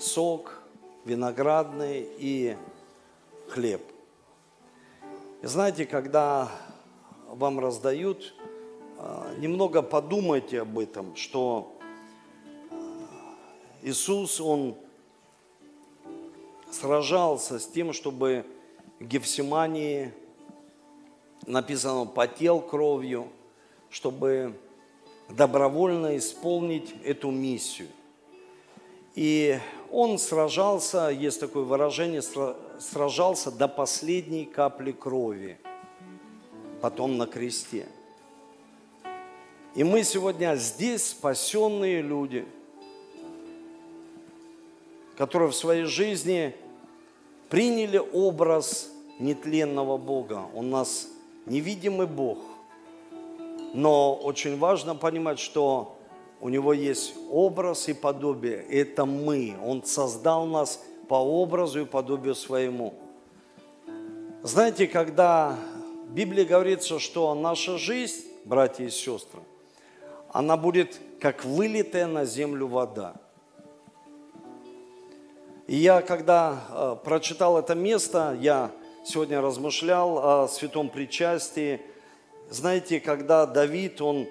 сок, 0.00 0.60
виноградный 1.04 2.08
и 2.18 2.56
хлеб. 3.50 3.82
И 5.42 5.46
знаете, 5.46 5.86
когда 5.86 6.50
вам 7.28 7.60
раздают, 7.60 8.34
немного 9.38 9.82
подумайте 9.82 10.62
об 10.62 10.78
этом, 10.78 11.14
что 11.16 11.72
Иисус, 13.82 14.40
Он 14.40 14.74
сражался 16.70 17.58
с 17.58 17.66
тем, 17.66 17.92
чтобы 17.92 18.44
в 18.98 19.04
Гефсимании, 19.04 20.12
написано, 21.46 22.06
потел 22.06 22.60
кровью, 22.60 23.28
чтобы 23.90 24.54
добровольно 25.28 26.16
исполнить 26.16 26.94
эту 27.04 27.30
миссию. 27.30 27.88
И 29.14 29.58
он 29.90 30.18
сражался, 30.18 31.08
есть 31.08 31.40
такое 31.40 31.64
выражение, 31.64 32.22
сражался 32.78 33.50
до 33.50 33.68
последней 33.68 34.44
капли 34.44 34.92
крови, 34.92 35.58
потом 36.80 37.16
на 37.16 37.26
кресте. 37.26 37.86
И 39.74 39.84
мы 39.84 40.02
сегодня 40.02 40.56
здесь 40.56 41.04
спасенные 41.04 42.02
люди, 42.02 42.46
которые 45.16 45.50
в 45.50 45.54
своей 45.54 45.84
жизни 45.84 46.54
приняли 47.48 47.98
образ 47.98 48.90
нетленного 49.18 49.96
Бога. 49.96 50.46
У 50.54 50.62
нас 50.62 51.08
невидимый 51.46 52.06
Бог. 52.06 52.38
Но 53.74 54.14
очень 54.14 54.58
важно 54.58 54.94
понимать, 54.94 55.38
что 55.38 55.96
у 56.40 56.48
него 56.48 56.72
есть 56.72 57.14
образ 57.30 57.88
и 57.88 57.94
подобие. 57.94 58.64
Это 58.70 59.04
мы. 59.04 59.56
Он 59.64 59.84
создал 59.84 60.46
нас 60.46 60.82
по 61.08 61.16
образу 61.16 61.82
и 61.82 61.84
подобию 61.84 62.34
своему. 62.34 62.94
Знаете, 64.42 64.86
когда 64.86 65.58
в 66.06 66.12
Библии 66.12 66.44
говорится, 66.44 66.98
что 66.98 67.34
наша 67.34 67.76
жизнь, 67.76 68.24
братья 68.44 68.84
и 68.84 68.90
сестры, 68.90 69.40
она 70.32 70.56
будет 70.56 71.00
как 71.20 71.44
вылитая 71.44 72.06
на 72.06 72.24
землю 72.24 72.66
вода. 72.66 73.14
И 75.66 75.76
я, 75.76 76.00
когда 76.00 76.64
э, 76.70 76.96
прочитал 77.04 77.58
это 77.58 77.74
место, 77.74 78.36
я 78.40 78.70
сегодня 79.04 79.40
размышлял 79.40 80.18
о 80.18 80.48
святом 80.48 80.88
причастии. 80.88 81.80
Знаете, 82.48 83.00
когда 83.00 83.44
Давид, 83.46 84.00
он 84.00 84.26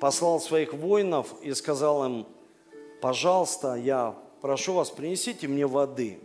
послал 0.00 0.40
своих 0.40 0.74
воинов 0.74 1.34
и 1.42 1.54
сказал 1.54 2.04
им, 2.04 2.26
пожалуйста, 3.00 3.76
я 3.76 4.14
прошу 4.42 4.74
вас, 4.74 4.90
принесите 4.90 5.48
мне 5.48 5.66
воды. 5.66 6.18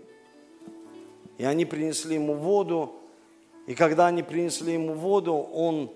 И 1.38 1.46
они 1.46 1.64
принесли 1.64 2.16
ему 2.16 2.34
воду, 2.34 2.96
и 3.66 3.76
когда 3.76 4.08
они 4.08 4.24
принесли 4.24 4.74
ему 4.74 4.94
воду, 4.94 5.36
он 5.36 5.90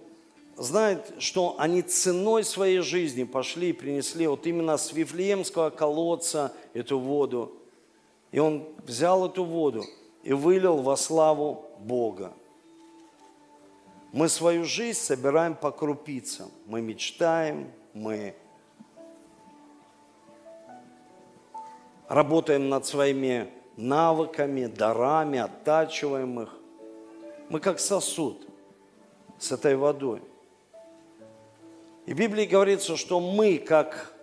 знает, 0.58 1.16
что 1.20 1.56
они 1.58 1.82
ценой 1.82 2.44
своей 2.44 2.80
жизни 2.80 3.24
пошли 3.24 3.70
и 3.70 3.74
принесли 3.74 4.28
вот 4.28 4.46
именно 4.46 4.78
с 4.78 4.94
Вифлеемского 4.94 5.70
колодца 5.70 6.54
эту 6.74 7.00
воду. 7.00 7.54
И 8.32 8.40
он 8.40 8.68
взял 8.86 9.26
эту 9.26 9.44
воду 9.44 9.84
и 10.24 10.34
вылил 10.34 10.78
во 10.78 10.96
славу 10.96 11.66
Бога. 11.80 12.34
Мы 14.12 14.30
свою 14.30 14.64
жизнь 14.64 15.00
собираем 15.00 15.56
по 15.56 15.72
крупицам. 15.72 16.52
Мы 16.68 16.82
мечтаем, 16.82 17.72
мы 17.94 18.36
работаем 22.08 22.70
над 22.70 22.86
своими 22.86 23.50
навыками, 23.76 24.68
дарами, 24.68 25.40
оттачиваем 25.40 26.42
их. 26.42 26.56
Мы 27.50 27.60
как 27.60 27.80
сосуд 27.80 28.48
с 29.40 29.52
этой 29.52 29.76
водой. 29.76 30.22
И 32.06 32.14
в 32.14 32.18
Библии 32.18 32.46
говорится, 32.46 32.98
что 32.98 33.20
мы, 33.20 33.58
как 33.58 34.14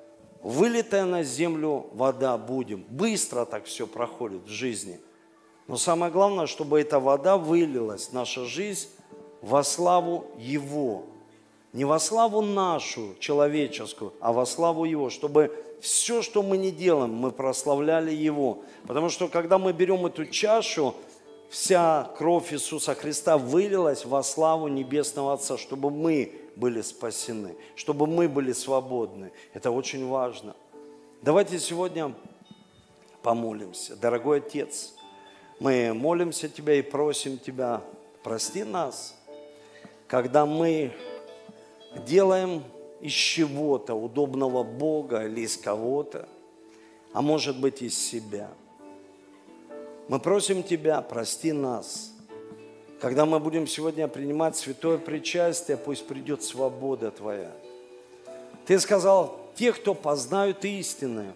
вылитая 0.43 1.05
на 1.05 1.23
землю 1.23 1.87
вода, 1.93 2.37
будем. 2.37 2.85
Быстро 2.89 3.45
так 3.45 3.65
все 3.65 3.87
проходит 3.87 4.43
в 4.45 4.49
жизни. 4.49 5.01
Но 5.67 5.77
самое 5.77 6.13
главное, 6.13 6.47
чтобы 6.47 6.81
эта 6.81 6.99
вода 6.99 7.37
вылилась, 7.37 8.13
наша 8.13 8.45
жизнь, 8.45 8.89
во 9.41 9.63
славу 9.63 10.27
Его. 10.37 11.05
Не 11.73 11.85
во 11.85 11.99
славу 11.99 12.43
нашу, 12.43 13.15
человеческую, 13.21 14.13
а 14.21 14.33
во 14.33 14.45
славу 14.45 14.85
Его, 14.85 15.09
чтобы 15.09 15.53
все, 15.81 16.21
что 16.21 16.43
мы 16.43 16.59
не 16.59 16.73
делаем, 16.73 17.15
мы 17.15 17.31
прославляли 17.31 18.13
Его. 18.13 18.59
Потому 18.87 19.09
что 19.09 19.29
когда 19.29 19.59
мы 19.59 19.73
берем 19.73 20.05
эту 20.05 20.27
чашу, 20.27 20.95
вся 21.49 22.11
кровь 22.19 22.53
Иисуса 22.53 22.95
Христа 22.95 23.39
вылилась 23.39 24.05
во 24.05 24.23
славу 24.23 24.69
Небесного 24.69 25.35
Отца, 25.35 25.57
чтобы 25.57 25.91
мы 25.91 26.35
были 26.61 26.83
спасены, 26.83 27.57
чтобы 27.75 28.07
мы 28.07 28.29
были 28.29 28.53
свободны. 28.53 29.33
Это 29.55 29.71
очень 29.71 30.07
важно. 30.07 30.55
Давайте 31.23 31.59
сегодня 31.59 32.15
помолимся. 33.23 33.97
Дорогой 33.97 34.39
Отец, 34.39 34.95
мы 35.59 35.93
молимся 35.95 36.49
Тебя 36.49 36.75
и 36.75 36.83
просим 36.83 37.39
Тебя, 37.39 37.83
прости 38.23 38.63
нас– 38.63 39.17
когда 40.11 40.45
мы 40.45 40.93
делаем 42.05 42.65
из 43.01 43.13
чего-то 43.13 43.95
удобного 43.95 44.65
Бога 44.65 45.25
или 45.25 45.43
из 45.43 45.57
кого-то, 45.57 46.29
а 47.13 47.23
может 47.23 47.61
быть 47.61 47.81
из 47.81 47.97
себя. 47.97 48.51
Мы 50.09 50.19
просим 50.19 50.65
Тебя, 50.65 51.01
прости 51.01 51.53
нас. 51.53 52.13
Когда 53.01 53.27
мы 53.27 53.41
будем 53.41 53.67
сегодня 53.67 54.09
принимать 54.09 54.57
святое 54.57 54.99
причастие, 54.99 55.77
пусть 55.77 56.07
придет 56.07 56.43
свобода 56.43 57.11
Твоя. 57.11 57.51
Ты 58.67 58.79
сказал, 58.79 59.39
те, 59.57 59.73
кто 59.73 59.95
познают 59.95 60.65
истины, 60.65 61.33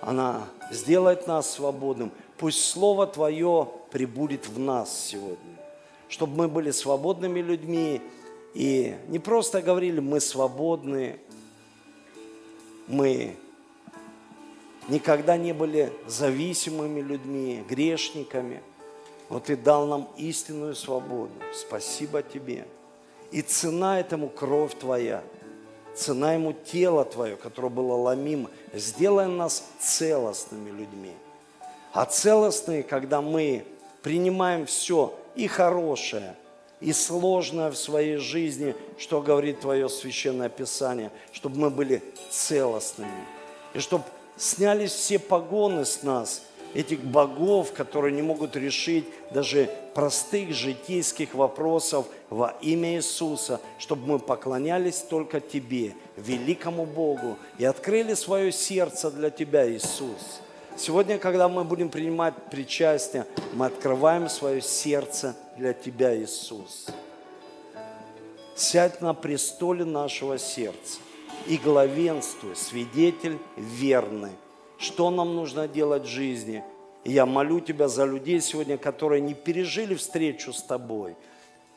она 0.00 0.48
сделает 0.70 1.26
нас 1.26 1.50
свободным. 1.50 2.10
Пусть 2.38 2.64
Слово 2.64 3.06
Твое 3.06 3.68
прибудет 3.90 4.48
в 4.48 4.58
нас 4.58 4.98
сегодня 4.98 5.52
чтобы 6.12 6.36
мы 6.36 6.48
были 6.48 6.70
свободными 6.70 7.40
людьми 7.40 8.02
и 8.52 8.94
не 9.08 9.18
просто 9.18 9.62
говорили, 9.62 9.98
мы 9.98 10.20
свободны, 10.20 11.18
мы 12.86 13.34
никогда 14.88 15.38
не 15.38 15.54
были 15.54 15.90
зависимыми 16.06 17.00
людьми, 17.00 17.64
грешниками. 17.66 18.62
Но 19.30 19.40
Ты 19.40 19.56
дал 19.56 19.86
нам 19.86 20.08
истинную 20.16 20.74
свободу. 20.74 21.32
Спасибо 21.54 22.22
Тебе. 22.22 22.66
И 23.30 23.42
цена 23.42 23.98
этому 24.00 24.28
кровь 24.28 24.74
Твоя, 24.78 25.22
цена 25.94 26.34
ему 26.34 26.52
тело 26.52 27.04
Твое, 27.04 27.36
которое 27.36 27.70
было 27.70 27.94
ломимо. 27.94 28.50
Сделай 28.74 29.26
нас 29.26 29.64
целостными 29.80 30.70
людьми. 30.70 31.12
А 31.92 32.04
целостные, 32.04 32.82
когда 32.82 33.20
мы 33.20 33.64
принимаем 34.02 34.66
все 34.66 35.14
и 35.34 35.46
хорошее, 35.46 36.34
и 36.80 36.92
сложное 36.92 37.70
в 37.70 37.76
своей 37.76 38.16
жизни, 38.16 38.74
что 38.98 39.22
говорит 39.22 39.60
Твое 39.60 39.88
Священное 39.88 40.48
Писание, 40.48 41.10
чтобы 41.32 41.58
мы 41.58 41.70
были 41.70 42.02
целостными. 42.30 43.26
И 43.72 43.78
чтобы 43.78 44.04
снялись 44.36 44.90
все 44.90 45.18
погоны 45.18 45.84
с 45.84 46.02
нас, 46.02 46.42
этих 46.74 47.00
богов, 47.00 47.72
которые 47.72 48.12
не 48.12 48.22
могут 48.22 48.56
решить 48.56 49.04
даже 49.30 49.68
простых 49.94 50.52
житейских 50.52 51.34
вопросов 51.34 52.06
во 52.30 52.54
имя 52.60 52.96
Иисуса, 52.96 53.60
чтобы 53.78 54.06
мы 54.06 54.18
поклонялись 54.18 54.98
только 54.98 55.40
Тебе, 55.40 55.94
великому 56.16 56.86
Богу, 56.86 57.36
и 57.58 57.64
открыли 57.64 58.14
свое 58.14 58.52
сердце 58.52 59.10
для 59.10 59.30
Тебя, 59.30 59.70
Иисус. 59.70 60.40
Сегодня, 60.76 61.18
когда 61.18 61.48
мы 61.48 61.64
будем 61.64 61.90
принимать 61.90 62.34
причастие, 62.50 63.26
мы 63.52 63.66
открываем 63.66 64.28
свое 64.28 64.62
сердце 64.62 65.36
для 65.58 65.74
Тебя, 65.74 66.16
Иисус. 66.16 66.86
Сядь 68.54 69.00
на 69.00 69.12
престоле 69.12 69.84
нашего 69.84 70.38
сердца 70.38 70.98
и 71.46 71.56
главенствуй, 71.56 72.56
свидетель 72.56 73.38
верный. 73.56 74.30
Что 74.82 75.10
нам 75.10 75.34
нужно 75.34 75.66
делать 75.66 76.02
в 76.02 76.08
жизни? 76.08 76.62
И 77.04 77.12
я 77.12 77.24
молю 77.24 77.60
Тебя 77.60 77.88
за 77.88 78.04
людей 78.04 78.40
сегодня, 78.40 78.76
которые 78.76 79.22
не 79.22 79.32
пережили 79.32 79.94
встречу 79.94 80.52
с 80.52 80.62
Тобой, 80.62 81.16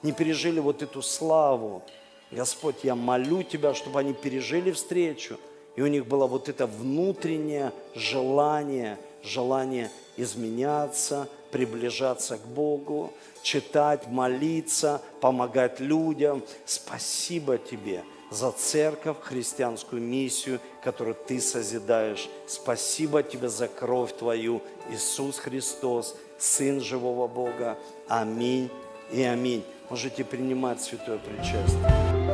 не 0.03 0.11
пережили 0.11 0.59
вот 0.59 0.81
эту 0.81 1.01
славу. 1.01 1.83
Господь, 2.31 2.83
я 2.83 2.95
молю 2.95 3.43
Тебя, 3.43 3.73
чтобы 3.73 4.01
они 4.01 4.13
пережили 4.13 4.71
встречу– 4.71 5.39
и 5.75 5.81
у 5.81 5.87
них 5.87 6.07
было 6.07 6.25
вот 6.25 6.49
это 6.49 6.67
внутреннее 6.67 7.73
желание, 7.93 8.97
желание 9.23 9.91
изменяться, 10.17 11.27
приближаться 11.51 12.37
к 12.37 12.45
Богу, 12.47 13.13
читать, 13.41 14.07
молиться, 14.07 15.01
помогать 15.19 15.79
людям. 15.79 16.43
Спасибо 16.65 17.57
тебе 17.57 18.03
за 18.35 18.51
церковь, 18.51 19.17
христианскую 19.21 20.01
миссию, 20.01 20.59
которую 20.83 21.15
ты 21.15 21.39
созидаешь. 21.39 22.29
Спасибо 22.47 23.23
тебе 23.23 23.49
за 23.49 23.67
кровь 23.67 24.15
твою, 24.15 24.61
Иисус 24.91 25.39
Христос, 25.39 26.15
Сын 26.37 26.81
живого 26.81 27.27
Бога. 27.27 27.77
Аминь 28.07 28.69
и 29.11 29.23
аминь. 29.23 29.63
Можете 29.89 30.25
принимать 30.25 30.81
святое 30.81 31.17
причастие. 31.17 32.24